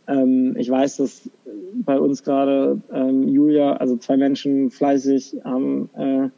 ähm, 0.07 0.55
ich 0.59 0.71
weiß, 0.71 0.99
dass 0.99 1.29
bei 1.75 1.99
uns 1.99 2.23
gerade 2.23 2.81
ähm, 2.93 3.29
Julia, 3.29 3.75
also 3.75 3.97
zwei 3.97 4.17
Menschen 4.17 4.71
fleißig 4.71 5.45
am 5.45 5.89
äh, 5.97 6.29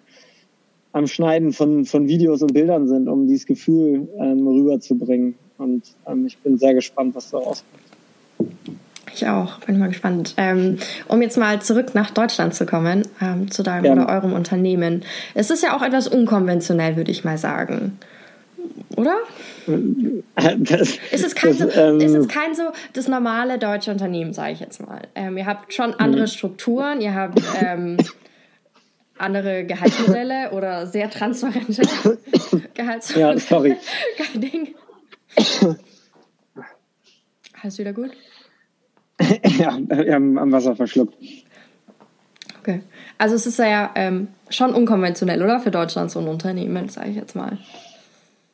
am 0.93 1.07
Schneiden 1.07 1.53
von, 1.53 1.85
von 1.85 2.09
Videos 2.09 2.43
und 2.43 2.53
Bildern 2.53 2.89
sind, 2.89 3.09
um 3.09 3.27
dieses 3.27 3.47
Gefühl 3.47 4.09
ähm, 4.19 4.47
rüberzubringen. 4.47 5.35
Und 5.59 5.95
ähm, 6.07 6.27
ich 6.27 6.39
bin 6.39 6.59
sehr 6.59 6.75
gespannt, 6.75 7.15
was 7.15 7.31
da 7.31 7.39
rauskommt. 7.39 7.83
Ich 9.13 9.27
auch, 9.27 9.59
bin 9.61 9.79
mal 9.79 9.89
gespannt. 9.89 10.35
Ähm, 10.37 10.79
um 11.09 11.21
jetzt 11.21 11.37
mal 11.37 11.61
zurück 11.61 11.95
nach 11.95 12.11
Deutschland 12.11 12.55
zu 12.55 12.67
kommen, 12.67 13.03
ähm, 13.21 13.51
zu 13.51 13.63
deinem 13.63 13.83
Gerne. 13.83 14.05
oder 14.05 14.13
eurem 14.15 14.33
Unternehmen. 14.33 15.05
Es 15.35 15.51
ist 15.51 15.63
ja 15.63 15.77
auch 15.77 15.83
etwas 15.83 16.07
unkonventionell, 16.09 16.97
würde 16.97 17.11
ich 17.11 17.25
mal 17.25 17.39
sagen. 17.39 17.99
Oder? 18.97 19.17
Das, 19.67 20.99
ist, 21.11 21.25
es 21.25 21.35
kein 21.35 21.57
das, 21.57 21.75
so, 21.75 21.81
ähm, 21.81 22.01
ist 22.01 22.15
es 22.15 22.29
kein 22.29 22.55
so 22.55 22.65
das 22.93 23.09
normale 23.09 23.59
deutsche 23.59 23.91
Unternehmen, 23.91 24.33
sage 24.33 24.53
ich 24.53 24.61
jetzt 24.61 24.81
mal. 24.81 25.03
Ähm, 25.15 25.37
ihr 25.37 25.47
habt 25.47 25.73
schon 25.73 25.95
andere 25.95 26.23
mhm. 26.23 26.27
Strukturen, 26.27 27.01
ihr 27.01 27.15
habt 27.15 27.41
ähm, 27.61 27.97
andere 29.19 29.65
Gehaltsmodelle 29.65 30.51
oder 30.53 30.87
sehr 30.87 31.11
transparente 31.11 31.83
Gehaltsmodelle. 32.75 33.35
Ja, 33.35 33.39
sorry. 33.39 33.77
Kein 34.17 34.41
Ding. 34.41 34.75
Alles 37.63 37.79
wieder 37.79 37.93
gut? 37.93 38.11
ja, 39.59 39.79
wir 39.89 40.15
haben 40.15 40.39
am 40.39 40.53
Wasser 40.53 40.75
verschluckt. 40.75 41.15
Okay. 42.61 42.83
Also 43.19 43.35
es 43.35 43.47
ist 43.47 43.59
ja 43.59 43.91
ähm, 43.95 44.29
schon 44.49 44.75
unkonventionell, 44.75 45.43
oder? 45.43 45.61
Für 45.61 45.71
Deutschland 45.71 46.11
so 46.11 46.21
ein 46.21 46.29
Unternehmen, 46.29 46.89
sage 46.89 47.11
ich 47.11 47.17
jetzt 47.17 47.37
mal. 47.37 47.59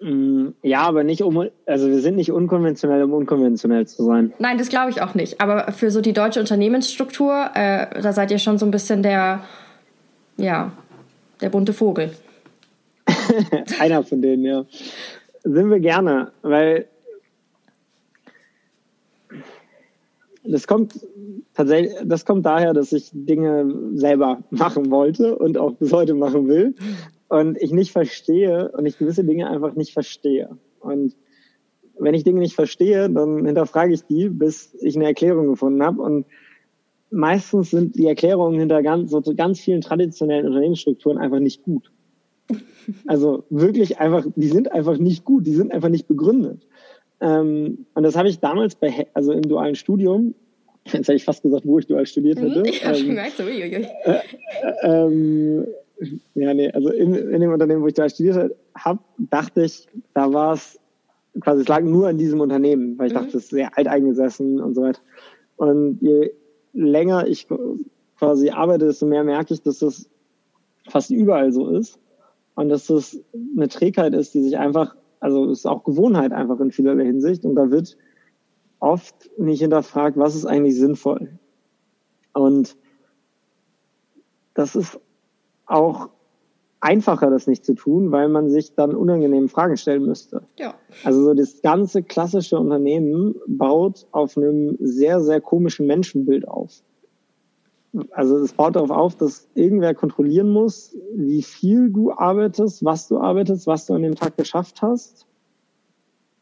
Mm, 0.01 0.49
ja, 0.63 0.83
aber 0.83 1.05
nicht 1.05 1.23
um, 1.23 1.49
also 1.67 1.89
wir 1.89 2.01
sind 2.01 2.17
nicht 2.17 2.31
unkonventionell, 2.31 3.03
um 3.03 3.13
unkonventionell 3.13 3.87
zu 3.87 4.05
sein. 4.05 4.33
Nein, 4.39 4.59
das 4.59 4.69
glaube 4.69 4.91
ich 4.91 5.03
auch 5.03 5.15
nicht. 5.15 5.41
Aber 5.41 5.73
für 5.73 5.91
so 5.91 6.01
die 6.01 6.13
deutsche 6.13 6.41
Unternehmensstruktur, 6.41 7.51
äh, 7.55 8.01
da 8.01 8.13
seid 8.13 8.31
ihr 8.31 8.39
schon 8.39 8.59
so 8.59 8.67
ein 8.67 8.71
bisschen 8.71 9.03
der 9.03 9.43
ja, 10.37 10.73
der 11.41 11.51
bunte 11.51 11.73
Vogel. 11.73 12.13
Einer 13.81 14.03
von 14.03 14.23
denen, 14.23 14.45
ja. 14.45 14.65
Sind 15.43 15.71
wir 15.71 15.81
gerne, 15.81 16.33
weil 16.43 16.87
das 20.49 20.67
kommt 20.67 21.07
tatsächlich, 21.55 21.93
das 22.05 22.25
kommt 22.25 22.47
daher, 22.47 22.75
dass 22.75 22.93
ich 22.93 23.11
Dinge 23.13 23.91
selber 23.95 24.43
machen 24.51 24.91
wollte 24.91 25.37
und 25.37 25.59
auch 25.59 25.73
bis 25.75 25.93
heute 25.93 26.15
machen 26.15 26.49
will 26.49 26.75
und 27.29 27.61
ich 27.61 27.73
nicht 27.73 27.93
verstehe 27.93 28.71
und 28.73 28.87
ich 28.87 28.99
gewisse 28.99 29.25
Dinge 29.25 29.49
einfach 29.49 29.75
nicht 29.75 29.93
verstehe. 29.93 30.57
Und 30.81 31.17
wenn 31.99 32.15
ich 32.15 32.25
Dinge 32.25 32.41
nicht 32.41 32.55
verstehe, 32.55 33.09
dann 33.11 33.47
hinterfrage 33.47 33.95
ich 33.95 34.05
die, 34.05 34.29
bis 34.29 34.75
ich 34.81 34.97
eine 34.97 35.07
Erklärung 35.07 35.49
gefunden 35.49 35.83
habe 35.83 36.03
und 36.03 36.27
meistens 37.11 37.71
sind 37.71 37.97
die 37.97 38.07
Erklärungen 38.07 38.59
hinter 38.59 38.83
ganz, 38.83 39.11
so 39.11 39.21
ganz 39.35 39.61
vielen 39.61 39.81
traditionellen 39.81 40.47
Unternehmensstrukturen 40.47 41.19
einfach 41.19 41.41
nicht 41.41 41.63
gut. 41.63 41.91
Also 43.07 43.45
wirklich 43.51 43.99
einfach, 43.99 44.25
die 44.37 44.49
sind 44.49 44.71
einfach 44.71 44.99
nicht 44.99 45.25
gut, 45.25 45.47
die 45.47 45.55
sind 45.55 45.73
einfach 45.73 45.89
nicht 45.89 46.07
begründet. 46.07 46.66
Ähm, 47.21 47.87
und 47.95 48.03
das 48.03 48.17
habe 48.17 48.29
ich 48.29 48.41
damals 48.41 48.75
bei, 48.75 49.07
also 49.15 49.33
im 49.33 49.43
dualen 49.43 49.75
Studium, 49.75 50.35
jetzt 50.85 51.09
hätte 51.09 51.15
ich 51.15 51.25
fast 51.25 51.43
gesagt, 51.43 51.67
wo 51.67 51.79
ich 51.79 51.87
dual 51.87 52.07
studiert 52.07 52.41
hätte. 52.41 52.61
Mhm, 52.61 52.67
ja, 52.83 52.93
ähm, 52.95 53.07
gemerkt, 53.07 53.37
so, 53.37 53.45
uiuiui. 53.45 53.87
Äh, 54.05 54.21
ähm, 54.83 55.67
ja, 56.35 56.53
nee, 56.53 56.71
also 56.71 56.91
in, 56.91 57.15
in 57.15 57.41
dem 57.41 57.53
Unternehmen, 57.53 57.83
wo 57.83 57.87
ich 57.87 57.95
dual 57.95 58.11
studiert 58.11 58.55
habe, 58.75 59.01
dachte 59.19 59.65
ich, 59.65 59.89
da 60.15 60.33
war 60.33 60.55
es 60.55 60.79
quasi, 61.41 61.63
es 61.63 61.69
lag 61.69 61.83
nur 61.83 62.09
an 62.09 62.19
diesem 62.19 62.41
Unternehmen, 62.41 62.99
weil 62.99 63.09
ich 63.09 63.13
mhm. 63.13 63.19
dachte, 63.19 63.37
es 63.37 63.45
ist 63.45 63.51
sehr 63.51 63.77
alteingesessen 63.77 64.61
und 64.61 64.75
so 64.75 64.83
weiter. 64.83 65.01
Und 65.57 65.99
je 66.03 66.33
länger 66.73 67.27
ich 67.27 67.47
quasi 68.19 68.51
arbeite, 68.51 68.87
desto 68.87 69.07
mehr 69.07 69.25
merke 69.25 69.55
ich, 69.55 69.63
dass 69.63 69.79
das 69.79 70.09
fast 70.89 71.11
überall 71.11 71.53
so 71.53 71.69
ist. 71.71 71.99
Und 72.55 72.71
dass 72.71 72.87
das 72.87 73.19
eine 73.57 73.69
Trägheit 73.69 74.15
ist, 74.15 74.35
die 74.35 74.43
sich 74.43 74.57
einfach, 74.57 74.97
also 75.21 75.51
es 75.51 75.61
ist 75.61 75.67
auch 75.67 75.85
Gewohnheit 75.85 76.33
einfach 76.33 76.61
in 76.61 76.71
vielerlei 76.71 77.05
Hinsicht. 77.05 77.45
Und 77.45 77.55
da 77.55 77.71
wird 77.71 77.97
oft 78.81 79.31
nicht 79.39 79.61
hinterfragt, 79.61 80.17
was 80.17 80.35
ist 80.35 80.47
eigentlich 80.47 80.77
sinnvoll. 80.77 81.39
Und 82.33 82.77
das 84.55 84.77
ist 84.77 85.01
auch 85.67 86.11
einfacher, 86.81 87.31
das 87.31 87.47
nicht 87.47 87.65
zu 87.65 87.75
tun, 87.75 88.13
weil 88.13 88.29
man 88.29 88.49
sich 88.51 88.75
dann 88.75 88.95
unangenehme 88.95 89.49
Fragen 89.49 89.77
stellen 89.77 90.07
müsste. 90.07 90.43
Ja. 90.59 90.75
Also 91.05 91.25
so 91.25 91.35
das 91.35 91.63
ganze 91.63 92.03
klassische 92.03 92.59
Unternehmen 92.59 93.35
baut 93.47 94.07
auf 94.13 94.37
einem 94.37 94.77
sehr, 94.81 95.21
sehr 95.21 95.41
komischen 95.41 95.87
Menschenbild 95.87 96.47
auf. 96.47 96.83
Also 98.11 98.39
es 98.39 98.53
baut 98.53 98.77
darauf 98.77 98.91
auf, 98.91 99.17
dass 99.17 99.49
irgendwer 99.55 99.95
kontrollieren 99.95 100.51
muss, 100.51 100.97
wie 101.15 101.43
viel 101.43 101.91
du 101.91 102.13
arbeitest, 102.13 102.85
was 102.85 103.09
du 103.09 103.19
arbeitest, 103.19 103.67
was 103.67 103.87
du 103.87 103.95
an 103.95 104.03
dem 104.03 104.15
Tag 104.15 104.37
geschafft 104.37 104.83
hast. 104.83 105.27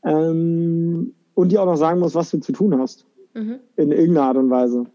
Ähm, 0.02 1.14
und 1.34 1.52
dir 1.52 1.62
auch 1.62 1.66
noch 1.66 1.76
sagen 1.76 2.00
muss, 2.00 2.14
was 2.14 2.30
du 2.30 2.38
zu 2.38 2.52
tun 2.52 2.78
hast. 2.78 3.06
Mhm. 3.34 3.58
In 3.76 3.90
irgendeiner 3.90 4.28
Art 4.28 4.36
und 4.36 4.50
Weise. 4.50 4.86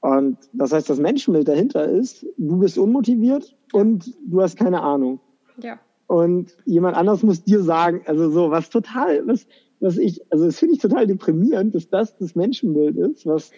Und 0.00 0.36
das 0.52 0.72
heißt, 0.72 0.90
das 0.90 0.98
Menschenbild 0.98 1.48
dahinter 1.48 1.88
ist, 1.88 2.26
du 2.36 2.58
bist 2.58 2.76
unmotiviert 2.76 3.56
und 3.72 4.14
du 4.26 4.42
hast 4.42 4.58
keine 4.58 4.82
Ahnung. 4.82 5.18
Ja. 5.62 5.78
Und 6.06 6.54
jemand 6.66 6.96
anders 6.96 7.22
muss 7.22 7.42
dir 7.42 7.62
sagen, 7.62 8.02
also 8.04 8.28
so, 8.28 8.50
was 8.50 8.68
total, 8.68 9.26
was, 9.26 9.46
was 9.80 9.96
ich, 9.96 10.20
also 10.30 10.44
das 10.44 10.58
finde 10.58 10.74
ich 10.74 10.80
total 10.80 11.06
deprimierend, 11.06 11.74
dass 11.74 11.88
das 11.88 12.16
das 12.18 12.34
Menschenbild 12.34 12.96
ist, 12.96 13.24
was 13.24 13.50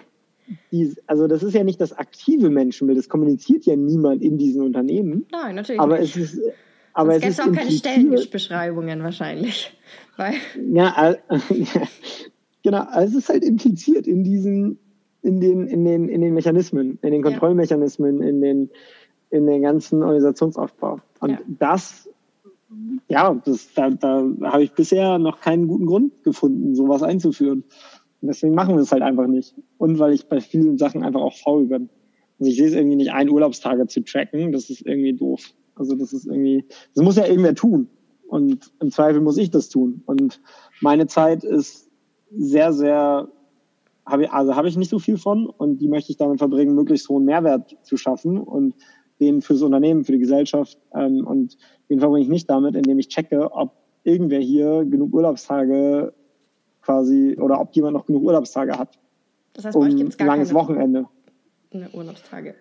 die, 0.73 0.95
also 1.07 1.27
das 1.27 1.43
ist 1.43 1.55
ja 1.55 1.65
nicht 1.65 1.81
das 1.81 1.93
aktive 1.93 2.51
Menschenbild, 2.51 2.99
das 2.99 3.09
kommuniziert 3.09 3.67
ja 3.67 3.77
niemand 3.77 4.23
in 4.23 4.39
diesen 4.39 4.63
Unternehmen. 4.63 5.27
Nein, 5.33 5.57
natürlich 5.57 5.81
aber 5.81 5.99
nicht. 5.99 6.17
Es 6.17 6.35
ist, 6.35 6.43
aber 6.93 7.13
Sonst 7.13 7.25
es 7.25 7.31
ist 7.31 7.41
auch 7.41 7.53
keine 7.53 7.71
Stellenbeschreibungen 7.71 9.03
wahrscheinlich. 9.03 9.77
Weil 10.17 10.35
ja, 10.73 11.13
äh, 11.13 11.17
genau, 12.63 12.85
also 12.89 13.19
es 13.19 13.25
ist 13.25 13.29
halt 13.29 13.45
impliziert 13.45 14.07
in 14.07 14.25
diesen, 14.25 14.79
in 15.23 15.41
den, 15.41 15.67
in 15.67 15.85
den, 15.85 16.09
in 16.09 16.21
den 16.23 16.33
Mechanismen, 16.33 16.99
in 17.03 17.13
den 17.13 17.23
Kontrollmechanismen, 17.23 18.23
in 18.23 18.41
den, 18.41 18.71
in 19.31 19.47
den 19.47 19.63
ganzen 19.63 20.03
Organisationsaufbau. 20.03 21.01
Und 21.21 21.31
ja. 21.31 21.39
das, 21.47 22.09
ja, 23.09 23.35
das, 23.45 23.75
da, 23.75 23.91
da 23.91 24.25
habe 24.43 24.63
ich 24.63 24.73
bisher 24.73 25.19
noch 25.19 25.41
keinen 25.41 25.69
guten 25.69 25.87
Grund 25.87 26.25
gefunden, 26.25 26.75
sowas 26.75 27.03
einzuführen. 27.03 27.65
Deswegen 28.21 28.55
machen 28.55 28.75
wir 28.75 28.83
es 28.83 28.93
halt 28.93 29.03
einfach 29.03 29.27
nicht. 29.27 29.55
Und 29.79 29.99
weil 29.99 30.13
ich 30.13 30.27
bei 30.27 30.41
vielen 30.41 30.79
Sachen 30.79 31.03
einfach 31.03 31.21
auch 31.21 31.37
faul 31.37 31.67
bin. 31.67 31.89
Also 32.39 32.51
ich 32.51 32.57
sehe 32.57 32.69
es 32.69 32.75
irgendwie 32.75 32.97
nicht 32.97 33.13
ein, 33.13 33.31
Urlaubstage 33.31 33.87
zu 33.87 34.01
tracken. 34.03 34.53
Das 34.53 34.71
ist 34.71 34.87
irgendwie 34.87 35.15
doof. 35.15 35.53
Also 35.75 35.95
das 35.95 36.13
ist 36.13 36.27
irgendwie, 36.27 36.65
das 36.95 37.05
muss 37.05 37.17
ja 37.17 37.27
irgendwer 37.27 37.55
tun. 37.55 37.89
Und 38.29 38.73
im 38.81 38.91
Zweifel 38.91 39.21
muss 39.21 39.39
ich 39.39 39.51
das 39.51 39.69
tun. 39.69 40.03
Und 40.07 40.41
meine 40.81 41.07
Zeit 41.07 41.45
ist 41.45 41.89
sehr, 42.31 42.73
sehr, 42.73 43.29
habe 44.05 44.25
ich, 44.25 44.31
also 44.31 44.57
habe 44.57 44.69
ich 44.69 44.77
nicht 44.77 44.91
so 44.91 44.99
viel 44.99 45.17
von 45.17 45.47
und 45.47 45.79
die 45.79 45.89
möchte 45.89 46.11
ich 46.11 46.17
damit 46.17 46.39
verbringen, 46.39 46.75
möglichst 46.75 47.09
hohen 47.09 47.25
Mehrwert 47.25 47.77
zu 47.83 47.97
schaffen 47.97 48.39
und 48.39 48.75
den 49.21 49.41
fürs 49.43 49.63
Unternehmen, 49.63 50.05
für 50.05 50.13
die 50.13 50.19
Gesellschaft. 50.19 50.79
Ähm, 50.95 51.27
und 51.27 51.57
den 51.89 52.01
verbringe 52.01 52.25
ich 52.25 52.29
nicht 52.29 52.51
damit, 52.51 52.75
indem 52.75 52.99
ich 52.99 53.09
checke, 53.09 53.53
ob 53.53 53.73
irgendwer 54.03 54.41
hier 54.41 54.85
genug 54.85 55.13
Urlaubstage 55.15 56.13
quasi 56.87 57.37
oder 57.39 57.61
ob 57.61 57.75
jemand 57.75 57.95
noch 57.95 58.07
genug 58.07 58.23
Urlaubstage 58.23 58.79
hat. 58.79 58.97
Das 59.53 59.65
heißt, 59.67 59.75
bei 59.75 59.81
um 59.81 59.87
euch 59.87 59.97
gibt 59.97 60.11
es 60.11 60.17
gar 60.17 60.29
langes 60.29 60.49
keine 60.49 60.61
Wochenende. 60.61 61.07
Urlaubstage. 61.93 62.55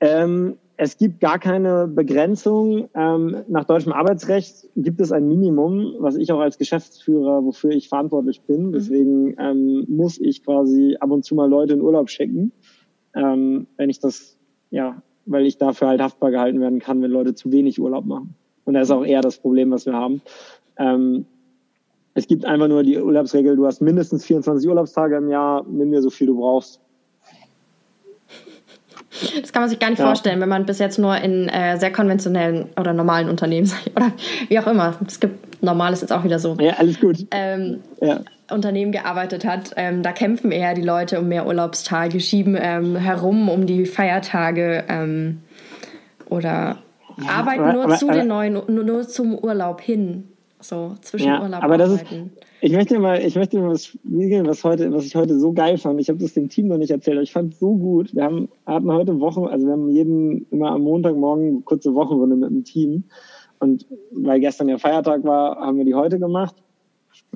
Ähm, 0.00 0.56
es 0.76 0.98
gibt 0.98 1.20
gar 1.20 1.38
keine 1.38 1.88
Begrenzung. 1.88 2.88
Ähm, 2.94 3.44
nach 3.48 3.64
deutschem 3.64 3.92
Arbeitsrecht 3.92 4.68
gibt 4.76 5.00
es 5.00 5.12
ein 5.12 5.26
Minimum, 5.26 5.94
was 5.98 6.16
ich 6.16 6.30
auch 6.32 6.40
als 6.40 6.58
Geschäftsführer, 6.58 7.44
wofür 7.44 7.70
ich 7.70 7.88
verantwortlich 7.88 8.42
bin. 8.42 8.66
Mhm. 8.66 8.72
Deswegen 8.72 9.36
ähm, 9.38 9.86
muss 9.88 10.20
ich 10.20 10.44
quasi 10.44 10.96
ab 11.00 11.10
und 11.10 11.24
zu 11.24 11.34
mal 11.34 11.48
Leute 11.48 11.74
in 11.74 11.80
Urlaub 11.80 12.10
schicken, 12.10 12.52
ähm, 13.14 13.66
wenn 13.76 13.88
ich 13.88 14.00
das, 14.00 14.36
ja, 14.70 15.02
weil 15.26 15.46
ich 15.46 15.58
dafür 15.58 15.88
halt 15.88 16.02
haftbar 16.02 16.30
gehalten 16.30 16.60
werden 16.60 16.80
kann, 16.80 17.00
wenn 17.02 17.10
Leute 17.10 17.34
zu 17.34 17.50
wenig 17.50 17.80
Urlaub 17.80 18.04
machen. 18.04 18.34
Und 18.64 18.74
das 18.74 18.88
ist 18.88 18.90
auch 18.90 19.04
eher 19.04 19.20
das 19.22 19.38
Problem, 19.38 19.70
was 19.70 19.86
wir 19.86 19.94
haben. 19.94 20.22
Ähm, 20.76 21.26
es 22.14 22.26
gibt 22.26 22.44
einfach 22.44 22.68
nur 22.68 22.82
die 22.82 22.98
Urlaubsregel, 22.98 23.56
du 23.56 23.66
hast 23.66 23.80
mindestens 23.80 24.24
24 24.24 24.68
Urlaubstage 24.68 25.16
im 25.16 25.28
Jahr, 25.28 25.64
nimm 25.68 25.90
dir 25.90 26.00
so 26.00 26.10
viel 26.10 26.28
du 26.28 26.38
brauchst. 26.38 26.80
Das 29.40 29.52
kann 29.52 29.62
man 29.62 29.68
sich 29.68 29.78
gar 29.78 29.90
nicht 29.90 29.98
ja. 29.98 30.06
vorstellen, 30.06 30.40
wenn 30.40 30.48
man 30.48 30.66
bis 30.66 30.78
jetzt 30.78 30.98
nur 30.98 31.16
in 31.16 31.48
äh, 31.48 31.78
sehr 31.78 31.92
konventionellen 31.92 32.66
oder 32.78 32.92
normalen 32.92 33.28
Unternehmen, 33.28 33.70
oder 33.96 34.12
wie 34.48 34.58
auch 34.58 34.66
immer, 34.66 34.96
es 35.06 35.20
gibt 35.20 35.62
normales 35.62 36.00
jetzt 36.00 36.12
auch 36.12 36.24
wieder 36.24 36.38
so. 36.38 36.56
Ja, 36.60 36.74
alles 36.74 37.00
gut. 37.00 37.26
Ähm, 37.30 37.80
ja. 38.00 38.20
Unternehmen 38.50 38.92
gearbeitet 38.92 39.44
hat. 39.44 39.72
Ähm, 39.76 40.02
da 40.02 40.12
kämpfen 40.12 40.52
eher 40.52 40.74
die 40.74 40.82
Leute 40.82 41.20
um 41.20 41.28
mehr 41.28 41.46
Urlaubstage, 41.46 42.20
schieben 42.20 42.58
ähm, 42.60 42.96
herum 42.96 43.48
um 43.48 43.66
die 43.66 43.86
Feiertage 43.86 44.84
ähm, 44.88 45.40
oder 46.28 46.78
arbeiten 47.28 47.72
nur 47.72 47.84
aber, 47.84 47.96
zu 47.96 48.08
aber, 48.08 48.18
den 48.18 48.28
neuen, 48.28 48.52
nur, 48.52 48.84
nur 48.84 49.08
zum 49.08 49.38
Urlaub 49.38 49.80
hin. 49.80 50.28
So 50.64 50.94
zwischen 51.02 51.26
ja, 51.26 51.42
Urlaub 51.42 51.62
aber 51.62 51.76
das 51.76 51.92
ist, 51.92 52.04
ich 52.62 52.72
möchte 52.72 52.98
mal, 52.98 53.20
ich 53.20 53.36
möchte 53.36 53.58
mal 53.58 53.68
was 53.68 53.84
spiegeln, 53.84 54.46
was 54.46 54.64
heute, 54.64 54.90
was 54.94 55.04
ich 55.04 55.14
heute 55.14 55.38
so 55.38 55.52
geil 55.52 55.76
fand. 55.76 56.00
Ich 56.00 56.08
habe 56.08 56.18
das 56.18 56.32
dem 56.32 56.48
Team 56.48 56.68
noch 56.68 56.78
nicht 56.78 56.90
erzählt, 56.90 57.18
aber 57.18 57.22
ich 57.22 57.32
fand 57.32 57.52
es 57.52 57.60
so 57.60 57.76
gut. 57.76 58.14
Wir 58.14 58.24
haben, 58.24 58.48
hatten 58.64 58.90
heute 58.90 59.20
Wochen, 59.20 59.44
also 59.44 59.66
wir 59.66 59.74
haben 59.74 59.90
jeden 59.90 60.46
immer 60.50 60.70
am 60.70 60.80
Montagmorgen 60.80 61.48
eine 61.48 61.60
kurze 61.60 61.94
Wochenrunde 61.94 62.36
mit 62.36 62.48
dem 62.48 62.64
Team. 62.64 63.04
Und 63.58 63.86
weil 64.12 64.40
gestern 64.40 64.70
ja 64.70 64.78
Feiertag 64.78 65.22
war, 65.24 65.56
haben 65.56 65.76
wir 65.76 65.84
die 65.84 65.94
heute 65.94 66.18
gemacht. 66.18 66.56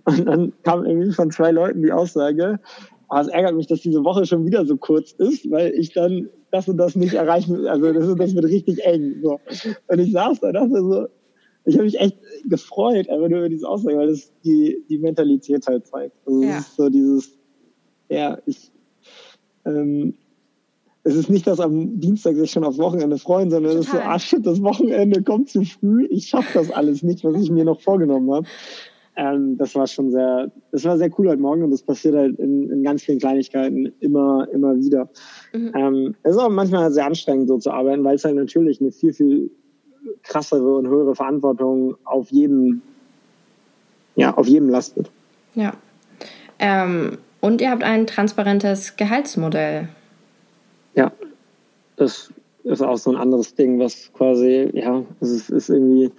Und 0.06 0.24
dann 0.24 0.52
kam 0.62 0.86
irgendwie 0.86 1.12
von 1.12 1.30
zwei 1.30 1.50
Leuten 1.50 1.82
die 1.82 1.92
Aussage, 1.92 2.58
oh, 3.10 3.18
es 3.18 3.28
ärgert 3.28 3.54
mich, 3.54 3.66
dass 3.66 3.82
diese 3.82 4.04
Woche 4.04 4.24
schon 4.24 4.46
wieder 4.46 4.64
so 4.64 4.78
kurz 4.78 5.12
ist, 5.12 5.50
weil 5.50 5.72
ich 5.74 5.92
dann 5.92 6.30
das 6.50 6.66
und 6.66 6.78
das 6.78 6.96
nicht 6.96 7.12
erreichen, 7.12 7.66
also 7.66 7.92
das, 7.92 8.14
das 8.16 8.34
wird 8.34 8.46
richtig 8.46 8.82
eng. 8.86 9.16
So. 9.22 9.38
Und 9.88 9.98
ich 9.98 10.12
saß 10.12 10.40
da, 10.40 10.52
dachte 10.52 10.80
so, 10.80 11.08
ich 11.68 11.74
habe 11.74 11.84
mich 11.84 12.00
echt 12.00 12.16
gefreut, 12.44 13.10
einfach 13.10 13.28
nur 13.28 13.40
über 13.40 13.48
diese 13.48 13.68
Aussage, 13.68 13.98
weil 13.98 14.08
das 14.08 14.32
die, 14.42 14.84
die 14.88 14.98
Mentalität 14.98 15.66
halt 15.66 15.86
zeigt. 15.86 16.16
Also 16.26 16.42
ja. 16.42 16.58
es 16.58 16.68
ist 16.68 16.76
so 16.76 16.88
dieses, 16.88 17.38
ja, 18.08 18.38
ich, 18.46 18.72
ähm, 19.66 20.14
es 21.04 21.14
ist 21.14 21.28
nicht, 21.28 21.46
dass 21.46 21.60
am 21.60 22.00
Dienstag 22.00 22.36
sich 22.36 22.50
schon 22.50 22.64
aufs 22.64 22.78
Wochenende 22.78 23.18
freuen, 23.18 23.50
sondern 23.50 23.72
Total. 23.72 23.80
es 23.80 23.86
ist 23.86 23.92
so, 23.92 23.98
ah 23.98 24.18
shit, 24.18 24.46
das 24.46 24.62
Wochenende 24.62 25.22
kommt 25.22 25.50
zu 25.50 25.62
früh, 25.62 26.06
ich 26.06 26.28
schaffe 26.28 26.58
das 26.58 26.70
alles 26.70 27.02
nicht, 27.02 27.22
was 27.22 27.40
ich 27.40 27.50
mir 27.50 27.64
noch 27.64 27.80
vorgenommen 27.80 28.32
habe. 28.32 28.46
Ähm, 29.16 29.58
das 29.58 29.74
war 29.74 29.86
schon 29.86 30.10
sehr, 30.10 30.50
das 30.72 30.84
war 30.84 30.96
sehr 30.96 31.10
cool 31.18 31.28
heute 31.28 31.42
Morgen 31.42 31.64
und 31.64 31.70
das 31.70 31.82
passiert 31.82 32.14
halt 32.14 32.38
in, 32.38 32.70
in 32.70 32.82
ganz 32.82 33.02
vielen 33.02 33.18
Kleinigkeiten 33.18 33.92
immer, 34.00 34.48
immer 34.52 34.76
wieder. 34.78 35.10
Mhm. 35.52 35.72
Ähm, 35.74 36.14
es 36.22 36.36
ist 36.36 36.40
auch 36.40 36.48
manchmal 36.48 36.90
sehr 36.92 37.04
anstrengend, 37.04 37.48
so 37.48 37.58
zu 37.58 37.72
arbeiten, 37.72 38.04
weil 38.04 38.14
es 38.14 38.24
halt 38.24 38.36
natürlich 38.36 38.80
eine 38.80 38.92
viel, 38.92 39.12
viel 39.12 39.50
krassere 40.22 40.76
und 40.76 40.88
höhere 40.88 41.14
Verantwortung 41.14 41.96
auf 42.04 42.30
jedem, 42.30 42.82
ja, 44.16 44.34
auf 44.34 44.46
jedem 44.46 44.68
lastet. 44.68 45.10
Ja. 45.54 45.72
Ähm, 46.58 47.18
und 47.40 47.60
ihr 47.60 47.70
habt 47.70 47.82
ein 47.82 48.06
transparentes 48.06 48.96
Gehaltsmodell. 48.96 49.88
Ja, 50.94 51.12
das 51.96 52.32
ist 52.64 52.82
auch 52.82 52.98
so 52.98 53.10
ein 53.10 53.16
anderes 53.16 53.54
Ding, 53.54 53.78
was 53.78 54.12
quasi, 54.12 54.70
ja, 54.72 55.04
es 55.20 55.30
ist, 55.30 55.50
ist 55.50 55.70
irgendwie, 55.70 56.10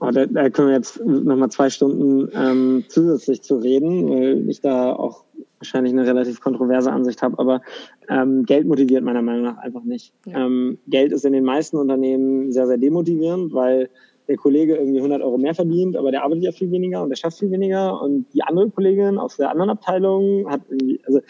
oh, 0.00 0.10
da, 0.10 0.26
da, 0.26 0.50
können 0.50 0.68
wir 0.68 0.76
jetzt 0.76 1.04
nochmal 1.04 1.50
zwei 1.50 1.70
Stunden 1.70 2.30
ähm, 2.34 2.84
zusätzlich 2.88 3.42
zu 3.42 3.56
reden, 3.56 4.10
weil 4.10 4.48
ich 4.48 4.60
da 4.60 4.92
auch 4.92 5.24
wahrscheinlich 5.64 5.92
eine 5.92 6.06
relativ 6.06 6.40
kontroverse 6.40 6.92
Ansicht 6.92 7.22
habe, 7.22 7.38
aber 7.38 7.62
ähm, 8.08 8.44
Geld 8.44 8.66
motiviert 8.66 9.02
meiner 9.02 9.22
Meinung 9.22 9.42
nach 9.42 9.58
einfach 9.58 9.82
nicht. 9.82 10.12
Ja. 10.26 10.46
Ähm, 10.46 10.78
Geld 10.86 11.12
ist 11.12 11.24
in 11.24 11.32
den 11.32 11.44
meisten 11.44 11.76
Unternehmen 11.76 12.52
sehr, 12.52 12.66
sehr 12.66 12.78
demotivierend, 12.78 13.52
weil 13.52 13.88
der 14.28 14.36
Kollege 14.36 14.76
irgendwie 14.76 14.98
100 14.98 15.22
Euro 15.22 15.38
mehr 15.38 15.54
verdient, 15.54 15.96
aber 15.96 16.10
der 16.10 16.22
arbeitet 16.22 16.44
ja 16.44 16.52
viel 16.52 16.70
weniger 16.70 17.02
und 17.02 17.10
der 17.10 17.16
schafft 17.16 17.38
viel 17.38 17.50
weniger 17.50 18.00
und 18.00 18.26
die 18.32 18.42
andere 18.42 18.70
Kollegin 18.70 19.18
aus 19.18 19.36
der 19.36 19.50
anderen 19.50 19.70
Abteilung 19.70 20.48
hat 20.50 20.62
irgendwie, 20.68 21.00
also 21.06 21.20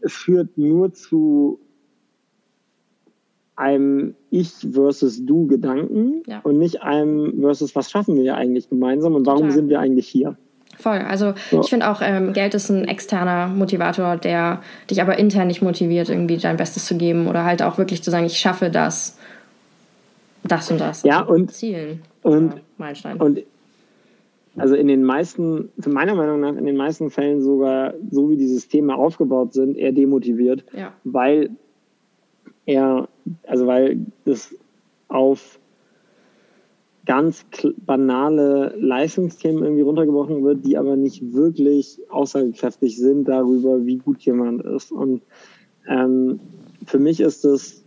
es 0.00 0.12
führt 0.12 0.56
nur 0.56 0.92
zu 0.92 1.58
einem 3.56 4.14
Ich 4.30 4.52
versus 4.72 5.24
Du 5.26 5.46
Gedanken 5.46 6.22
ja. 6.26 6.40
und 6.40 6.58
nicht 6.58 6.82
einem 6.82 7.40
versus 7.40 7.74
was 7.74 7.90
schaffen 7.90 8.16
wir 8.16 8.22
ja 8.22 8.34
eigentlich 8.36 8.68
gemeinsam 8.68 9.14
und 9.14 9.26
warum 9.26 9.42
Total. 9.42 9.54
sind 9.54 9.68
wir 9.68 9.80
eigentlich 9.80 10.06
hier? 10.06 10.38
Voll. 10.78 10.98
Also 10.98 11.34
ja. 11.50 11.60
ich 11.60 11.68
finde 11.68 11.90
auch, 11.90 12.00
ähm, 12.02 12.32
Geld 12.32 12.54
ist 12.54 12.68
ein 12.68 12.86
externer 12.86 13.48
Motivator, 13.48 14.16
der 14.16 14.62
dich 14.88 15.02
aber 15.02 15.18
intern 15.18 15.48
nicht 15.48 15.60
motiviert, 15.60 16.08
irgendwie 16.08 16.36
dein 16.36 16.56
Bestes 16.56 16.86
zu 16.86 16.96
geben 16.96 17.26
oder 17.26 17.44
halt 17.44 17.62
auch 17.62 17.78
wirklich 17.78 18.02
zu 18.02 18.10
sagen, 18.10 18.26
ich 18.26 18.38
schaffe 18.38 18.70
das, 18.70 19.18
das 20.44 20.70
und 20.70 20.80
das. 20.80 21.02
Ja, 21.02 21.20
und 21.20 21.50
Zielen. 21.50 22.02
Und, 22.22 22.54
Meilenstein. 22.78 23.16
Und 23.16 23.42
also 24.56 24.74
in 24.74 24.88
den 24.88 25.04
meisten, 25.04 25.70
für 25.78 25.90
meiner 25.90 26.14
Meinung 26.14 26.40
nach, 26.40 26.56
in 26.56 26.64
den 26.64 26.76
meisten 26.76 27.10
Fällen 27.10 27.42
sogar, 27.42 27.94
so 28.10 28.30
wie 28.30 28.36
die 28.36 28.46
Systeme 28.46 28.94
aufgebaut 28.94 29.54
sind, 29.54 29.76
eher 29.76 29.92
demotiviert, 29.92 30.64
ja. 30.76 30.92
weil 31.04 31.50
er, 32.66 33.08
also 33.46 33.66
weil 33.66 33.98
das 34.24 34.54
auf 35.08 35.58
ganz 37.08 37.46
banale 37.86 38.74
Leistungsthemen 38.78 39.64
irgendwie 39.64 39.82
runtergebrochen 39.82 40.44
wird, 40.44 40.66
die 40.66 40.76
aber 40.76 40.94
nicht 40.94 41.32
wirklich 41.32 41.98
aussagekräftig 42.10 42.98
sind 42.98 43.26
darüber, 43.26 43.86
wie 43.86 43.96
gut 43.96 44.20
jemand 44.20 44.62
ist. 44.62 44.92
Und 44.92 45.22
ähm, 45.88 46.38
für 46.84 46.98
mich 46.98 47.20
ist 47.20 47.46
das 47.46 47.82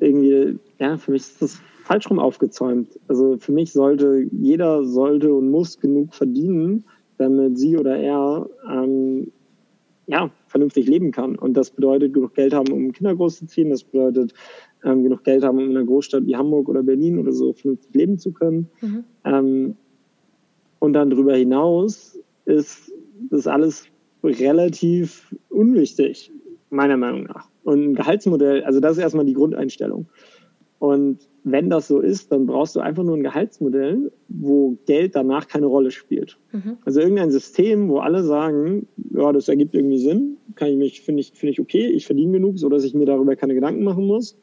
irgendwie, 0.00 0.58
ja, 0.80 0.96
für 0.96 1.12
mich 1.12 1.22
ist 1.22 1.40
das 1.40 1.60
falsch 1.84 2.10
rum 2.10 2.18
aufgezäumt. 2.18 2.98
Also 3.06 3.36
für 3.38 3.52
mich 3.52 3.72
sollte, 3.72 4.26
jeder 4.32 4.84
sollte 4.84 5.32
und 5.32 5.48
muss 5.48 5.78
genug 5.78 6.12
verdienen, 6.12 6.84
damit 7.16 7.58
sie 7.58 7.78
oder 7.78 7.96
er 7.96 8.50
ähm, 8.68 9.30
ja, 10.10 10.30
vernünftig 10.46 10.88
leben 10.88 11.12
kann. 11.12 11.36
Und 11.36 11.54
das 11.54 11.70
bedeutet, 11.70 12.12
genug 12.12 12.34
Geld 12.34 12.52
haben, 12.52 12.72
um 12.72 12.92
Kinder 12.92 13.14
großzuziehen. 13.14 13.70
Das 13.70 13.84
bedeutet, 13.84 14.34
ähm, 14.84 15.04
genug 15.04 15.24
Geld 15.24 15.44
haben, 15.44 15.58
um 15.58 15.70
in 15.70 15.76
einer 15.76 15.86
Großstadt 15.86 16.26
wie 16.26 16.36
Hamburg 16.36 16.68
oder 16.68 16.82
Berlin 16.82 17.18
oder 17.18 17.32
so 17.32 17.52
vernünftig 17.52 17.94
leben 17.94 18.18
zu 18.18 18.32
können. 18.32 18.68
Mhm. 18.80 19.04
Ähm, 19.24 19.76
und 20.80 20.94
dann 20.94 21.10
darüber 21.10 21.36
hinaus 21.36 22.18
ist 22.46 22.92
das 23.30 23.46
alles 23.46 23.86
relativ 24.24 25.34
unwichtig, 25.48 26.32
meiner 26.70 26.96
Meinung 26.96 27.24
nach. 27.24 27.48
Und 27.62 27.90
ein 27.90 27.94
Gehaltsmodell, 27.94 28.64
also 28.64 28.80
das 28.80 28.92
ist 28.92 29.02
erstmal 29.02 29.26
die 29.26 29.34
Grundeinstellung. 29.34 30.06
Und 30.80 31.28
wenn 31.44 31.68
das 31.68 31.88
so 31.88 32.00
ist, 32.00 32.32
dann 32.32 32.46
brauchst 32.46 32.74
du 32.74 32.80
einfach 32.80 33.04
nur 33.04 33.14
ein 33.14 33.22
Gehaltsmodell, 33.22 34.10
wo 34.28 34.78
Geld 34.86 35.14
danach 35.14 35.46
keine 35.46 35.66
Rolle 35.66 35.90
spielt. 35.90 36.38
Mhm. 36.52 36.78
Also 36.86 37.00
irgendein 37.00 37.30
System, 37.30 37.90
wo 37.90 37.98
alle 37.98 38.24
sagen, 38.24 38.88
ja, 39.12 39.30
das 39.30 39.48
ergibt 39.48 39.74
irgendwie 39.74 39.98
Sinn, 39.98 40.38
kann 40.54 40.68
ich 40.68 40.76
mich, 40.78 41.02
finde 41.02 41.20
ich, 41.20 41.32
finde 41.32 41.52
ich 41.52 41.60
okay, 41.60 41.86
ich 41.86 42.06
verdiene 42.06 42.32
genug, 42.32 42.58
so 42.58 42.70
dass 42.70 42.82
ich 42.82 42.94
mir 42.94 43.04
darüber 43.04 43.36
keine 43.36 43.54
Gedanken 43.54 43.84
machen 43.84 44.06
muss 44.06 44.38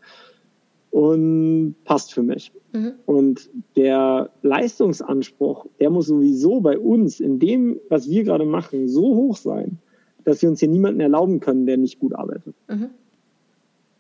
und 0.92 1.76
passt 1.86 2.14
für 2.14 2.22
mich. 2.22 2.52
Mhm. 2.72 2.94
Und 3.08 3.50
der 3.76 4.30
Leistungsanspruch, 4.44 5.66
der 5.80 5.90
muss 5.90 6.06
sowieso 6.06 6.62
bei 6.62 6.78
uns 6.78 7.20
in 7.20 7.40
dem, 7.40 7.80
was 7.90 8.10
wir 8.12 8.24
gerade 8.24 8.46
machen, 8.46 8.88
so 8.88 9.16
hoch 9.16 9.38
sein, 9.38 9.80
dass 10.24 10.44
wir 10.44 10.50
uns 10.50 10.60
hier 10.60 10.70
niemanden 10.70 11.00
erlauben 11.00 11.40
können, 11.40 11.66
der 11.66 11.78
nicht 11.78 11.98
gut 11.98 12.14
arbeitet. 12.14 12.54
Mhm. 12.68 12.90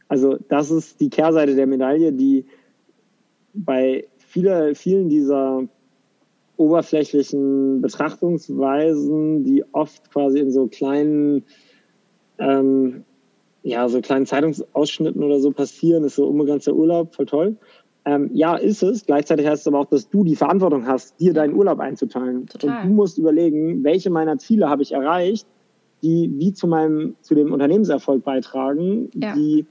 Also 0.07 0.37
das 0.49 0.71
ist 0.71 0.99
die 0.99 1.09
Kehrseite 1.09 1.55
der 1.55 1.67
Medaille, 1.67 2.13
die 2.13 2.45
bei 3.53 4.07
vieler, 4.17 4.75
vielen 4.75 5.09
dieser 5.09 5.63
oberflächlichen 6.57 7.81
Betrachtungsweisen, 7.81 9.43
die 9.43 9.63
oft 9.73 10.11
quasi 10.11 10.39
in 10.39 10.51
so 10.51 10.67
kleinen, 10.67 11.43
ähm, 12.39 13.03
ja, 13.63 13.87
so 13.89 14.01
kleinen 14.01 14.25
Zeitungsausschnitten 14.25 15.23
oder 15.23 15.39
so 15.39 15.51
passieren, 15.51 16.03
ist 16.03 16.15
so 16.15 16.27
unbegrenzter 16.27 16.73
Urlaub, 16.73 17.13
voll 17.13 17.25
toll. 17.25 17.57
Ähm, 18.05 18.29
ja, 18.33 18.55
ist 18.55 18.83
es. 18.83 19.05
Gleichzeitig 19.05 19.45
heißt 19.45 19.61
es 19.61 19.67
aber 19.67 19.79
auch, 19.79 19.89
dass 19.89 20.09
du 20.09 20.23
die 20.23 20.37
Verantwortung 20.37 20.87
hast, 20.87 21.19
dir 21.19 21.33
deinen 21.33 21.53
Urlaub 21.53 21.79
einzuteilen. 21.79 22.47
Total. 22.47 22.83
Und 22.83 22.89
du 22.89 22.93
musst 22.95 23.17
überlegen, 23.17 23.83
welche 23.83 24.09
meiner 24.09 24.37
Ziele 24.37 24.69
habe 24.69 24.81
ich 24.81 24.93
erreicht, 24.93 25.45
die 26.01 26.31
wie 26.37 26.53
zu 26.53 26.67
meinem, 26.67 27.15
zu 27.21 27.35
dem 27.35 27.51
Unternehmenserfolg 27.51 28.23
beitragen, 28.23 29.09
ja. 29.13 29.35
die 29.35 29.65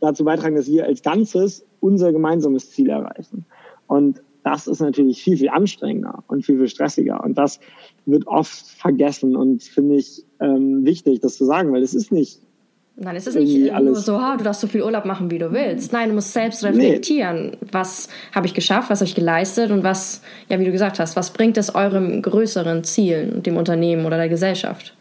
dazu 0.00 0.24
beitragen, 0.24 0.56
dass 0.56 0.68
wir 0.68 0.84
als 0.84 1.02
Ganzes 1.02 1.64
unser 1.80 2.12
gemeinsames 2.12 2.70
Ziel 2.70 2.90
erreichen. 2.90 3.46
Und 3.86 4.22
das 4.46 4.66
ist 4.68 4.80
natürlich 4.80 5.22
viel, 5.22 5.36
viel 5.36 5.48
anstrengender 5.48 6.22
und 6.28 6.44
viel, 6.44 6.58
viel 6.58 6.68
stressiger. 6.68 7.22
Und 7.24 7.36
das 7.36 7.58
wird 8.04 8.26
oft 8.28 8.66
vergessen 8.78 9.34
und 9.34 9.64
finde 9.64 9.96
ich 9.96 10.24
ähm, 10.40 10.84
wichtig, 10.84 11.20
das 11.20 11.36
zu 11.36 11.44
sagen, 11.44 11.72
weil 11.72 11.82
es 11.82 11.94
ist 11.94 12.12
nicht. 12.12 12.40
Nein, 12.98 13.16
es 13.16 13.26
ist 13.26 13.34
nicht 13.34 13.72
nur 13.72 13.94
so, 13.96 14.20
ha, 14.20 14.36
du 14.36 14.44
darfst 14.44 14.62
so 14.62 14.68
viel 14.68 14.82
Urlaub 14.82 15.04
machen, 15.04 15.30
wie 15.30 15.38
du 15.38 15.52
willst. 15.52 15.92
Nein, 15.92 16.08
du 16.08 16.14
musst 16.14 16.32
selbst 16.32 16.64
reflektieren. 16.64 17.50
Nee. 17.50 17.68
Was 17.72 18.08
habe 18.32 18.46
ich 18.46 18.54
geschafft, 18.54 18.88
was 18.88 19.00
habe 19.00 19.08
ich 19.08 19.14
geleistet 19.14 19.70
und 19.70 19.82
was, 19.82 20.22
ja, 20.48 20.58
wie 20.58 20.64
du 20.64 20.72
gesagt 20.72 20.98
hast, 20.98 21.14
was 21.14 21.32
bringt 21.32 21.58
es 21.58 21.74
eurem 21.74 22.22
größeren 22.22 22.84
Ziel, 22.84 23.42
dem 23.44 23.58
Unternehmen 23.58 24.06
oder 24.06 24.16
der 24.16 24.30
Gesellschaft? 24.30 24.96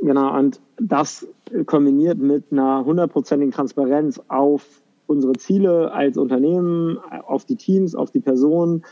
Genau, 0.00 0.38
und 0.38 0.60
das 0.80 1.26
kombiniert 1.66 2.18
mit 2.18 2.52
einer 2.52 2.84
hundertprozentigen 2.84 3.52
Transparenz 3.52 4.20
auf 4.28 4.82
unsere 5.06 5.32
Ziele 5.34 5.92
als 5.92 6.16
Unternehmen, 6.18 6.98
auf 7.26 7.44
die 7.44 7.56
Teams, 7.56 7.94
auf 7.94 8.10
die 8.10 8.20
Personen 8.20 8.84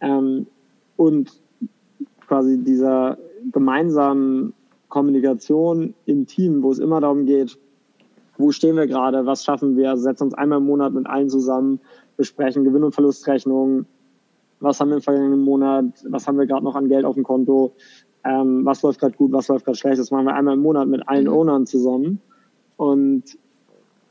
ähm, 0.00 0.46
und 0.96 1.40
quasi 2.26 2.62
dieser 2.62 3.18
gemeinsamen 3.52 4.52
Kommunikation 4.88 5.94
im 6.06 6.26
Team, 6.26 6.62
wo 6.62 6.72
es 6.72 6.78
immer 6.78 7.00
darum 7.00 7.24
geht, 7.24 7.58
wo 8.36 8.50
stehen 8.50 8.76
wir 8.76 8.86
gerade, 8.86 9.26
was 9.26 9.44
schaffen 9.44 9.76
wir, 9.76 9.96
setzen 9.96 10.24
uns 10.24 10.34
einmal 10.34 10.58
im 10.58 10.66
Monat 10.66 10.92
mit 10.92 11.06
allen 11.06 11.28
zusammen, 11.28 11.80
besprechen 12.16 12.64
Gewinn- 12.64 12.84
und 12.84 12.94
Verlustrechnungen, 12.94 13.86
was 14.60 14.80
haben 14.80 14.90
wir 14.90 14.96
im 14.96 15.02
vergangenen 15.02 15.40
Monat, 15.40 15.86
was 16.08 16.26
haben 16.26 16.38
wir 16.38 16.46
gerade 16.46 16.64
noch 16.64 16.74
an 16.74 16.88
Geld 16.88 17.04
auf 17.04 17.14
dem 17.14 17.24
Konto, 17.24 17.72
ähm, 18.24 18.64
was 18.64 18.82
läuft 18.82 19.00
gerade 19.00 19.16
gut, 19.16 19.32
was 19.32 19.48
läuft 19.48 19.64
gerade 19.64 19.78
schlecht. 19.78 19.98
Das 19.98 20.10
machen 20.10 20.26
wir 20.26 20.34
einmal 20.34 20.54
im 20.54 20.60
Monat 20.60 20.88
mit 20.88 21.08
allen 21.08 21.24
mhm. 21.24 21.32
Ownern 21.32 21.66
zusammen. 21.66 22.20
Und 22.76 23.24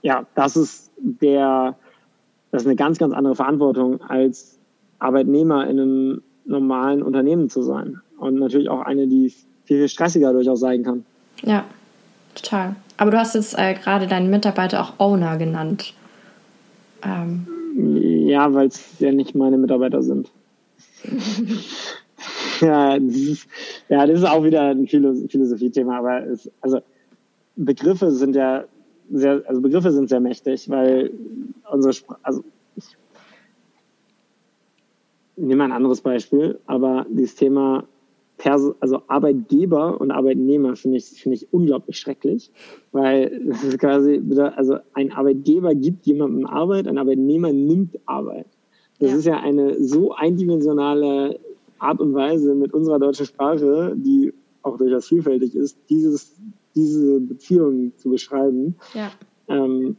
ja, 0.02 0.26
das 0.36 0.56
ist 0.56 0.92
der, 0.98 1.76
das 2.52 2.64
ist 2.64 2.68
eine 2.68 2.76
ganz, 2.76 2.98
ganz 2.98 3.14
andere 3.14 3.36
Verantwortung 3.36 4.02
als 4.02 4.58
Arbeitnehmer 5.00 5.68
in 5.68 5.80
einem 5.80 6.22
normalen 6.46 7.04
Unternehmen 7.04 7.50
zu 7.50 7.62
sein. 7.62 8.02
Und 8.18 8.36
natürlich 8.36 8.70
auch 8.70 8.82
eine, 8.82 9.08
die 9.08 9.30
viel, 9.66 9.78
viel 9.78 9.90
stressiger 9.90 10.34
durchaus 10.34 10.60
sein 10.60 10.84
kann. 10.84 11.06
Ja, 11.44 11.66
total. 12.36 12.76
Aber 12.98 13.12
du 13.12 13.18
hast 13.18 13.36
jetzt 13.36 13.58
äh, 13.58 13.76
gerade 13.76 14.08
deinen 14.08 14.30
Mitarbeiter 14.30 14.82
auch 14.82 15.00
Owner 15.00 15.38
genannt. 15.38 15.94
Ähm. 17.04 17.48
Ja, 18.28 18.54
weil 18.54 18.68
es 18.68 19.00
ja 19.00 19.12
nicht 19.12 19.36
meine 19.36 19.58
Mitarbeiter 19.58 20.02
sind. 20.04 20.30
ja, 22.66 23.00
das 23.00 23.16
ist, 23.16 23.48
ja, 23.90 24.06
das 24.06 24.20
ist 24.20 24.26
auch 24.26 24.44
wieder 24.44 24.70
ein 24.70 24.88
Philosophie-Thema, 24.88 26.00
aber 26.00 26.26
es, 26.28 26.50
also 26.62 26.80
Begriffe 27.56 28.12
sind 28.12 28.36
ja 28.36 28.66
sehr, 29.12 29.44
also 29.48 29.62
Begriffe 29.62 29.92
sind 29.92 30.10
sehr 30.10 30.20
mächtig, 30.20 30.70
weil 30.70 31.12
unsere 31.72 31.94
Sprache, 31.94 32.20
also 32.24 32.44
ich 32.76 32.86
nehme 35.36 35.64
ein 35.64 35.72
anderes 35.72 36.02
Beispiel, 36.02 36.60
aber 36.68 37.06
dieses 37.10 37.36
Thema 37.36 37.86
Perso 38.38 38.76
also 38.80 39.02
Arbeitgeber 39.08 40.00
und 40.00 40.12
Arbeitnehmer 40.12 40.76
finde 40.76 40.98
ich, 40.98 41.06
finde 41.06 41.36
ich 41.36 41.48
unglaublich 41.52 42.00
schrecklich, 42.00 42.50
weil 42.94 43.42
das 43.46 43.64
ist 43.64 43.80
quasi, 43.80 44.22
also 44.56 44.78
ein 44.94 45.12
Arbeitgeber 45.12 45.76
gibt 45.76 46.06
jemandem 46.08 46.46
Arbeit, 46.46 46.88
ein 46.88 46.98
Arbeitnehmer 46.98 47.52
nimmt 47.52 48.00
Arbeit. 48.06 48.48
Das 49.00 49.12
ja. 49.12 49.18
ist 49.18 49.26
ja 49.26 49.40
eine 49.40 49.84
so 49.84 50.14
eindimensionale 50.14 51.40
Art 51.80 52.00
und 52.00 52.14
Weise 52.14 52.56
mit 52.56 52.74
unserer 52.74 53.00
deutschen 53.00 53.26
Sprache, 53.26 53.94
die 53.96 54.34
auch 54.62 54.78
durchaus 54.78 55.08
vielfältig 55.08 55.56
ist, 55.56 55.78
dieses, 55.90 56.36
diese 56.76 57.20
Beziehung 57.20 57.94
zu 57.98 58.10
beschreiben. 58.10 58.76
Ja. 58.94 59.12
Ähm, 59.48 59.96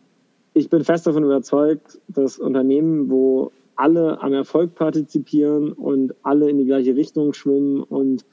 ich 0.52 0.68
bin 0.68 0.84
fest 0.84 1.06
davon 1.06 1.24
überzeugt, 1.24 1.98
dass 2.08 2.38
Unternehmen, 2.38 3.10
wo 3.10 3.52
alle 3.76 4.20
am 4.20 4.32
Erfolg 4.32 4.74
partizipieren 4.74 5.72
und 5.72 6.14
alle 6.22 6.50
in 6.50 6.58
die 6.58 6.66
gleiche 6.66 6.94
Richtung 6.96 7.32
schwimmen 7.32 7.82
und 7.82 8.26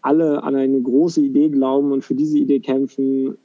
alle 0.00 0.42
an 0.42 0.56
eine 0.56 0.80
große 0.80 1.20
Idee 1.20 1.48
glauben 1.48 1.92
und 1.92 2.02
für 2.04 2.14
diese 2.14 2.38
Idee 2.38 2.58
kämpfen, 2.58 3.38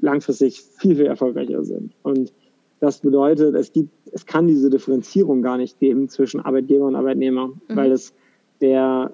langfristig 0.00 0.60
viel, 0.60 0.96
viel 0.96 1.06
erfolgreicher 1.06 1.62
sind. 1.64 1.92
Und 2.02 2.32
das 2.80 3.00
bedeutet, 3.00 3.54
es 3.54 3.72
gibt, 3.72 3.90
es 4.12 4.26
kann 4.26 4.48
diese 4.48 4.68
Differenzierung 4.68 5.42
gar 5.42 5.56
nicht 5.56 5.78
geben 5.78 6.08
zwischen 6.08 6.40
Arbeitgeber 6.40 6.86
und 6.86 6.96
Arbeitnehmer, 6.96 7.48
mhm. 7.48 7.58
weil 7.68 7.92
es 7.92 8.12
der, 8.60 9.12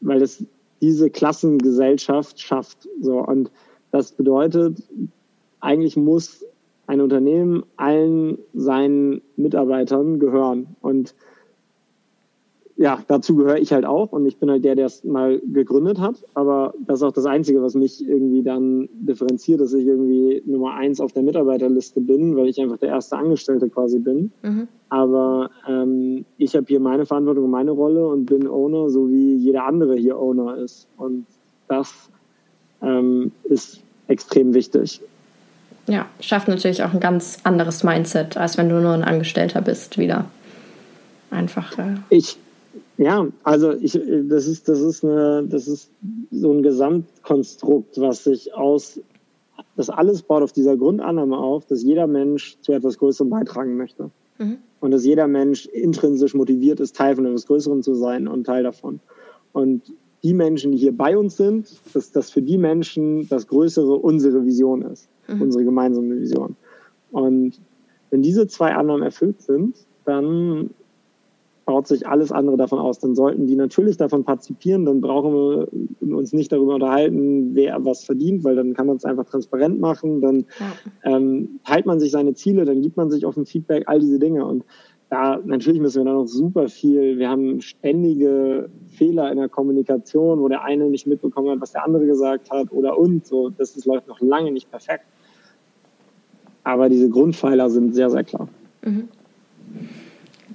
weil 0.00 0.22
es 0.22 0.44
diese 0.80 1.10
Klassengesellschaft 1.10 2.40
schafft. 2.40 2.88
So, 3.00 3.18
und 3.20 3.50
das 3.90 4.12
bedeutet, 4.12 4.82
eigentlich 5.60 5.96
muss 5.96 6.44
ein 6.86 7.00
Unternehmen 7.00 7.64
allen 7.76 8.38
seinen 8.54 9.22
Mitarbeitern 9.36 10.18
gehören. 10.18 10.76
Und 10.80 11.14
ja, 12.78 12.98
dazu 13.08 13.36
gehöre 13.36 13.56
ich 13.56 13.72
halt 13.72 13.86
auch 13.86 14.12
und 14.12 14.26
ich 14.26 14.36
bin 14.36 14.50
halt 14.50 14.64
der, 14.64 14.74
der 14.74 14.86
es 14.86 15.02
mal 15.02 15.40
gegründet 15.40 15.98
hat. 15.98 16.16
Aber 16.34 16.74
das 16.86 16.98
ist 16.98 17.02
auch 17.04 17.12
das 17.12 17.24
Einzige, 17.24 17.62
was 17.62 17.74
mich 17.74 18.06
irgendwie 18.06 18.42
dann 18.42 18.88
differenziert, 18.92 19.60
dass 19.60 19.72
ich 19.72 19.86
irgendwie 19.86 20.42
Nummer 20.44 20.74
eins 20.74 21.00
auf 21.00 21.12
der 21.12 21.22
Mitarbeiterliste 21.22 22.02
bin, 22.02 22.36
weil 22.36 22.48
ich 22.48 22.60
einfach 22.60 22.76
der 22.76 22.90
erste 22.90 23.16
Angestellte 23.16 23.70
quasi 23.70 23.98
bin. 23.98 24.30
Mhm. 24.42 24.68
Aber 24.90 25.50
ähm, 25.66 26.26
ich 26.36 26.54
habe 26.54 26.66
hier 26.68 26.80
meine 26.80 27.06
Verantwortung 27.06 27.44
und 27.44 27.50
meine 27.50 27.70
Rolle 27.70 28.06
und 28.08 28.26
bin 28.26 28.46
Owner, 28.46 28.90
so 28.90 29.08
wie 29.08 29.36
jeder 29.36 29.64
andere 29.64 29.96
hier 29.96 30.18
Owner 30.18 30.58
ist. 30.58 30.86
Und 30.98 31.24
das 31.68 32.10
ähm, 32.82 33.32
ist 33.44 33.80
extrem 34.06 34.52
wichtig. 34.52 35.00
Ja, 35.88 36.06
schafft 36.20 36.48
natürlich 36.48 36.82
auch 36.82 36.92
ein 36.92 37.00
ganz 37.00 37.38
anderes 37.44 37.84
Mindset, 37.84 38.36
als 38.36 38.58
wenn 38.58 38.68
du 38.68 38.80
nur 38.80 38.92
ein 38.92 39.04
Angestellter 39.04 39.62
bist, 39.62 39.96
wieder. 39.96 40.26
Einfach. 41.30 41.78
Äh 41.78 41.94
ich 42.10 42.38
ja, 42.98 43.28
also 43.42 43.72
ich, 43.72 43.92
das 44.28 44.46
ist, 44.46 44.68
das 44.68 44.80
ist 44.80 45.04
eine, 45.04 45.46
das 45.46 45.68
ist 45.68 45.90
so 46.30 46.52
ein 46.52 46.62
Gesamtkonstrukt, 46.62 48.00
was 48.00 48.24
sich 48.24 48.54
aus, 48.54 49.00
das 49.76 49.90
alles 49.90 50.22
baut 50.22 50.42
auf 50.42 50.52
dieser 50.52 50.76
Grundannahme 50.76 51.36
auf, 51.36 51.66
dass 51.66 51.82
jeder 51.82 52.06
Mensch 52.06 52.58
zu 52.60 52.72
etwas 52.72 52.98
Größerem 52.98 53.30
beitragen 53.30 53.76
möchte. 53.76 54.10
Mhm. 54.38 54.58
Und 54.80 54.90
dass 54.90 55.04
jeder 55.04 55.28
Mensch 55.28 55.66
intrinsisch 55.66 56.34
motiviert 56.34 56.80
ist, 56.80 56.96
Teil 56.96 57.16
von 57.16 57.26
etwas 57.26 57.46
Größerem 57.46 57.82
zu 57.82 57.94
sein 57.94 58.28
und 58.28 58.44
Teil 58.44 58.62
davon. 58.62 59.00
Und 59.52 59.92
die 60.22 60.34
Menschen, 60.34 60.72
die 60.72 60.78
hier 60.78 60.96
bei 60.96 61.16
uns 61.16 61.36
sind, 61.36 61.70
dass 61.92 62.12
das 62.12 62.30
für 62.30 62.42
die 62.42 62.58
Menschen 62.58 63.28
das 63.28 63.46
Größere 63.46 63.94
unsere 63.94 64.44
Vision 64.44 64.82
ist, 64.82 65.08
mhm. 65.28 65.42
unsere 65.42 65.64
gemeinsame 65.64 66.18
Vision. 66.18 66.56
Und 67.12 67.60
wenn 68.10 68.22
diese 68.22 68.46
zwei 68.46 68.74
Annahmen 68.74 69.02
erfüllt 69.02 69.42
sind, 69.42 69.76
dann 70.04 70.70
baut 71.66 71.88
sich 71.88 72.06
alles 72.06 72.32
andere 72.32 72.56
davon 72.56 72.78
aus. 72.78 73.00
Dann 73.00 73.14
sollten 73.14 73.46
die 73.46 73.56
natürlich 73.56 73.96
davon 73.98 74.24
partizipieren, 74.24 74.86
dann 74.86 75.00
brauchen 75.00 75.34
wir 75.34 76.16
uns 76.16 76.32
nicht 76.32 76.52
darüber 76.52 76.74
unterhalten, 76.74 77.54
wer 77.54 77.84
was 77.84 78.04
verdient, 78.04 78.44
weil 78.44 78.54
dann 78.54 78.72
kann 78.72 78.86
man 78.86 78.96
es 78.96 79.04
einfach 79.04 79.26
transparent 79.26 79.80
machen, 79.80 80.20
dann 80.22 80.46
ja. 81.04 81.16
ähm, 81.16 81.60
teilt 81.64 81.84
man 81.84 82.00
sich 82.00 82.12
seine 82.12 82.34
Ziele, 82.34 82.64
dann 82.64 82.80
gibt 82.80 82.96
man 82.96 83.10
sich 83.10 83.26
offen 83.26 83.44
Feedback, 83.44 83.82
all 83.86 83.98
diese 83.98 84.20
Dinge. 84.20 84.46
Und 84.46 84.64
da 85.10 85.40
natürlich 85.44 85.80
müssen 85.80 86.04
wir 86.04 86.04
da 86.04 86.16
noch 86.16 86.28
super 86.28 86.68
viel, 86.68 87.18
wir 87.18 87.28
haben 87.28 87.60
ständige 87.60 88.70
Fehler 88.88 89.30
in 89.32 89.38
der 89.38 89.48
Kommunikation, 89.48 90.40
wo 90.40 90.48
der 90.48 90.62
eine 90.62 90.88
nicht 90.88 91.08
mitbekommen 91.08 91.50
hat, 91.50 91.60
was 91.60 91.72
der 91.72 91.84
andere 91.84 92.06
gesagt 92.06 92.50
hat 92.50 92.70
oder 92.70 92.96
und 92.96 93.26
so. 93.26 93.50
Das, 93.50 93.74
das 93.74 93.84
läuft 93.84 94.06
noch 94.06 94.20
lange 94.20 94.52
nicht 94.52 94.70
perfekt. 94.70 95.04
Aber 96.62 96.88
diese 96.88 97.10
Grundpfeiler 97.10 97.70
sind 97.70 97.94
sehr, 97.94 98.10
sehr 98.10 98.24
klar. 98.24 98.48
Mhm. 98.82 99.08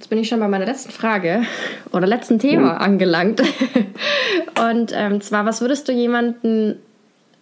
Jetzt 0.02 0.08
bin 0.08 0.18
ich 0.18 0.28
schon 0.28 0.40
bei 0.40 0.48
meiner 0.48 0.66
letzten 0.66 0.90
Frage 0.90 1.42
oder 1.92 2.08
letzten 2.08 2.40
Thema 2.40 2.70
ja. 2.70 2.76
angelangt. 2.78 3.40
Und 4.68 4.90
ähm, 4.92 5.20
zwar, 5.20 5.46
was 5.46 5.60
würdest 5.60 5.86
du 5.86 5.92
jemanden 5.92 6.80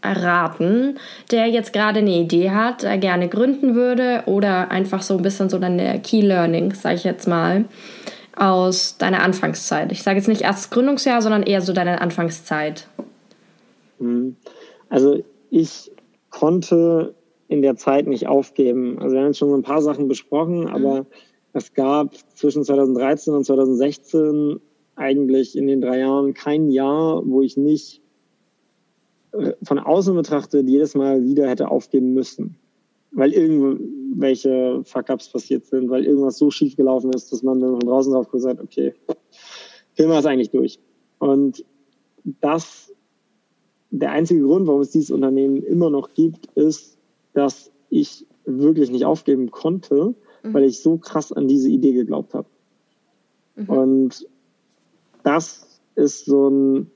raten, 0.02 0.98
der 1.30 1.46
jetzt 1.46 1.72
gerade 1.72 2.00
eine 2.00 2.10
Idee 2.10 2.50
hat, 2.50 2.82
der 2.82 2.98
gerne 2.98 3.30
gründen 3.30 3.74
würde 3.74 4.24
oder 4.26 4.70
einfach 4.70 5.00
so 5.00 5.16
ein 5.16 5.22
bisschen 5.22 5.48
so 5.48 5.58
deine 5.58 6.00
Key 6.00 6.20
Learnings, 6.20 6.82
sage 6.82 6.96
ich 6.96 7.04
jetzt 7.04 7.26
mal, 7.26 7.64
aus 8.36 8.98
deiner 8.98 9.22
Anfangszeit? 9.22 9.90
Ich 9.90 10.02
sage 10.02 10.18
jetzt 10.18 10.28
nicht 10.28 10.42
erst 10.42 10.70
Gründungsjahr, 10.70 11.22
sondern 11.22 11.44
eher 11.44 11.62
so 11.62 11.72
deine 11.72 12.02
Anfangszeit. 12.02 12.88
Mhm. 13.98 14.36
Also 14.90 15.24
ich 15.48 15.90
konnte 16.28 17.14
in 17.48 17.62
der 17.62 17.76
Zeit 17.76 18.06
nicht 18.06 18.26
aufgeben. 18.26 18.98
Also 18.98 19.14
wir 19.14 19.20
haben 19.20 19.28
jetzt 19.28 19.38
schon 19.38 19.48
so 19.48 19.56
ein 19.56 19.62
paar 19.62 19.80
Sachen 19.80 20.08
besprochen, 20.08 20.68
aber 20.68 21.00
mhm. 21.00 21.06
Es 21.52 21.72
gab 21.74 22.14
zwischen 22.36 22.64
2013 22.64 23.34
und 23.34 23.44
2016 23.44 24.60
eigentlich 24.96 25.56
in 25.56 25.66
den 25.66 25.80
drei 25.80 26.00
Jahren 26.00 26.34
kein 26.34 26.70
Jahr, 26.70 27.22
wo 27.24 27.42
ich 27.42 27.56
nicht 27.56 28.02
äh, 29.32 29.52
von 29.62 29.78
außen 29.78 30.14
betrachtet 30.14 30.68
jedes 30.68 30.94
Mal 30.94 31.24
wieder 31.24 31.48
hätte 31.48 31.70
aufgeben 31.70 32.12
müssen. 32.12 32.56
Weil 33.12 33.32
irgendwelche 33.32 34.82
Fuck-Ups 34.84 35.30
passiert 35.30 35.66
sind, 35.66 35.90
weil 35.90 36.04
irgendwas 36.04 36.38
so 36.38 36.50
schief 36.50 36.76
gelaufen 36.76 37.12
ist, 37.12 37.32
dass 37.32 37.42
man 37.42 37.58
dann 37.60 37.72
von 37.72 37.88
draußen 37.88 38.12
drauf 38.12 38.30
gesagt 38.30 38.60
okay, 38.60 38.94
filmen 39.94 40.12
wir 40.12 40.18
es 40.18 40.26
eigentlich 40.26 40.50
durch. 40.50 40.78
Und 41.18 41.64
das, 42.40 42.92
der 43.90 44.12
einzige 44.12 44.42
Grund, 44.42 44.68
warum 44.68 44.82
es 44.82 44.90
dieses 44.90 45.10
Unternehmen 45.10 45.62
immer 45.62 45.90
noch 45.90 46.14
gibt, 46.14 46.46
ist, 46.54 46.98
dass 47.32 47.72
ich 47.88 48.26
wirklich 48.44 48.90
nicht 48.90 49.04
aufgeben 49.04 49.50
konnte, 49.50 50.14
mhm. 50.42 50.54
weil 50.54 50.64
ich 50.64 50.80
so 50.80 50.96
krass 50.96 51.32
an 51.32 51.48
diese 51.48 51.68
Idee 51.68 51.92
geglaubt 51.92 52.34
habe. 52.34 52.48
Mhm. 53.56 53.68
Und 53.68 54.28
das 55.22 55.80
ist 55.94 56.24
so 56.24 56.48
ein, 56.48 56.90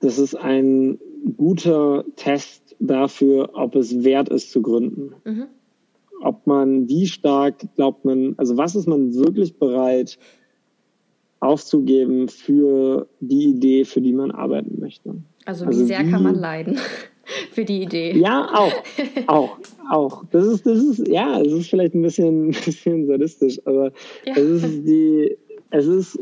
das 0.00 0.18
ist 0.18 0.34
ein 0.34 0.98
guter 1.36 2.04
Test 2.16 2.76
dafür, 2.78 3.50
ob 3.54 3.74
es 3.74 4.04
wert 4.04 4.28
ist 4.28 4.52
zu 4.52 4.62
gründen. 4.62 5.14
Mhm. 5.24 5.46
Ob 6.22 6.46
man, 6.46 6.88
wie 6.88 7.06
stark 7.06 7.74
glaubt 7.74 8.04
man, 8.04 8.34
also 8.36 8.56
was 8.56 8.74
ist 8.74 8.86
man 8.86 9.14
wirklich 9.14 9.58
bereit 9.58 10.18
aufzugeben 11.40 12.28
für 12.28 13.08
die 13.20 13.50
Idee, 13.50 13.84
für 13.84 14.00
die 14.00 14.12
man 14.12 14.30
arbeiten 14.30 14.80
möchte. 14.80 15.16
Also 15.44 15.64
wie 15.64 15.68
also 15.68 15.84
sehr 15.84 16.06
wie, 16.06 16.10
kann 16.10 16.22
man 16.22 16.34
leiden 16.34 16.78
für 17.52 17.64
die 17.64 17.82
Idee? 17.82 18.16
Ja, 18.16 18.48
auch, 18.52 18.72
auch, 19.26 19.58
auch. 19.90 20.24
Das 20.30 20.46
ist, 20.46 20.66
das 20.66 20.78
ist, 20.78 21.08
ja, 21.08 21.40
es 21.40 21.52
ist 21.52 21.70
vielleicht 21.70 21.94
ein 21.94 22.02
bisschen, 22.02 22.46
ein 22.48 22.50
bisschen 22.50 23.06
sadistisch, 23.06 23.60
aber 23.64 23.92
ja. 24.24 24.34
es 24.36 24.62
ist 24.62 24.84
die, 24.84 25.36
es 25.70 25.86
ist, 25.86 26.18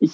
ich 0.00 0.12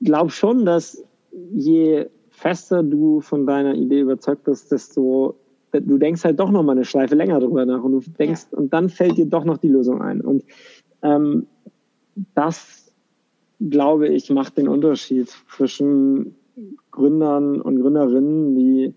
glaube 0.00 0.30
schon, 0.30 0.64
dass 0.64 1.04
je 1.52 2.06
fester 2.30 2.82
du 2.82 3.20
von 3.20 3.46
deiner 3.46 3.74
Idee 3.74 4.00
überzeugt 4.00 4.44
bist, 4.44 4.70
desto 4.70 5.36
du 5.70 5.98
denkst 5.98 6.24
halt 6.24 6.40
doch 6.40 6.50
noch 6.50 6.62
mal 6.62 6.72
eine 6.72 6.84
Schleife 6.86 7.14
länger 7.14 7.40
drüber 7.40 7.66
nach 7.66 7.82
und 7.82 7.92
du 7.92 8.10
denkst 8.12 8.46
ja. 8.50 8.58
und 8.58 8.72
dann 8.72 8.88
fällt 8.88 9.18
dir 9.18 9.26
doch 9.26 9.44
noch 9.44 9.58
die 9.58 9.68
Lösung 9.68 10.00
ein 10.00 10.22
und 10.22 10.42
ähm, 11.02 11.46
das 12.34 12.90
glaube 13.60 14.08
ich 14.08 14.30
macht 14.30 14.56
den 14.56 14.66
Unterschied 14.66 15.28
zwischen 15.54 16.34
Gründern 16.90 17.60
und 17.60 17.80
Gründerinnen, 17.80 18.54
die 18.54 18.94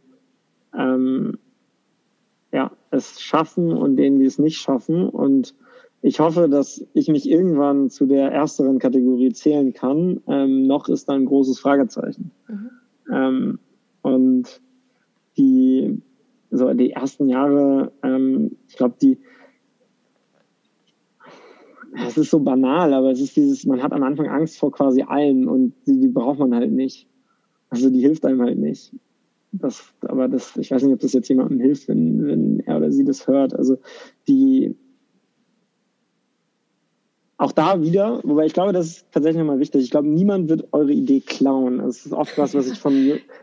ähm, 0.77 1.37
ja, 2.51 2.71
es 2.89 3.21
schaffen 3.21 3.71
und 3.71 3.95
denen, 3.95 4.19
die 4.19 4.25
es 4.25 4.39
nicht 4.39 4.57
schaffen. 4.57 5.07
Und 5.09 5.55
ich 6.01 6.19
hoffe, 6.19 6.49
dass 6.49 6.85
ich 6.93 7.07
mich 7.07 7.29
irgendwann 7.29 7.89
zu 7.89 8.05
der 8.05 8.31
ersteren 8.31 8.79
Kategorie 8.79 9.31
zählen 9.31 9.73
kann. 9.73 10.21
Ähm, 10.27 10.67
noch 10.67 10.89
ist 10.89 11.07
da 11.07 11.13
ein 11.13 11.25
großes 11.25 11.59
Fragezeichen. 11.59 12.31
Mhm. 12.47 12.69
Ähm, 13.11 13.59
und 14.01 14.61
die, 15.37 16.01
so 16.49 16.73
die 16.73 16.91
ersten 16.91 17.29
Jahre, 17.29 17.91
ähm, 18.03 18.57
ich 18.67 18.75
glaube, 18.75 18.95
die, 19.01 19.19
es 22.07 22.17
ist 22.17 22.31
so 22.31 22.39
banal, 22.39 22.93
aber 22.93 23.11
es 23.11 23.21
ist 23.21 23.35
dieses, 23.35 23.65
man 23.65 23.83
hat 23.83 23.93
am 23.93 24.03
Anfang 24.03 24.27
Angst 24.27 24.57
vor 24.57 24.71
quasi 24.71 25.03
allem 25.03 25.47
und 25.47 25.73
die, 25.85 25.99
die 25.99 26.07
braucht 26.07 26.39
man 26.39 26.55
halt 26.55 26.71
nicht. 26.71 27.07
Also 27.71 27.89
die 27.89 28.01
hilft 28.01 28.25
einem 28.25 28.41
halt 28.41 28.59
nicht. 28.59 28.93
Das, 29.53 29.83
aber 30.01 30.27
das, 30.27 30.55
ich 30.57 30.71
weiß 30.71 30.83
nicht, 30.83 30.93
ob 30.93 30.99
das 30.99 31.13
jetzt 31.13 31.27
jemandem 31.27 31.59
hilft, 31.59 31.87
wenn, 31.87 32.25
wenn 32.25 32.59
er 32.61 32.77
oder 32.77 32.91
sie 32.91 33.03
das 33.03 33.27
hört. 33.27 33.53
Also 33.53 33.77
die, 34.27 34.75
auch 37.37 37.51
da 37.51 37.81
wieder, 37.81 38.21
wobei 38.23 38.45
ich 38.45 38.53
glaube, 38.53 38.71
das 38.71 38.87
ist 38.87 39.11
tatsächlich 39.11 39.39
nochmal 39.39 39.59
wichtig. 39.59 39.83
Ich 39.83 39.89
glaube, 39.89 40.07
niemand 40.07 40.47
wird 40.47 40.67
eure 40.73 40.91
Idee 40.91 41.21
klauen. 41.21 41.79
Das 41.79 42.05
ist 42.05 42.13
oft 42.13 42.37
was, 42.37 42.53
was 42.53 42.67
ich 42.67 42.77
von, 42.77 42.93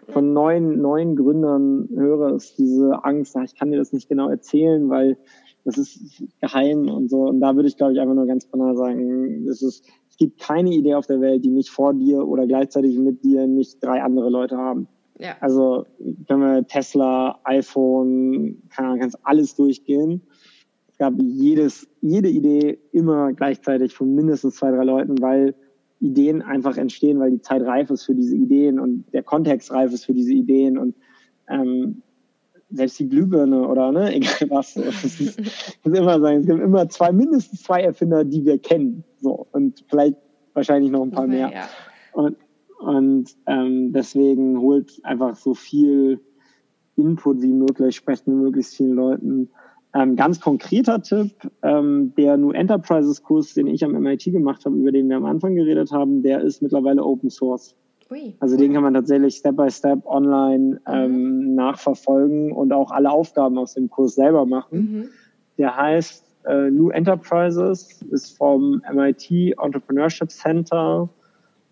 von 0.08 0.32
neuen, 0.32 0.80
neuen 0.80 1.16
Gründern 1.16 1.88
höre, 1.94 2.34
ist 2.36 2.58
diese 2.58 3.04
Angst, 3.04 3.36
ich 3.44 3.56
kann 3.56 3.72
dir 3.72 3.78
das 3.78 3.92
nicht 3.92 4.08
genau 4.08 4.28
erzählen, 4.28 4.88
weil 4.88 5.18
das 5.64 5.78
ist 5.78 6.22
geheim 6.40 6.88
und 6.88 7.10
so. 7.10 7.22
Und 7.22 7.40
da 7.40 7.56
würde 7.56 7.68
ich, 7.68 7.76
glaube 7.76 7.92
ich, 7.92 8.00
einfach 8.00 8.14
nur 8.14 8.26
ganz 8.26 8.46
banal 8.46 8.76
sagen, 8.76 9.48
es 9.48 9.62
ist, 9.62 9.84
gibt 10.18 10.40
keine 10.40 10.70
Idee 10.70 10.94
auf 10.94 11.06
der 11.06 11.20
Welt, 11.20 11.44
die 11.44 11.50
nicht 11.50 11.70
vor 11.70 11.94
dir 11.94 12.26
oder 12.26 12.46
gleichzeitig 12.46 12.98
mit 12.98 13.24
dir 13.24 13.46
nicht 13.46 13.82
drei 13.82 14.02
andere 14.02 14.28
Leute 14.28 14.56
haben. 14.56 14.88
Ja. 15.18 15.36
Also 15.40 15.86
können 16.26 16.40
wir 16.40 16.66
Tesla, 16.66 17.40
iPhone, 17.44 18.62
kann, 18.70 18.98
kannst 19.00 19.18
alles 19.24 19.54
durchgehen. 19.54 20.22
Es 20.90 20.98
gab 20.98 21.14
jedes, 21.18 21.88
jede 22.00 22.28
Idee 22.28 22.78
immer 22.92 23.32
gleichzeitig 23.32 23.94
von 23.94 24.14
mindestens 24.14 24.56
zwei, 24.56 24.70
drei 24.70 24.84
Leuten, 24.84 25.20
weil 25.20 25.54
Ideen 26.00 26.42
einfach 26.42 26.76
entstehen, 26.76 27.18
weil 27.18 27.30
die 27.32 27.40
Zeit 27.40 27.62
reif 27.62 27.90
ist 27.90 28.04
für 28.04 28.14
diese 28.14 28.36
Ideen 28.36 28.78
und 28.78 29.04
der 29.12 29.22
Kontext 29.22 29.72
reif 29.72 29.92
ist 29.92 30.04
für 30.04 30.14
diese 30.14 30.32
Ideen 30.32 30.78
und 30.78 30.94
ähm, 31.48 32.02
selbst 32.70 32.98
die 32.98 33.08
Glühbirne 33.08 33.66
oder 33.66 33.92
ne, 33.92 34.14
egal 34.14 34.50
was. 34.50 34.76
Es 34.76 35.20
ist, 35.20 35.40
immer 35.84 36.20
sagen, 36.20 36.40
es 36.40 36.46
gibt 36.46 36.60
immer 36.60 36.88
zwei, 36.88 37.12
mindestens 37.12 37.62
zwei 37.62 37.82
Erfinder, 37.82 38.24
die 38.24 38.44
wir 38.44 38.58
kennen. 38.58 39.04
So 39.20 39.46
und 39.52 39.84
vielleicht 39.88 40.16
wahrscheinlich 40.54 40.90
noch 40.90 41.02
ein 41.02 41.10
paar 41.10 41.26
mehr. 41.26 41.50
Ja. 41.52 41.68
Und, 42.12 42.36
und 42.80 43.36
ähm, 43.46 43.92
deswegen 43.92 44.60
holt 44.60 45.00
einfach 45.04 45.36
so 45.36 45.54
viel 45.54 46.20
Input 46.96 47.42
wie 47.42 47.52
möglich, 47.52 47.96
sprecht 47.96 48.26
mit 48.26 48.36
möglichst 48.36 48.76
vielen 48.76 48.94
Leuten. 48.94 49.50
Ähm, 49.94 50.16
ganz 50.16 50.40
konkreter 50.40 51.00
Tipp, 51.00 51.32
ähm, 51.62 52.12
der 52.16 52.36
New 52.36 52.50
Enterprises 52.50 53.22
Kurs, 53.22 53.54
den 53.54 53.66
ich 53.66 53.84
am 53.84 53.92
MIT 53.92 54.24
gemacht 54.24 54.64
habe, 54.66 54.76
über 54.76 54.92
den 54.92 55.08
wir 55.08 55.16
am 55.16 55.24
Anfang 55.24 55.54
geredet 55.54 55.90
haben, 55.92 56.22
der 56.22 56.42
ist 56.42 56.60
mittlerweile 56.60 57.02
Open 57.02 57.30
Source. 57.30 57.74
Ui. 58.10 58.34
Also 58.40 58.56
den 58.56 58.72
kann 58.72 58.82
man 58.82 58.94
tatsächlich 58.94 59.36
Step 59.36 59.56
by 59.56 59.70
Step 59.70 60.06
online 60.06 60.80
ähm, 60.86 61.50
mhm. 61.50 61.54
nachverfolgen 61.54 62.52
und 62.52 62.72
auch 62.72 62.90
alle 62.90 63.10
Aufgaben 63.10 63.58
aus 63.58 63.74
dem 63.74 63.90
Kurs 63.90 64.14
selber 64.14 64.46
machen. 64.46 64.78
Mhm. 64.78 65.08
Der 65.58 65.76
heißt 65.76 66.24
äh, 66.46 66.70
New 66.70 66.90
Enterprises, 66.90 68.02
ist 68.10 68.36
vom 68.38 68.82
MIT 68.92 69.58
Entrepreneurship 69.62 70.30
Center 70.30 71.08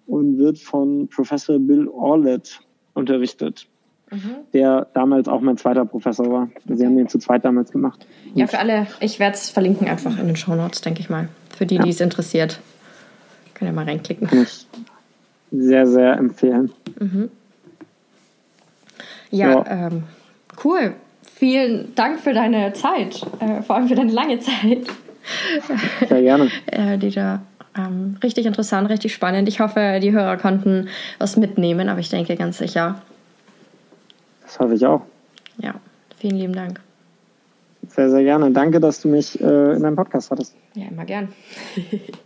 und 0.07 0.39
wird 0.39 0.59
von 0.59 1.09
Professor 1.09 1.59
Bill 1.59 1.89
Orlett 1.89 2.61
unterrichtet. 2.95 3.67
Mhm. 4.09 4.37
der 4.53 4.87
damals 4.95 5.27
auch 5.27 5.41
mein 5.41 5.57
zweiter 5.57 5.85
Professor 5.85 6.31
war. 6.31 6.49
Sie 6.69 6.87
haben 6.87 6.97
den 6.97 7.09
zu 7.09 7.19
zweit 7.19 7.45
damals 7.45 7.73
gemacht. 7.73 8.07
Ja, 8.35 8.47
für 8.47 8.61
alle, 8.61 8.87
ich 9.01 9.19
werde 9.19 9.35
es 9.35 9.51
verlinken 9.51 9.89
einfach 9.89 10.17
in 10.17 10.29
den 10.29 10.37
Show 10.37 10.55
Notes, 10.55 10.81
denke 10.81 11.01
ich 11.01 11.11
mal. 11.11 11.29
Für 11.57 11.67
die, 11.67 11.75
ja. 11.75 11.83
die 11.83 11.91
es 11.91 12.01
interessiert. 12.01 12.61
Könnt 13.55 13.69
ihr 13.69 13.75
mal 13.75 13.85
reinklicken. 13.85 14.29
Sehr, 15.51 15.87
sehr 15.87 16.15
empfehlen. 16.15 16.73
Mhm. 16.99 17.31
Ja, 19.31 19.51
ja. 19.51 19.87
Ähm, 19.89 20.05
cool. 20.65 20.95
Vielen 21.23 21.95
Dank 21.95 22.21
für 22.21 22.33
deine 22.33 22.73
Zeit, 22.73 23.23
äh, 23.41 23.63
vor 23.63 23.77
allem 23.77 23.89
für 23.89 23.95
deine 23.95 24.13
lange 24.13 24.39
Zeit. 24.39 24.87
Sehr 26.09 26.23
gerne. 26.23 26.51
äh, 26.67 26.97
die 26.97 27.11
da 27.11 27.43
ähm, 27.77 28.17
richtig 28.23 28.47
interessant, 28.47 28.89
richtig 28.89 29.13
spannend. 29.13 29.49
Ich 29.49 29.61
hoffe, 29.61 29.99
die 30.03 30.13
Hörer 30.13 30.37
konnten 30.37 30.89
was 31.19 31.37
mitnehmen, 31.37 31.89
aber 31.89 32.01
ich 32.01 32.09
denke 32.09 32.37
ganz 32.37 32.59
sicher. 32.59 33.03
Das 34.43 34.59
hoffe 34.59 34.75
ich 34.75 34.87
auch. 34.87 35.03
Ja, 35.59 35.75
vielen 36.17 36.37
lieben 36.37 36.55
Dank. 36.55 36.81
Sehr, 37.89 38.11
sehr 38.11 38.23
gerne. 38.23 38.51
Danke, 38.51 38.81
dass 38.81 39.03
du 39.03 39.09
mich 39.09 39.41
äh, 39.41 39.75
in 39.75 39.83
deinem 39.83 39.97
Podcast 39.97 40.31
hattest. 40.31 40.55
Ja, 40.75 40.87
immer 40.89 41.05
gern. 41.05 41.29